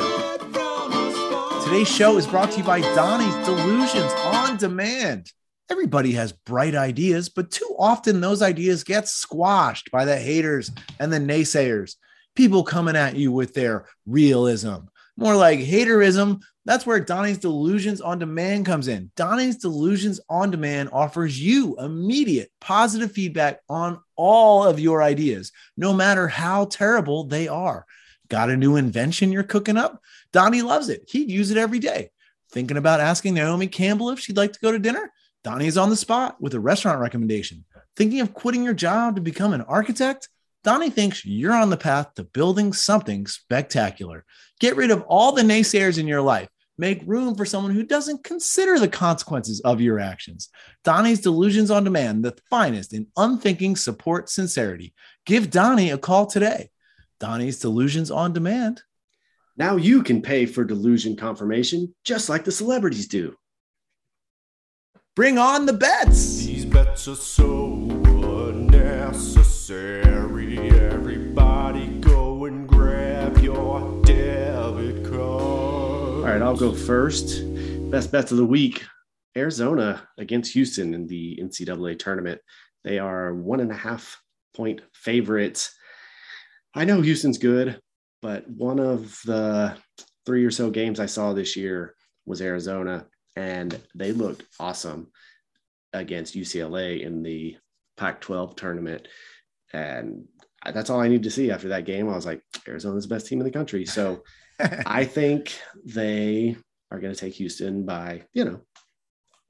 Today's 1.73 1.89
show 1.89 2.17
is 2.17 2.27
brought 2.27 2.51
to 2.51 2.59
you 2.59 2.63
by 2.63 2.81
Donny's 2.81 3.47
Delusions 3.47 4.11
on 4.25 4.57
Demand. 4.57 5.31
Everybody 5.71 6.11
has 6.11 6.31
bright 6.31 6.75
ideas, 6.75 7.29
but 7.29 7.49
too 7.49 7.75
often 7.79 8.21
those 8.21 8.43
ideas 8.43 8.83
get 8.83 9.07
squashed 9.07 9.89
by 9.89 10.05
the 10.05 10.15
haters 10.15 10.69
and 10.99 11.11
the 11.11 11.17
naysayers. 11.17 11.95
People 12.35 12.63
coming 12.63 12.95
at 12.95 13.15
you 13.15 13.31
with 13.31 13.55
their 13.55 13.87
realism, 14.05 14.81
more 15.17 15.35
like 15.35 15.61
haterism. 15.61 16.41
That's 16.63 16.85
where 16.85 16.99
Donny's 16.99 17.39
Delusions 17.39 18.01
on 18.01 18.19
Demand 18.19 18.67
comes 18.67 18.87
in. 18.87 19.09
Donny's 19.15 19.57
Delusions 19.57 20.19
on 20.29 20.51
Demand 20.51 20.89
offers 20.93 21.41
you 21.41 21.75
immediate 21.79 22.51
positive 22.61 23.11
feedback 23.11 23.61
on 23.67 23.99
all 24.15 24.63
of 24.63 24.79
your 24.79 25.01
ideas, 25.01 25.51
no 25.75 25.91
matter 25.91 26.27
how 26.27 26.65
terrible 26.65 27.23
they 27.23 27.47
are. 27.47 27.87
Got 28.29 28.49
a 28.49 28.57
new 28.57 28.75
invention 28.75 29.31
you're 29.31 29.43
cooking 29.43 29.77
up? 29.77 30.01
Donny 30.31 30.61
loves 30.61 30.89
it. 30.89 31.03
He'd 31.07 31.29
use 31.29 31.51
it 31.51 31.57
every 31.57 31.79
day. 31.79 32.09
Thinking 32.51 32.77
about 32.77 32.99
asking 32.99 33.33
Naomi 33.33 33.67
Campbell 33.67 34.09
if 34.11 34.19
she'd 34.19 34.37
like 34.37 34.53
to 34.53 34.59
go 34.59 34.71
to 34.71 34.79
dinner? 34.79 35.11
Donny 35.43 35.67
is 35.67 35.77
on 35.77 35.89
the 35.89 35.95
spot 35.95 36.39
with 36.39 36.53
a 36.53 36.59
restaurant 36.59 36.99
recommendation. 36.99 37.65
Thinking 37.95 38.21
of 38.21 38.33
quitting 38.33 38.63
your 38.63 38.73
job 38.73 39.15
to 39.15 39.21
become 39.21 39.53
an 39.53 39.61
architect? 39.61 40.29
Donny 40.63 40.89
thinks 40.89 41.25
you're 41.25 41.53
on 41.53 41.69
the 41.69 41.77
path 41.77 42.13
to 42.15 42.23
building 42.23 42.71
something 42.71 43.27
spectacular. 43.27 44.23
Get 44.59 44.77
rid 44.77 44.91
of 44.91 45.01
all 45.03 45.33
the 45.33 45.41
naysayers 45.41 45.99
in 45.99 46.07
your 46.07 46.21
life. 46.21 46.47
Make 46.77 47.03
room 47.05 47.35
for 47.35 47.45
someone 47.45 47.73
who 47.73 47.83
doesn't 47.83 48.23
consider 48.23 48.79
the 48.79 48.87
consequences 48.87 49.59
of 49.61 49.81
your 49.81 49.99
actions. 49.99 50.49
Donny's 50.83 51.19
Delusions 51.19 51.69
on 51.69 51.83
Demand, 51.83 52.23
the 52.23 52.35
finest 52.49 52.93
in 52.93 53.07
unthinking 53.17 53.75
support 53.75 54.29
sincerity. 54.29 54.93
Give 55.25 55.51
Donny 55.51 55.91
a 55.91 55.97
call 55.97 56.25
today. 56.25 56.69
Donny's 57.23 57.57
Delusions 57.57 58.11
on 58.11 58.33
Demand. 58.33 58.83
Now 59.55 59.77
you 59.77 60.03
can 60.03 60.21
pay 60.21 60.45
for 60.45 60.65
delusion 60.65 61.15
confirmation 61.15 61.95
just 62.03 62.27
like 62.27 62.43
the 62.43 62.51
celebrities 62.51 63.07
do. 63.07 63.37
Bring 65.15 65.37
on 65.37 65.65
the 65.65 65.71
bets. 65.71 66.43
These 66.43 66.65
bets 66.65 67.07
are 67.07 67.15
so 67.15 67.87
unnecessary. 68.49 70.57
Everybody 70.71 71.87
go 72.01 72.43
and 72.43 72.67
grab 72.67 73.37
your 73.37 74.01
debit 74.01 75.05
card. 75.05 75.21
All 75.21 76.23
right, 76.23 76.41
I'll 76.41 76.57
go 76.57 76.73
first. 76.73 77.41
Best 77.89 78.11
bets 78.11 78.33
of 78.33 78.37
the 78.37 78.45
week 78.45 78.83
Arizona 79.37 80.09
against 80.17 80.51
Houston 80.51 80.93
in 80.93 81.07
the 81.07 81.39
NCAA 81.41 81.99
tournament. 81.99 82.41
They 82.83 82.99
are 82.99 83.33
one 83.33 83.61
and 83.61 83.71
a 83.71 83.75
half 83.75 84.21
point 84.53 84.81
favorites. 84.93 85.73
I 86.75 86.85
know 86.85 87.01
Houston's 87.01 87.37
good, 87.37 87.79
but 88.21 88.49
one 88.49 88.79
of 88.79 89.19
the 89.25 89.75
three 90.25 90.43
or 90.45 90.51
so 90.51 90.69
games 90.69 90.99
I 90.99 91.05
saw 91.05 91.33
this 91.33 91.55
year 91.55 91.95
was 92.25 92.41
Arizona, 92.41 93.05
and 93.35 93.79
they 93.95 94.11
looked 94.11 94.43
awesome 94.59 95.11
against 95.93 96.35
UCLA 96.35 97.01
in 97.01 97.21
the 97.21 97.57
Pac 97.97 98.21
12 98.21 98.55
tournament. 98.55 99.07
And 99.73 100.27
that's 100.65 100.89
all 100.89 100.99
I 100.99 101.07
need 101.07 101.23
to 101.23 101.31
see 101.31 101.51
after 101.51 101.69
that 101.69 101.85
game. 101.85 102.09
I 102.09 102.15
was 102.15 102.25
like, 102.25 102.41
Arizona's 102.67 103.07
the 103.07 103.13
best 103.13 103.27
team 103.27 103.39
in 103.39 103.45
the 103.45 103.51
country. 103.51 103.85
So 103.85 104.23
I 104.85 105.05
think 105.05 105.55
they 105.85 106.55
are 106.91 106.99
going 106.99 107.13
to 107.13 107.19
take 107.19 107.33
Houston 107.35 107.85
by, 107.85 108.23
you 108.33 108.45
know, 108.45 108.61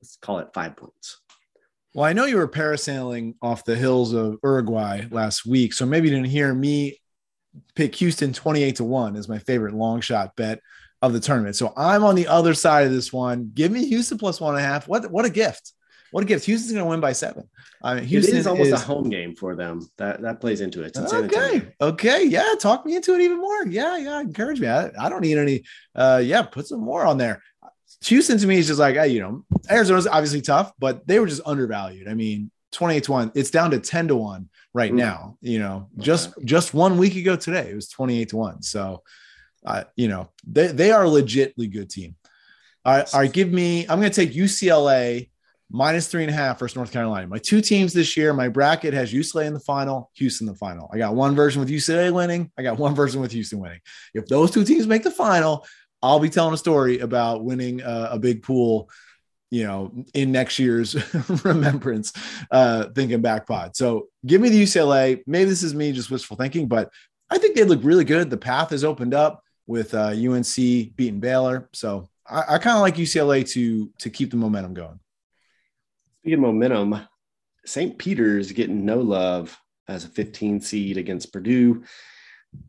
let's 0.01 0.17
call 0.17 0.39
it 0.39 0.53
five 0.53 0.75
points. 0.75 1.19
Well, 1.93 2.05
I 2.05 2.13
know 2.13 2.25
you 2.25 2.37
were 2.37 2.47
parasailing 2.47 3.35
off 3.41 3.65
the 3.65 3.75
hills 3.75 4.13
of 4.13 4.37
Uruguay 4.43 5.05
last 5.11 5.45
week, 5.45 5.73
so 5.73 5.85
maybe 5.85 6.09
you 6.09 6.15
didn't 6.15 6.31
hear 6.31 6.53
me 6.53 6.97
pick 7.75 7.95
Houston 7.95 8.33
28 8.33 8.77
to 8.77 8.83
1 8.83 9.15
as 9.15 9.29
my 9.29 9.39
favorite 9.39 9.73
long 9.73 10.01
shot 10.01 10.35
bet 10.35 10.59
of 11.01 11.13
the 11.13 11.19
tournament. 11.19 11.55
So 11.55 11.73
I'm 11.75 12.03
on 12.03 12.15
the 12.15 12.27
other 12.27 12.53
side 12.53 12.85
of 12.85 12.93
this 12.93 13.11
one. 13.11 13.51
Give 13.53 13.71
me 13.71 13.85
Houston 13.87 14.17
plus 14.17 14.39
one 14.39 14.55
and 14.55 14.63
a 14.63 14.67
half. 14.67 14.87
What 14.87 15.11
what 15.11 15.25
a 15.25 15.29
gift. 15.29 15.73
What 16.11 16.23
a 16.23 16.27
gift. 16.27 16.45
Houston's 16.45 16.71
going 16.71 16.85
to 16.85 16.89
win 16.89 16.99
by 16.99 17.11
seven. 17.11 17.49
I 17.81 17.95
mean, 17.95 18.03
Houston 18.05 18.35
it 18.35 18.39
is 18.39 18.47
almost 18.47 18.67
is, 18.67 18.81
a 18.81 18.85
home 18.85 19.09
game 19.09 19.35
for 19.35 19.55
them. 19.55 19.81
That 19.97 20.21
that 20.21 20.39
plays 20.39 20.61
into 20.61 20.83
it. 20.83 20.95
Okay. 20.95 21.73
Okay. 21.81 22.25
Yeah. 22.25 22.53
Talk 22.59 22.85
me 22.85 22.95
into 22.95 23.15
it 23.15 23.21
even 23.21 23.41
more. 23.41 23.65
Yeah. 23.65 23.97
Yeah. 23.97 24.21
Encourage 24.21 24.59
me. 24.59 24.67
I, 24.67 24.91
I 24.97 25.09
don't 25.09 25.21
need 25.21 25.37
any. 25.37 25.63
Uh, 25.95 26.21
yeah. 26.23 26.43
Put 26.43 26.67
some 26.67 26.81
more 26.81 27.05
on 27.05 27.17
there. 27.17 27.41
Houston 28.05 28.37
to 28.37 28.47
me 28.47 28.59
is 28.59 28.67
just 28.67 28.79
like, 28.79 28.95
hey, 28.95 29.07
you 29.09 29.21
know, 29.21 29.43
Arizona's 29.69 30.07
obviously 30.07 30.41
tough, 30.41 30.71
but 30.77 31.05
they 31.07 31.19
were 31.19 31.27
just 31.27 31.41
undervalued. 31.45 32.07
I 32.07 32.13
mean, 32.13 32.51
28 32.73 33.03
to 33.05 33.11
1. 33.11 33.31
It's 33.35 33.51
down 33.51 33.71
to 33.71 33.79
10 33.79 34.09
to 34.09 34.15
1 34.15 34.49
right 34.73 34.93
now. 34.93 35.37
You 35.41 35.59
know, 35.59 35.89
just 35.97 36.33
just 36.43 36.73
one 36.73 36.97
week 36.97 37.15
ago 37.15 37.35
today, 37.35 37.69
it 37.69 37.75
was 37.75 37.89
28 37.89 38.29
to 38.29 38.37
1. 38.37 38.61
So 38.63 39.03
uh, 39.65 39.83
you 39.95 40.07
know, 40.07 40.29
they, 40.45 40.67
they 40.67 40.91
are 40.91 41.05
a 41.05 41.09
legitly 41.09 41.71
good 41.71 41.89
team. 41.89 42.15
All 42.85 42.97
right, 42.97 43.13
all 43.13 43.21
right, 43.21 43.31
give 43.31 43.51
me, 43.51 43.83
I'm 43.83 43.99
gonna 43.99 44.09
take 44.09 44.33
UCLA 44.33 45.29
minus 45.71 46.07
three 46.07 46.23
and 46.23 46.29
a 46.29 46.35
half 46.35 46.59
versus 46.59 46.75
North 46.75 46.91
Carolina. 46.91 47.27
My 47.27 47.37
two 47.37 47.61
teams 47.61 47.93
this 47.93 48.17
year, 48.17 48.33
my 48.33 48.49
bracket 48.49 48.93
has 48.93 49.13
UCLA 49.13 49.45
in 49.45 49.53
the 49.53 49.59
final, 49.59 50.11
Houston 50.15 50.47
in 50.47 50.53
the 50.53 50.59
final. 50.59 50.89
I 50.93 50.97
got 50.97 51.15
one 51.15 51.33
version 51.33 51.61
with 51.61 51.69
UCLA 51.69 52.13
winning, 52.13 52.51
I 52.57 52.63
got 52.63 52.77
one 52.77 52.93
version 52.93 53.21
with 53.21 53.31
Houston 53.31 53.59
winning. 53.59 53.79
If 54.13 54.27
those 54.27 54.51
two 54.51 54.65
teams 54.65 54.85
make 54.85 55.03
the 55.03 55.11
final, 55.11 55.65
I'll 56.01 56.19
be 56.19 56.29
telling 56.29 56.53
a 56.53 56.57
story 56.57 56.99
about 56.99 57.45
winning 57.45 57.81
uh, 57.81 58.09
a 58.11 58.19
big 58.19 58.43
pool, 58.43 58.89
you 59.53 59.63
know, 59.63 59.91
in 60.15 60.31
next 60.31 60.57
year's 60.57 60.95
remembrance, 61.45 62.11
uh, 62.49 62.85
thinking 62.95 63.21
back 63.21 63.45
pod. 63.45 63.75
So 63.75 64.07
give 64.25 64.41
me 64.41 64.49
the 64.49 64.63
UCLA. 64.63 65.21
Maybe 65.27 65.47
this 65.47 65.61
is 65.61 65.75
me 65.75 65.91
just 65.91 66.09
wishful 66.09 66.35
thinking, 66.35 66.67
but 66.67 66.89
I 67.29 67.37
think 67.37 67.55
they 67.55 67.63
look 67.63 67.81
really 67.83 68.03
good. 68.03 68.31
The 68.31 68.37
path 68.37 68.71
has 68.71 68.83
opened 68.83 69.13
up 69.13 69.43
with 69.67 69.93
uh, 69.93 70.07
UNC 70.07 70.55
beating 70.55 71.19
Baylor. 71.19 71.69
So 71.71 72.09
I, 72.27 72.55
I 72.55 72.57
kind 72.57 72.77
of 72.77 72.81
like 72.81 72.95
UCLA 72.95 73.47
to 73.51 73.91
to 73.99 74.09
keep 74.09 74.31
the 74.31 74.37
momentum 74.37 74.73
going. 74.73 74.99
Speaking 76.21 76.33
of 76.33 76.39
momentum, 76.39 77.07
St. 77.63 77.95
Peter's 77.95 78.51
getting 78.53 78.85
no 78.85 79.01
love 79.01 79.55
as 79.87 80.03
a 80.03 80.09
15 80.09 80.61
seed 80.61 80.97
against 80.97 81.31
Purdue. 81.31 81.83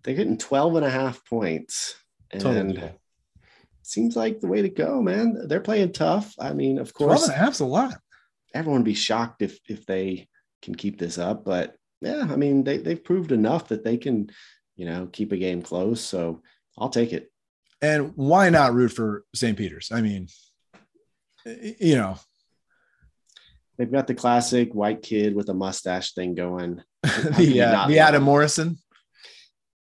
They're 0.02 0.14
getting 0.14 0.36
12 0.36 0.76
and 0.76 0.84
a 0.84 0.90
half 0.90 1.24
points. 1.24 1.94
And 2.30 2.42
Totally. 2.42 2.92
Seems 3.86 4.16
like 4.16 4.40
the 4.40 4.48
way 4.48 4.62
to 4.62 4.68
go, 4.68 5.00
man. 5.02 5.46
They're 5.46 5.60
playing 5.60 5.92
tough. 5.92 6.34
I 6.38 6.52
mean, 6.52 6.78
of 6.78 6.92
12 6.94 7.08
course, 7.08 7.24
and 7.24 7.32
a 7.32 7.36
half's 7.36 7.60
a 7.60 7.66
lot. 7.66 7.98
everyone 8.54 8.80
would 8.80 8.86
be 8.86 8.94
shocked 8.94 9.42
if 9.42 9.58
if 9.68 9.86
they 9.86 10.28
can 10.62 10.74
keep 10.74 10.98
this 10.98 11.18
up. 11.18 11.44
But 11.44 11.76
yeah, 12.00 12.26
I 12.28 12.36
mean, 12.36 12.64
they, 12.64 12.78
they've 12.78 13.02
proved 13.02 13.32
enough 13.32 13.68
that 13.68 13.84
they 13.84 13.96
can, 13.96 14.30
you 14.76 14.86
know, 14.86 15.08
keep 15.10 15.32
a 15.32 15.36
game 15.36 15.62
close. 15.62 16.00
So 16.00 16.42
I'll 16.78 16.90
take 16.90 17.12
it. 17.12 17.30
And 17.82 18.12
why 18.16 18.50
not 18.50 18.74
root 18.74 18.92
for 18.92 19.24
St. 19.34 19.56
Peter's? 19.56 19.90
I 19.92 20.00
mean, 20.00 20.28
you 21.44 21.96
know, 21.96 22.16
They've 23.76 23.90
got 23.90 24.06
the 24.06 24.14
classic 24.14 24.72
white 24.72 25.02
kid 25.02 25.34
with 25.34 25.48
a 25.48 25.54
mustache 25.54 26.14
thing 26.14 26.34
going. 26.34 26.82
the 27.02 27.60
uh, 27.60 27.88
the 27.88 27.98
Adam? 27.98 28.22
Morrison. 28.22 28.78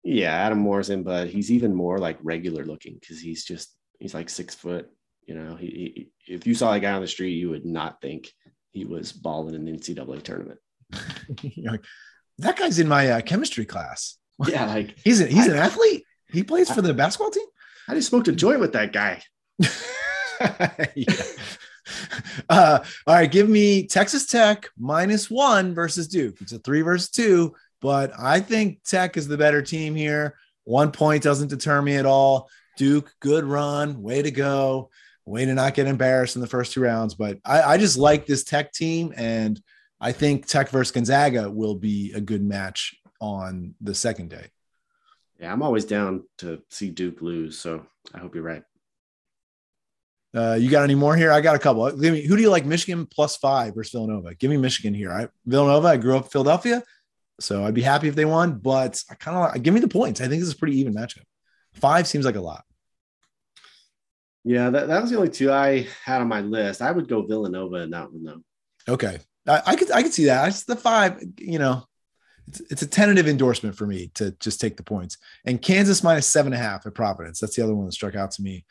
Yeah, 0.04 0.34
Adam 0.34 0.60
Morrison, 0.60 1.04
but 1.04 1.28
he's 1.28 1.52
even 1.52 1.76
more 1.76 1.98
like 1.98 2.18
regular 2.22 2.66
looking 2.66 2.98
because 3.00 3.20
he's 3.20 3.44
just 3.44 3.76
he's 4.02 4.14
like 4.14 4.30
six 4.30 4.56
foot. 4.56 4.90
You 5.26 5.36
know, 5.36 5.56
he, 5.56 6.10
he 6.26 6.34
if 6.34 6.48
you 6.48 6.54
saw 6.54 6.74
a 6.74 6.80
guy 6.80 6.92
on 6.92 7.02
the 7.02 7.08
street, 7.08 7.34
you 7.34 7.52
would 7.52 7.66
not 7.66 8.02
think 8.02 8.30
he 8.72 8.86
was 8.86 9.12
balling 9.12 9.56
in 9.56 9.66
the 9.66 9.72
NCAA 9.72 10.24
tournament. 10.24 10.60
You're 11.42 11.74
like, 11.74 11.86
that 12.40 12.58
guy's 12.58 12.80
in 12.80 12.88
my 12.88 13.10
uh, 13.12 13.22
chemistry 13.22 13.66
class. 13.66 14.18
Yeah, 14.48 14.66
like 14.66 14.98
He's 15.04 15.20
an 15.20 15.30
he's 15.30 15.46
an 15.46 15.56
athlete. 15.56 16.04
He 16.32 16.42
plays 16.42 16.72
for 16.72 16.82
the 16.82 16.96
basketball 16.96 17.30
team. 17.30 17.46
I 17.88 17.94
just 17.94 18.10
smoked 18.10 18.28
a 18.28 18.32
joint 18.32 18.60
with 18.60 18.74
that 18.74 18.92
guy. 18.92 19.22
Yeah. 20.96 21.14
Uh, 22.50 22.80
all 23.06 23.16
right, 23.16 23.32
give 23.32 23.50
me 23.50 23.86
Texas 23.86 24.26
Tech 24.26 24.70
minus 24.78 25.30
one 25.30 25.76
versus 25.76 26.08
Duke. 26.08 26.38
It's 26.42 26.54
a 26.54 26.60
three 26.60 26.82
versus 26.82 27.10
two, 27.10 27.54
but 27.82 28.12
I 28.18 28.40
think 28.40 28.84
Tech 28.84 29.18
is 29.18 29.28
the 29.28 29.38
better 29.38 29.62
team 29.62 29.94
here. 29.94 30.36
One 30.64 30.92
point 30.92 31.24
doesn't 31.24 31.50
deter 31.50 31.82
me 31.82 31.96
at 31.96 32.06
all. 32.06 32.50
Duke, 32.78 33.14
good 33.20 33.44
run, 33.44 34.02
way 34.02 34.22
to 34.22 34.32
go, 34.32 34.90
way 35.26 35.46
to 35.46 35.54
not 35.54 35.74
get 35.74 35.88
embarrassed 35.88 36.36
in 36.36 36.42
the 36.42 36.48
first 36.48 36.74
two 36.74 36.82
rounds. 36.82 37.16
But 37.16 37.40
I, 37.46 37.62
I 37.62 37.78
just 37.78 37.98
like 37.98 38.26
this 38.26 38.44
Tech 38.44 38.72
team, 38.72 39.14
and 39.16 39.62
I 40.00 40.12
think 40.12 40.46
Tech 40.46 40.70
versus 40.70 40.92
Gonzaga 40.92 41.50
will 41.50 41.76
be 41.76 42.12
a 42.14 42.22
good 42.22 42.44
match 42.44 42.96
on 43.20 43.76
the 43.82 43.94
second 43.94 44.30
day. 44.30 44.48
Yeah, 45.40 45.52
I'm 45.52 45.64
always 45.64 45.86
down 45.86 46.24
to 46.40 46.62
see 46.70 46.90
Duke 46.90 47.22
lose, 47.22 47.58
so 47.58 47.86
I 48.14 48.20
hope 48.20 48.36
you're 48.36 48.44
right. 48.44 48.64
Uh, 50.34 50.58
you 50.60 50.70
got 50.70 50.84
any 50.84 50.96
more 50.96 51.16
here? 51.16 51.32
I 51.32 51.42
got 51.42 51.56
a 51.56 51.60
couple. 51.60 51.92
Give 51.92 52.14
me, 52.14 52.26
who 52.26 52.38
do 52.38 52.42
you 52.42 52.50
like? 52.50 52.66
Michigan 52.66 53.06
plus 53.06 53.36
five 53.36 53.76
versus 53.76 53.92
Villanova. 53.92 54.34
Give 54.36 54.50
me 54.50 54.58
Michigan 54.58 54.94
here. 54.94 55.12
I 55.12 55.28
Villanova. 55.46 55.90
I 55.90 55.98
grew 55.98 56.16
up 56.16 56.26
in 56.26 56.30
Philadelphia, 56.30 56.84
so 57.40 57.66
I'd 57.66 57.74
be 57.74 57.82
happy 57.82 58.08
if 58.08 58.16
they 58.16 58.24
won. 58.24 58.60
But 58.60 59.04
I 59.10 59.16
kind 59.16 59.56
of 59.56 59.62
give 59.62 59.74
me 59.74 59.82
the 59.82 59.90
points. 59.90 60.22
I 60.22 60.28
think 60.28 60.40
this 60.40 60.48
is 60.48 60.54
a 60.54 60.58
pretty 60.58 60.80
even 60.80 60.94
matchup. 60.94 61.24
Five 61.74 62.08
seems 62.08 62.26
like 62.26 62.36
a 62.36 62.42
lot. 62.42 62.64
Yeah, 64.44 64.70
that, 64.70 64.88
that 64.88 65.02
was 65.02 65.12
the 65.12 65.18
only 65.18 65.30
two 65.30 65.52
I 65.52 65.88
had 66.04 66.22
on 66.22 66.28
my 66.28 66.42
list. 66.42 66.82
I 66.82 66.92
would 66.92 67.08
go 67.08 67.22
Villanova 67.22 67.78
in 67.78 67.92
that 67.92 68.12
one 68.12 68.24
though. 68.24 68.42
Okay, 68.92 69.20
I, 69.48 69.62
I 69.68 69.76
could 69.76 69.92
I 69.92 70.02
could 70.02 70.14
see 70.14 70.26
that. 70.26 70.48
It's 70.50 70.64
the 70.64 70.76
five. 70.76 71.22
You 71.38 71.60
know, 71.60 71.86
it's 72.48 72.62
it's 72.72 72.82
a 72.82 72.88
tentative 72.88 73.28
endorsement 73.28 73.76
for 73.76 73.86
me 73.86 74.12
to 74.16 74.32
just 74.40 74.60
take 74.60 74.78
the 74.78 74.84
points. 74.84 75.18
And 75.46 75.62
Kansas 75.62 76.04
minus 76.04 76.28
seven 76.28 76.54
and 76.54 76.62
a 76.62 76.66
half 76.66 76.86
at 76.86 76.96
Providence. 76.96 77.40
That's 77.40 77.56
the 77.56 77.64
other 77.64 77.76
one 77.76 77.86
that 77.86 77.92
struck 77.94 78.16
out 78.16 78.32
to 78.32 78.42
me 78.42 78.66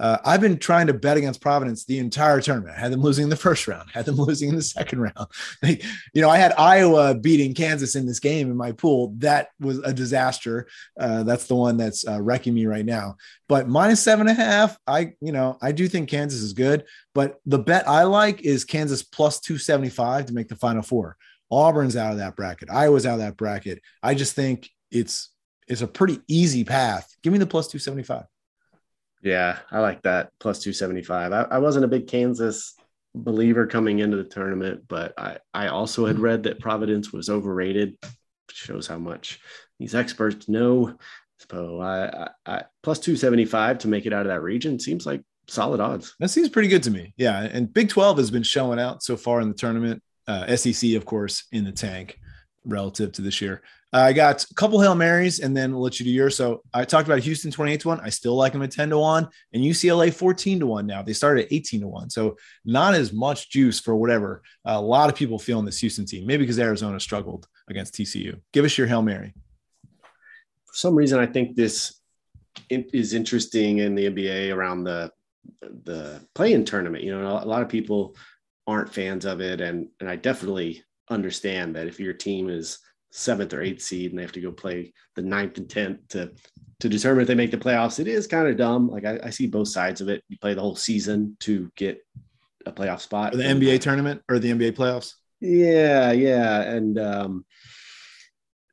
Uh, 0.00 0.16
I've 0.24 0.40
been 0.40 0.58
trying 0.58 0.86
to 0.86 0.94
bet 0.94 1.18
against 1.18 1.42
Providence 1.42 1.84
the 1.84 1.98
entire 1.98 2.40
tournament. 2.40 2.74
I 2.74 2.80
had 2.80 2.90
them 2.90 3.02
losing 3.02 3.24
in 3.24 3.28
the 3.28 3.36
first 3.36 3.68
round, 3.68 3.90
had 3.92 4.06
them 4.06 4.14
losing 4.18 4.48
in 4.48 4.56
the 4.56 4.62
second 4.62 5.00
round. 5.00 5.28
You 6.14 6.22
know, 6.22 6.30
I 6.30 6.38
had 6.38 6.52
Iowa 6.58 7.14
beating 7.14 7.54
Kansas 7.54 7.94
in 7.94 8.06
this 8.06 8.18
game 8.18 8.50
in 8.50 8.56
my 8.56 8.72
pool. 8.72 9.14
That 9.18 9.48
was 9.60 9.78
a 9.78 9.92
disaster. 9.92 10.66
Uh, 10.98 11.22
that's 11.22 11.46
the 11.46 11.54
one 11.54 11.76
that's 11.76 12.06
uh, 12.06 12.20
wrecking 12.20 12.54
me 12.54 12.66
right 12.66 12.84
now. 12.84 13.16
But 13.48 13.68
minus 13.68 14.02
seven 14.02 14.28
and 14.28 14.38
a 14.38 14.42
half, 14.42 14.76
I, 14.86 15.12
you 15.20 15.32
know, 15.32 15.58
I 15.60 15.72
do 15.72 15.86
think 15.86 16.08
Kansas 16.08 16.40
is 16.40 16.54
good. 16.54 16.84
But 17.14 17.38
the 17.44 17.58
bet 17.58 17.86
I 17.88 18.04
like 18.04 18.40
is 18.42 18.64
Kansas 18.64 19.02
plus 19.02 19.38
275 19.40 20.26
to 20.26 20.32
make 20.32 20.48
the 20.48 20.56
final 20.56 20.82
four. 20.82 21.16
Auburn's 21.50 21.96
out 21.96 22.12
of 22.12 22.18
that 22.18 22.36
bracket. 22.36 22.70
Iowa's 22.70 23.06
out 23.06 23.14
of 23.14 23.20
that 23.20 23.36
bracket. 23.36 23.82
I 24.02 24.14
just 24.14 24.34
think 24.34 24.70
it's 24.90 25.30
it's 25.68 25.82
a 25.82 25.86
pretty 25.86 26.20
easy 26.26 26.64
path. 26.64 27.14
Give 27.22 27.32
me 27.32 27.38
the 27.38 27.46
plus 27.46 27.68
275. 27.68 28.24
Yeah, 29.22 29.58
I 29.70 29.80
like 29.80 30.02
that 30.02 30.30
plus 30.40 30.60
275. 30.60 31.32
I, 31.32 31.42
I 31.42 31.58
wasn't 31.58 31.84
a 31.84 31.88
big 31.88 32.06
Kansas 32.06 32.74
believer 33.14 33.66
coming 33.66 33.98
into 33.98 34.16
the 34.16 34.24
tournament, 34.24 34.84
but 34.88 35.12
I, 35.18 35.38
I 35.52 35.68
also 35.68 36.06
had 36.06 36.18
read 36.18 36.44
that 36.44 36.60
Providence 36.60 37.12
was 37.12 37.28
overrated. 37.28 37.98
Shows 38.50 38.86
how 38.86 38.98
much 38.98 39.40
these 39.78 39.94
experts 39.94 40.48
know. 40.48 40.96
So 41.50 41.80
I, 41.80 42.24
I, 42.24 42.28
I 42.46 42.64
plus 42.82 42.98
275 42.98 43.78
to 43.78 43.88
make 43.88 44.06
it 44.06 44.12
out 44.12 44.22
of 44.22 44.28
that 44.28 44.42
region 44.42 44.78
seems 44.78 45.06
like 45.06 45.22
solid 45.48 45.80
odds. 45.80 46.14
That 46.18 46.28
seems 46.30 46.48
pretty 46.48 46.68
good 46.68 46.82
to 46.84 46.90
me. 46.90 47.14
Yeah. 47.16 47.40
And 47.40 47.72
Big 47.72 47.88
12 47.88 48.18
has 48.18 48.30
been 48.30 48.42
showing 48.42 48.80
out 48.80 49.02
so 49.02 49.16
far 49.16 49.40
in 49.40 49.48
the 49.48 49.54
tournament. 49.54 50.02
Uh, 50.26 50.54
SEC, 50.56 50.94
of 50.94 51.04
course, 51.04 51.46
in 51.52 51.64
the 51.64 51.72
tank 51.72 52.18
relative 52.64 53.12
to 53.12 53.22
this 53.22 53.40
year. 53.40 53.62
Uh, 53.92 53.98
I 53.98 54.12
got 54.12 54.44
a 54.44 54.54
couple 54.54 54.80
Hail 54.80 54.94
Marys 54.94 55.40
and 55.40 55.56
then 55.56 55.72
we'll 55.72 55.82
let 55.82 55.98
you 55.98 56.04
do 56.04 56.12
yours. 56.12 56.36
So 56.36 56.62
I 56.72 56.84
talked 56.84 57.08
about 57.08 57.18
Houston 57.20 57.50
28 57.50 57.80
to 57.80 57.88
1. 57.88 58.00
I 58.00 58.08
still 58.08 58.36
like 58.36 58.52
them 58.52 58.62
at 58.62 58.70
10 58.70 58.90
to 58.90 58.98
1 58.98 59.28
and 59.52 59.62
UCLA 59.62 60.12
14 60.12 60.60
to 60.60 60.66
1 60.66 60.86
now. 60.86 61.02
They 61.02 61.12
started 61.12 61.46
at 61.46 61.52
18 61.52 61.80
to 61.80 61.88
1. 61.88 62.10
So 62.10 62.36
not 62.64 62.94
as 62.94 63.12
much 63.12 63.50
juice 63.50 63.80
for 63.80 63.96
whatever. 63.96 64.42
Uh, 64.64 64.72
a 64.72 64.80
lot 64.80 65.10
of 65.10 65.16
people 65.16 65.38
feeling 65.38 65.64
this 65.64 65.80
Houston 65.80 66.06
team, 66.06 66.26
maybe 66.26 66.44
because 66.44 66.58
Arizona 66.58 67.00
struggled 67.00 67.48
against 67.68 67.94
TCU. 67.94 68.40
Give 68.52 68.64
us 68.64 68.78
your 68.78 68.86
Hail 68.86 69.02
Mary. 69.02 69.34
For 70.66 70.74
some 70.74 70.94
reason, 70.94 71.18
I 71.18 71.26
think 71.26 71.56
this 71.56 72.00
is 72.68 73.12
interesting 73.12 73.78
in 73.78 73.96
the 73.96 74.06
NBA 74.06 74.54
around 74.54 74.84
the 74.84 75.10
the 75.84 76.20
play-in 76.34 76.64
tournament. 76.64 77.02
You 77.02 77.18
know, 77.18 77.26
a 77.42 77.44
lot 77.44 77.62
of 77.62 77.68
people 77.68 78.14
aren't 78.66 78.92
fans 78.92 79.24
of 79.24 79.40
it, 79.40 79.60
and 79.60 79.88
and 79.98 80.08
I 80.08 80.16
definitely 80.16 80.84
understand 81.10 81.76
that 81.76 81.86
if 81.86 82.00
your 82.00 82.12
team 82.12 82.48
is 82.48 82.78
seventh 83.12 83.52
or 83.52 83.62
eighth 83.62 83.82
seed 83.82 84.10
and 84.10 84.18
they 84.18 84.22
have 84.22 84.32
to 84.32 84.40
go 84.40 84.52
play 84.52 84.92
the 85.16 85.22
ninth 85.22 85.58
and 85.58 85.68
tenth 85.68 86.06
to 86.08 86.32
to 86.78 86.88
determine 86.88 87.20
if 87.20 87.28
they 87.28 87.34
make 87.34 87.50
the 87.50 87.58
playoffs, 87.58 88.00
it 88.00 88.08
is 88.08 88.26
kind 88.26 88.48
of 88.48 88.56
dumb. 88.56 88.88
Like 88.88 89.04
I, 89.04 89.18
I 89.24 89.30
see 89.30 89.46
both 89.46 89.68
sides 89.68 90.00
of 90.00 90.08
it. 90.08 90.24
You 90.28 90.38
play 90.38 90.54
the 90.54 90.62
whole 90.62 90.76
season 90.76 91.36
to 91.40 91.70
get 91.76 92.00
a 92.64 92.72
playoff 92.72 93.00
spot. 93.00 93.34
Or 93.34 93.36
the 93.36 93.44
NBA 93.44 93.80
tournament 93.80 94.22
or 94.30 94.38
the 94.38 94.50
NBA 94.50 94.72
playoffs. 94.72 95.14
Yeah, 95.40 96.12
yeah, 96.12 96.62
and 96.62 96.98
um, 96.98 97.44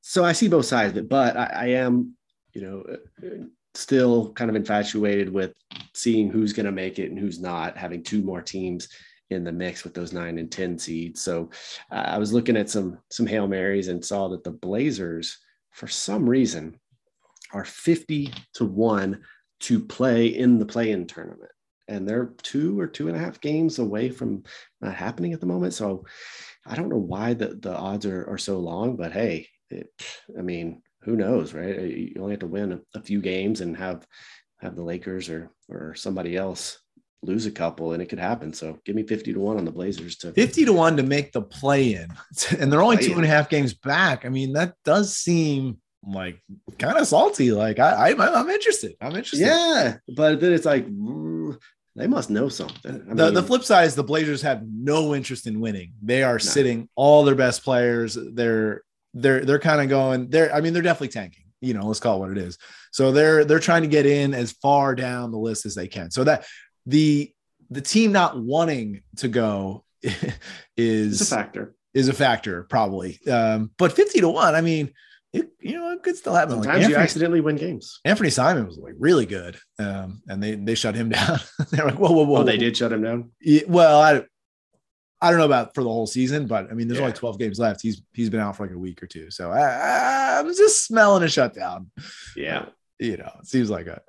so 0.01 0.23
I 0.23 0.33
see 0.33 0.47
both 0.47 0.65
sides 0.65 0.91
of 0.91 0.97
it, 0.97 1.09
but 1.09 1.37
I, 1.37 1.45
I 1.45 1.65
am, 1.67 2.15
you 2.53 2.61
know, 2.61 3.43
still 3.73 4.33
kind 4.33 4.49
of 4.49 4.55
infatuated 4.55 5.31
with 5.31 5.53
seeing 5.93 6.29
who's 6.29 6.53
going 6.53 6.65
to 6.65 6.71
make 6.71 6.99
it 6.99 7.09
and 7.09 7.19
who's 7.19 7.39
not. 7.39 7.77
Having 7.77 8.03
two 8.03 8.21
more 8.21 8.41
teams 8.41 8.89
in 9.29 9.43
the 9.43 9.51
mix 9.51 9.83
with 9.83 9.93
those 9.93 10.13
nine 10.13 10.37
and 10.37 10.51
ten 10.51 10.77
seeds. 10.79 11.21
So 11.21 11.49
uh, 11.91 11.95
I 11.95 12.17
was 12.17 12.33
looking 12.33 12.57
at 12.57 12.69
some 12.69 12.99
some 13.09 13.27
hail 13.27 13.47
marys 13.47 13.87
and 13.87 14.03
saw 14.03 14.29
that 14.29 14.43
the 14.43 14.51
Blazers, 14.51 15.37
for 15.71 15.87
some 15.87 16.29
reason, 16.29 16.79
are 17.53 17.65
fifty 17.65 18.33
to 18.53 18.65
one 18.65 19.21
to 19.59 19.79
play 19.79 20.27
in 20.27 20.59
the 20.59 20.65
play-in 20.65 21.07
tournament, 21.07 21.51
and 21.87 22.07
they're 22.07 22.33
two 22.43 22.79
or 22.79 22.87
two 22.87 23.07
and 23.07 23.17
a 23.17 23.19
half 23.19 23.41
games 23.41 23.79
away 23.79 24.09
from 24.09 24.43
not 24.81 24.95
happening 24.95 25.33
at 25.33 25.39
the 25.39 25.47
moment. 25.47 25.73
So 25.73 26.05
I 26.65 26.75
don't 26.75 26.89
know 26.89 26.97
why 26.97 27.33
the 27.33 27.55
the 27.55 27.75
odds 27.75 28.05
are 28.05 28.29
are 28.29 28.37
so 28.37 28.59
long, 28.59 28.95
but 28.95 29.11
hey, 29.11 29.47
it, 29.69 29.89
I 30.37 30.41
mean, 30.41 30.81
who 31.01 31.15
knows, 31.15 31.53
right? 31.53 31.79
You 31.79 32.15
only 32.19 32.33
have 32.33 32.39
to 32.39 32.47
win 32.47 32.71
a, 32.73 32.79
a 32.93 33.01
few 33.01 33.21
games 33.21 33.61
and 33.61 33.75
have 33.77 34.05
have 34.59 34.75
the 34.75 34.83
Lakers 34.83 35.29
or 35.29 35.51
or 35.69 35.95
somebody 35.95 36.35
else 36.37 36.79
lose 37.23 37.45
a 37.45 37.51
couple 37.51 37.93
and 37.93 38.01
it 38.01 38.07
could 38.07 38.19
happen. 38.19 38.53
So 38.53 38.79
give 38.85 38.95
me 38.95 39.03
50 39.03 39.33
to 39.33 39.39
one 39.39 39.57
on 39.57 39.65
the 39.65 39.71
Blazers 39.71 40.17
to 40.17 40.31
50 40.31 40.65
to 40.65 40.73
one 40.73 40.97
to 40.97 41.03
make 41.03 41.31
the 41.31 41.41
play 41.41 41.93
in. 41.93 42.07
And 42.59 42.71
they're 42.71 42.81
only 42.81 42.97
two 42.97 43.13
and 43.13 43.25
a 43.25 43.27
half 43.27 43.49
games 43.49 43.73
back. 43.73 44.25
I 44.25 44.29
mean, 44.29 44.53
that 44.53 44.75
does 44.85 45.15
seem 45.15 45.79
like 46.03 46.41
kind 46.77 46.97
of 46.97 47.07
salty. 47.07 47.51
Like 47.51 47.79
I, 47.79 48.11
I 48.11 48.39
am 48.39 48.49
interested. 48.49 48.95
I'm 49.01 49.15
interested. 49.15 49.39
Yeah. 49.39 49.97
But 50.15 50.39
then 50.39 50.53
it's 50.53 50.65
like, 50.65 50.87
mm, 50.87 51.57
they 51.95 52.07
must 52.07 52.29
know 52.29 52.49
something. 52.49 53.05
I 53.09 53.13
the, 53.13 53.25
mean, 53.25 53.33
the 53.33 53.43
flip 53.43 53.63
side 53.63 53.85
is 53.85 53.95
the 53.95 54.03
Blazers 54.03 54.41
have 54.43 54.63
no 54.67 55.15
interest 55.15 55.47
in 55.47 55.59
winning. 55.59 55.93
They 56.01 56.23
are 56.23 56.33
no. 56.33 56.37
sitting 56.37 56.89
all 56.95 57.23
their 57.23 57.35
best 57.35 57.63
players. 57.63 58.17
They're, 58.33 58.83
they're, 59.13 59.43
they're 59.43 59.59
kind 59.59 59.81
of 59.81 59.89
going 59.89 60.29
there. 60.29 60.53
I 60.53 60.61
mean, 60.61 60.73
they're 60.73 60.83
definitely 60.83 61.09
tanking 61.09 61.43
you 61.61 61.73
know 61.73 61.85
let's 61.87 61.99
call 61.99 62.17
it 62.17 62.19
what 62.19 62.31
it 62.31 62.37
is 62.37 62.57
so 62.91 63.11
they're 63.11 63.43
they're 63.43 63.59
trying 63.59 63.81
to 63.81 63.87
get 63.87 64.05
in 64.05 64.33
as 64.33 64.51
far 64.51 64.93
down 64.93 65.31
the 65.31 65.37
list 65.37 65.65
as 65.65 65.73
they 65.73 65.87
can 65.87 66.11
so 66.11 66.23
that 66.23 66.45
the 66.87 67.31
the 67.69 67.81
team 67.81 68.11
not 68.11 68.41
wanting 68.41 69.03
to 69.17 69.27
go 69.27 69.83
is 70.77 71.21
it's 71.21 71.31
a 71.31 71.35
factor. 71.35 71.75
Is 71.93 72.07
a 72.07 72.13
factor 72.13 72.63
probably. 72.63 73.19
Um, 73.27 73.71
but 73.77 73.91
fifty 73.93 74.21
to 74.21 74.29
one, 74.29 74.55
I 74.55 74.61
mean, 74.61 74.93
it, 75.33 75.49
you 75.59 75.73
know, 75.73 75.91
it 75.91 76.03
could 76.03 76.15
still 76.15 76.33
happen. 76.33 76.51
Sometimes 76.51 76.67
like 76.67 76.75
Anthony, 76.75 76.93
you 76.93 76.99
accidentally 76.99 77.41
win 77.41 77.57
games. 77.57 77.99
Anthony 78.05 78.29
Simon 78.29 78.65
was 78.65 78.77
like 78.77 78.93
really 78.97 79.25
good, 79.25 79.57
um, 79.79 80.21
and 80.27 80.41
they 80.41 80.55
they 80.55 80.75
shut 80.75 80.95
him 80.95 81.09
down. 81.17 81.39
They're 81.69 81.85
like, 81.85 81.99
whoa, 81.99 82.11
whoa, 82.11 82.23
whoa. 82.23 82.41
Oh, 82.41 82.43
they 82.43 82.57
did 82.57 82.77
shut 82.77 82.93
him 82.93 83.03
down. 83.03 83.31
Yeah, 83.41 83.61
well, 83.67 84.01
I 84.01 84.23
I 85.19 85.31
don't 85.31 85.39
know 85.39 85.45
about 85.45 85.73
for 85.73 85.83
the 85.83 85.89
whole 85.89 86.07
season, 86.07 86.47
but 86.47 86.69
I 86.69 86.73
mean, 86.73 86.87
there's 86.87 86.99
yeah. 86.99 87.05
only 87.05 87.17
12 87.17 87.39
games 87.39 87.59
left. 87.59 87.81
He's 87.81 88.01
he's 88.13 88.29
been 88.29 88.39
out 88.39 88.55
for 88.55 88.65
like 88.65 88.75
a 88.75 88.79
week 88.79 89.01
or 89.01 89.07
two, 89.07 89.31
so 89.31 89.51
I, 89.51 90.39
I'm 90.39 90.47
just 90.47 90.85
smelling 90.85 91.23
a 91.23 91.29
shutdown. 91.29 91.91
Yeah, 92.35 92.65
you 92.99 93.17
know, 93.17 93.31
it 93.39 93.47
seems 93.47 93.69
like 93.69 93.87
a 93.87 94.01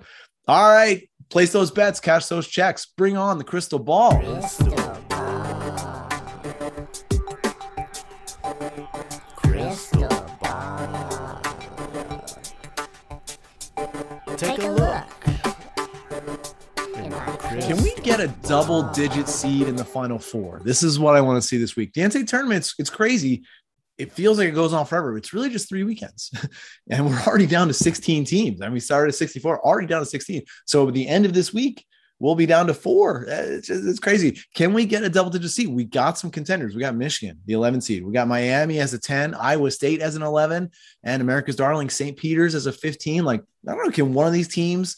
all 0.46 0.70
right, 0.70 1.08
place 1.28 1.52
those 1.52 1.70
bets, 1.70 2.00
cash 2.00 2.26
those 2.26 2.46
checks. 2.46 2.86
Bring 2.86 3.16
on 3.16 3.38
the 3.38 3.44
crystal 3.44 3.78
ball. 3.78 4.18
Crystal 4.20 4.74
ball. 5.08 6.08
Crystal 9.36 10.08
ball. 10.40 11.42
Take 14.36 14.58
a 14.62 14.68
look. 14.68 15.04
Can 17.60 17.82
we 17.82 17.94
get 18.02 18.20
a 18.20 18.28
double 18.42 18.82
digit 18.92 19.28
seed 19.28 19.68
in 19.68 19.76
the 19.76 19.84
final 19.84 20.18
four? 20.18 20.60
This 20.64 20.82
is 20.82 20.98
what 20.98 21.16
I 21.16 21.20
want 21.20 21.42
to 21.42 21.46
see 21.46 21.58
this 21.58 21.76
week. 21.76 21.92
The 21.92 22.00
NCAA 22.02 22.26
tournament's 22.26 22.74
it's 22.78 22.90
crazy 22.90 23.44
it 23.98 24.12
feels 24.12 24.38
like 24.38 24.48
it 24.48 24.54
goes 24.54 24.72
on 24.72 24.86
forever. 24.86 25.16
It's 25.16 25.32
really 25.32 25.50
just 25.50 25.68
three 25.68 25.82
weekends. 25.82 26.30
and 26.90 27.06
we're 27.06 27.20
already 27.26 27.46
down 27.46 27.66
to 27.68 27.74
16 27.74 28.24
teams. 28.24 28.62
I 28.62 28.66
mean, 28.66 28.74
we 28.74 28.80
started 28.80 29.08
at 29.08 29.16
64, 29.16 29.66
already 29.66 29.88
down 29.88 30.00
to 30.00 30.06
16. 30.06 30.42
So 30.66 30.86
at 30.86 30.94
the 30.94 31.08
end 31.08 31.26
of 31.26 31.34
this 31.34 31.52
week, 31.52 31.84
we'll 32.20 32.36
be 32.36 32.46
down 32.46 32.68
to 32.68 32.74
four. 32.74 33.26
Uh, 33.28 33.42
it's, 33.42 33.66
just, 33.66 33.84
it's 33.84 33.98
crazy. 33.98 34.40
Can 34.54 34.72
we 34.72 34.86
get 34.86 35.02
a 35.02 35.08
double 35.08 35.30
digit 35.30 35.50
seed? 35.50 35.68
We 35.68 35.84
got 35.84 36.16
some 36.16 36.30
contenders. 36.30 36.74
We 36.74 36.80
got 36.80 36.94
Michigan, 36.94 37.40
the 37.44 37.54
11 37.54 37.80
seed. 37.80 38.04
We 38.04 38.12
got 38.12 38.28
Miami 38.28 38.78
as 38.78 38.94
a 38.94 38.98
10, 38.98 39.34
Iowa 39.34 39.70
State 39.70 40.00
as 40.00 40.14
an 40.14 40.22
11, 40.22 40.70
and 41.02 41.22
America's 41.22 41.56
darling 41.56 41.90
St. 41.90 42.16
Peter's 42.16 42.54
as 42.54 42.66
a 42.66 42.72
15. 42.72 43.24
Like, 43.24 43.42
I 43.66 43.74
don't 43.74 43.84
know, 43.84 43.90
can 43.90 44.14
one 44.14 44.28
of 44.28 44.32
these 44.32 44.48
teams 44.48 44.96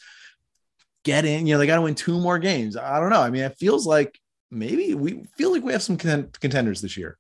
get 1.05 1.25
in? 1.25 1.47
You 1.47 1.55
know, 1.55 1.59
they 1.59 1.67
got 1.67 1.77
to 1.77 1.83
win 1.83 1.95
two 1.95 2.21
more 2.21 2.39
games. 2.39 2.77
I 2.77 3.01
don't 3.01 3.11
know. 3.11 3.23
I 3.23 3.31
mean, 3.31 3.43
it 3.43 3.57
feels 3.59 3.87
like 3.87 4.19
maybe 4.51 4.95
we 4.95 5.25
feel 5.37 5.53
like 5.53 5.63
we 5.63 5.73
have 5.73 5.83
some 5.83 5.97
contenders 5.97 6.81
this 6.81 6.97
year. 6.97 7.17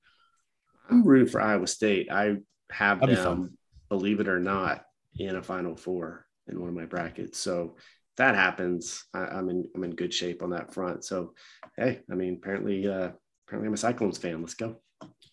I'm 0.90 1.02
rooting 1.04 1.28
for 1.28 1.40
Iowa 1.40 1.66
State. 1.66 2.10
I 2.10 2.36
have 2.70 3.00
That'd 3.00 3.16
them, 3.16 3.56
believe 3.88 4.20
it 4.20 4.28
or 4.28 4.40
not, 4.40 4.84
in 5.18 5.36
a 5.36 5.42
Final 5.42 5.76
Four 5.76 6.26
in 6.48 6.58
one 6.58 6.68
of 6.68 6.74
my 6.74 6.86
brackets. 6.86 7.38
So 7.38 7.74
if 7.76 8.16
that 8.16 8.34
happens, 8.34 9.04
I, 9.14 9.38
am 9.38 9.48
in 9.48 9.68
I'm 9.74 9.84
in 9.84 9.94
good 9.94 10.12
shape 10.12 10.42
on 10.42 10.50
that 10.50 10.72
front. 10.72 11.04
So 11.04 11.34
hey, 11.76 12.00
I 12.10 12.14
mean, 12.14 12.38
apparently, 12.42 12.86
uh, 12.86 13.10
apparently, 13.46 13.68
I'm 13.68 13.74
a 13.74 13.78
Cyclones 13.78 14.18
fan. 14.18 14.40
Let's 14.40 14.54
go. 14.54 14.76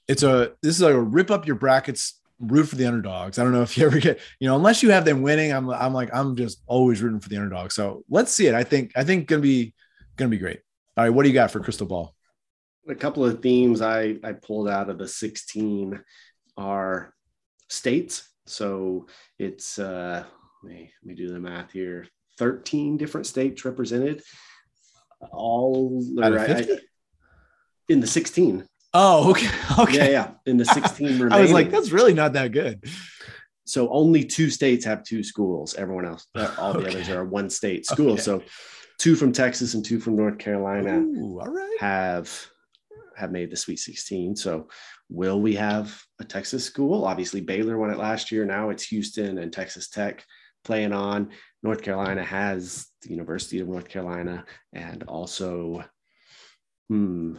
It's 0.08 0.24
a 0.24 0.53
this 0.62 0.76
is 0.76 0.82
like 0.82 0.93
a 0.93 1.01
rip 1.01 1.32
up 1.32 1.47
your 1.47 1.55
brackets 1.55 2.22
root 2.39 2.66
for 2.66 2.76
the 2.76 2.86
underdogs. 2.86 3.39
I 3.39 3.43
don't 3.43 3.53
know 3.53 3.64
if 3.64 3.78
you 3.78 3.86
ever 3.88 3.99
get, 3.99 4.20
you 4.39 4.47
know, 4.47 4.55
unless 4.55 4.84
you 4.84 4.91
have 4.91 5.05
them 5.05 5.22
winning, 5.22 5.51
I'm 5.51 5.70
I'm 5.70 5.93
like 5.93 6.14
I'm 6.14 6.36
just 6.36 6.62
always 6.68 7.01
rooting 7.01 7.20
for 7.20 7.30
the 7.30 7.38
underdog. 7.38 7.72
So 7.72 8.03
let's 8.10 8.32
see 8.32 8.47
it. 8.47 8.53
I 8.53 8.64
think 8.64 8.91
I 8.95 9.03
think 9.03 9.28
gonna 9.28 9.41
be 9.41 9.74
gonna 10.16 10.30
be 10.30 10.38
great. 10.38 10.62
All 10.95 11.03
right, 11.03 11.10
what 11.12 11.24
do 11.24 11.30
you 11.30 11.36
got 11.36 11.51
for 11.51 11.60
crystal 11.60 11.88
ball? 11.88 12.16
A 12.88 12.96
couple 12.96 13.26
of 13.26 13.42
themes 13.42 13.82
I, 13.82 14.18
I 14.24 14.34
pulled 14.34 14.70
out 14.70 14.90
of 14.90 14.98
the 14.98 15.08
16 15.08 16.00
are 16.58 17.14
states. 17.70 18.30
So 18.46 19.08
it's, 19.38 19.78
uh, 19.78 20.24
let 20.64 20.74
me, 20.74 20.92
let 21.04 21.08
me 21.08 21.16
do 21.16 21.32
the 21.32 21.40
math 21.40 21.72
here 21.72 22.08
13 22.38 22.98
different 22.98 23.28
states 23.28 23.66
represented. 23.66 24.22
All 25.32 26.02
right, 26.18 26.70
in 27.90 28.00
the 28.00 28.08
16. 28.08 28.68
Oh, 28.94 29.32
okay. 29.32 29.50
Okay. 29.80 29.98
Yeah, 29.98 30.10
yeah. 30.10 30.32
In 30.46 30.58
the 30.58 30.66
16 30.74 31.32
I 31.32 31.42
was 31.42 31.52
like, 31.52 31.70
that's 31.70 31.92
really 31.92 32.14
not 32.14 32.34
that 32.34 32.52
good. 32.52 32.84
So 33.66 33.90
only 33.90 34.24
two 34.24 34.50
states 34.50 34.86
have 34.86 35.04
two 35.04 35.24
schools. 35.24 35.76
Everyone 35.76 36.06
else, 36.06 36.26
all 36.58 36.74
the 36.74 36.80
okay. 36.80 36.90
others 36.90 37.10
are 37.10 37.26
one 37.26 37.50
state 37.50 37.86
school. 37.94 38.14
Okay. 38.14 38.22
So 38.22 38.44
two 38.98 39.16
from 39.16 39.34
Texas 39.34 39.74
and 39.74 39.84
two 39.84 40.00
from 40.00 40.16
North 40.16 40.38
Carolina 40.38 41.00
Ooh, 41.00 41.40
all 41.40 41.50
right. 41.50 41.78
have 41.80 42.48
have 43.18 43.32
made 43.32 43.51
the 43.51 43.57
Sweet 43.57 43.80
16. 43.80 44.36
So 44.36 44.68
will 45.09 45.41
we 45.41 45.55
have 45.55 45.99
a 46.20 46.24
Texas 46.24 46.63
school? 46.63 47.05
Obviously, 47.05 47.41
Baylor 47.41 47.78
won 47.78 47.89
it 47.89 47.97
last 47.97 48.32
year. 48.32 48.45
Now 48.45 48.70
it's 48.70 48.88
Houston 48.88 49.39
and 49.39 49.51
Texas 49.51 49.89
Tech 49.89 50.24
playing 50.63 50.93
on. 50.93 51.32
North 51.63 51.82
Carolina 51.82 52.24
has 52.24 52.88
the 53.01 53.09
University 53.09 53.59
of 53.59 53.68
North 53.68 53.89
Carolina 53.89 54.45
and 54.74 55.03
also 55.03 55.84
hmm 56.89 57.36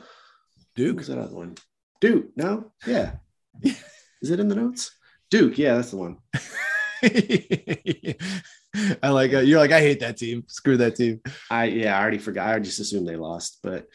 Duke. 0.75 0.99
was 0.99 1.09
that 1.09 1.19
other 1.19 1.35
one? 1.35 1.57
Duke. 2.01 2.27
No, 2.37 2.73
yeah. 2.87 3.17
Is 3.63 4.31
it 4.31 4.41
in 4.41 4.49
the 4.49 4.55
notes? 4.55 4.93
Duke. 5.31 5.59
Yeah, 5.59 5.77
that's 5.77 5.91
the 5.91 5.97
one. 5.97 6.19
I 9.03 9.09
like 9.11 9.33
uh, 9.35 9.41
you're 9.41 9.59
like 9.59 9.73
I 9.73 9.81
hate 9.81 10.01
that 10.01 10.17
team. 10.17 10.45
Screw 10.49 10.77
that 10.79 10.97
team. 10.97 11.21
I 11.51 11.65
yeah, 11.65 11.97
I 11.97 12.01
already 12.01 12.19
forgot. 12.19 12.55
I 12.55 12.59
just 12.59 12.81
assumed 12.81 13.09
they 13.09 13.17
lost, 13.17 13.59
but 13.63 13.87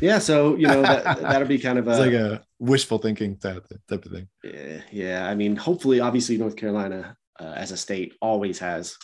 yeah. 0.00 0.18
So 0.18 0.56
you 0.56 0.66
know 0.66 0.82
that 0.82 1.20
that'll 1.20 1.48
be 1.48 1.58
kind 1.58 1.78
of 1.78 1.86
It's 1.88 1.98
a, 1.98 2.00
like 2.02 2.12
a 2.12 2.42
wishful 2.58 2.98
thinking 2.98 3.36
type, 3.36 3.66
type 3.88 4.04
of 4.04 4.12
thing. 4.12 4.28
yeah, 4.44 4.80
yeah. 4.90 5.28
I 5.28 5.34
mean, 5.34 5.56
hopefully, 5.56 6.00
obviously, 6.00 6.36
North 6.38 6.56
Carolina 6.56 7.16
uh, 7.40 7.52
as 7.56 7.70
a 7.72 7.76
state 7.76 8.14
always 8.20 8.58
has 8.60 8.96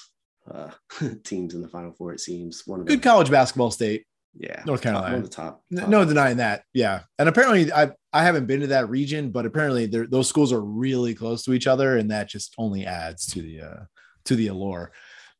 uh, 0.51 0.71
teams 1.25 1.55
in 1.55 1.63
the 1.63 1.69
Final 1.69 1.93
Four. 1.93 2.13
It 2.13 2.21
seems 2.21 2.63
one 2.67 2.81
of 2.81 2.87
the 2.87 2.95
Good 2.97 3.03
college 3.03 3.31
basketball 3.31 3.71
state. 3.71 4.05
yeah, 4.39 4.63
North 4.67 4.81
top- 4.81 4.93
Carolina. 4.93 5.15
one 5.17 5.25
of 5.25 5.31
the 5.31 5.35
top. 5.37 5.63
Top. 5.75 5.89
No 5.89 6.05
denying 6.05 6.37
that. 6.39 6.63
Yeah. 6.73 7.01
And 7.19 7.29
apparently 7.29 7.73
I 7.73 7.91
I 8.13 8.23
haven't 8.25 8.47
been 8.47 8.61
to 8.61 8.69
that 8.69 8.89
region, 8.89 9.31
but 9.31 9.47
apparently 9.47 9.87
those 9.87 10.29
schools 10.29 10.53
are 10.53 10.61
really 10.63 11.15
close 11.15 11.43
to 11.45 11.53
each 11.53 11.67
other 11.67 11.97
and 11.97 12.11
that 12.11 12.29
just 12.29 12.55
only 12.57 12.87
adds 12.87 13.27
to 13.35 13.43
the 13.43 13.61
uh 13.61 13.85
to 14.27 14.37
the 14.37 14.47
allure. 14.49 14.93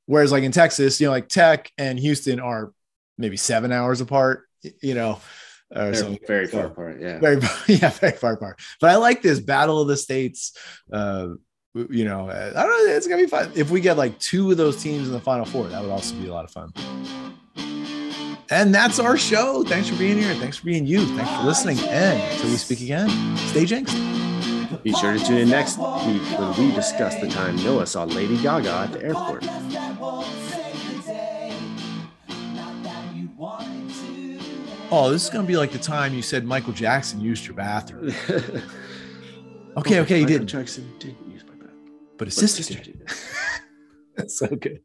Whereas 0.07 0.33
like 0.33 0.43
in 0.43 0.53
Texas, 0.53 1.01
you 1.01 1.07
know, 1.07 1.11
like 1.13 1.29
Tech 1.29 1.71
and 1.79 1.99
Houston 1.99 2.41
are 2.41 2.73
maybe 3.19 3.37
7 3.37 3.71
hours 3.73 4.01
apart, 4.01 4.48
you 4.83 4.95
know, 4.95 5.21
or 5.75 5.85
They're 5.85 5.95
something. 5.95 6.19
very 6.27 6.47
far 6.47 6.67
apart. 6.67 7.01
Yeah, 7.01 7.19
Very 7.19 7.41
yeah, 7.69 7.91
very 7.91 8.17
far 8.17 8.33
apart. 8.35 8.61
But 8.81 8.91
I 8.91 8.97
like 8.97 9.23
this 9.23 9.41
battle 9.41 9.81
of 9.81 9.89
the 9.89 9.97
states 9.97 10.57
uh 10.93 11.29
you 11.91 12.05
know, 12.05 12.29
uh, 12.29 12.53
I 12.57 12.63
don't 12.63 12.87
know. 12.87 12.93
It's 12.95 13.07
gonna 13.07 13.23
be 13.23 13.29
fun 13.29 13.53
if 13.55 13.71
we 13.71 13.81
get 13.81 13.97
like 13.97 14.19
two 14.19 14.51
of 14.51 14.57
those 14.57 14.83
teams 14.83 15.07
in 15.07 15.13
the 15.13 15.21
final 15.21 15.45
four. 15.45 15.69
That 15.69 15.83
would 15.83 15.91
also 15.91 16.15
be 16.17 16.29
a 16.29 16.33
lot 16.33 16.45
of 16.45 16.51
fun. 16.51 16.73
And 18.51 18.75
that's 18.75 18.99
our 18.99 19.19
show. 19.19 19.63
Thanks 19.63 19.89
for 19.89 19.97
being 19.97 20.19
here. 20.19 20.35
Thanks 20.35 20.57
for 20.57 20.65
being 20.65 20.87
you. 20.87 21.05
Thanks 21.17 21.31
for 21.37 21.43
listening. 21.47 21.79
And 21.81 22.21
until 22.33 22.51
we 22.51 22.57
speak 22.57 22.81
again, 22.81 23.37
stay 23.37 23.67
jinxed. 23.67 23.95
be 24.83 24.93
sure 24.95 25.13
to 25.13 25.19
tune 25.23 25.39
in 25.39 25.51
next 25.51 25.77
week 25.79 26.23
when 26.39 26.57
we 26.59 26.75
discuss 26.75 27.15
the 27.17 27.29
time 27.29 27.57
Noah 27.57 27.87
saw 27.87 28.05
Lady 28.05 28.41
Gaga 28.41 28.71
at 28.71 28.93
the 28.93 29.05
airport. 29.05 29.45
Oh, 34.91 35.11
this 35.11 35.25
is 35.25 35.31
gonna 35.31 35.47
be 35.47 35.57
like 35.57 35.71
the 35.73 35.79
time 35.79 36.15
you 36.15 36.23
said 36.23 36.45
Michael 36.45 36.73
Jackson 36.73 37.21
used 37.21 37.47
your 37.47 37.55
bathroom. 37.55 38.13
Okay, 39.77 40.01
okay, 40.01 40.19
he 40.19 40.25
didn't, 40.27 40.49
Jackson 40.49 40.91
didn't 40.99 41.31
use 41.31 41.45
my 41.47 41.53
bathroom. 41.55 41.93
but 42.17 42.27
his 42.27 42.35
but 42.35 42.41
sister 42.41 42.63
sister 42.65 42.83
did. 42.83 42.99
did. 43.07 43.17
That's 44.17 44.37
so 44.39 44.49
good. 44.49 44.81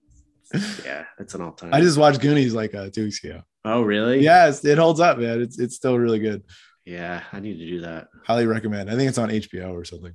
Yeah, 0.85 1.05
that's 1.17 1.33
an 1.33 1.41
all 1.41 1.53
time. 1.53 1.73
I 1.73 1.81
just 1.81 1.97
watched 1.97 2.21
Goonies 2.21 2.53
like 2.53 2.75
uh, 2.75 2.91
two 2.91 3.05
weeks 3.05 3.23
ago. 3.23 3.41
oh 3.65 3.81
really? 3.81 4.19
Yes, 4.19 4.63
it 4.63 4.77
holds 4.77 4.99
up, 4.99 5.17
man. 5.17 5.41
It's 5.41 5.57
it's 5.57 5.75
still 5.75 5.97
really 5.97 6.19
good. 6.19 6.43
Yeah, 6.85 7.23
I 7.31 7.39
need 7.39 7.57
to 7.57 7.65
do 7.65 7.81
that. 7.81 8.09
Highly 8.23 8.45
recommend. 8.45 8.91
I 8.91 8.95
think 8.95 9.09
it's 9.09 9.17
on 9.17 9.29
HBO 9.29 9.71
or 9.71 9.83
something. 9.83 10.13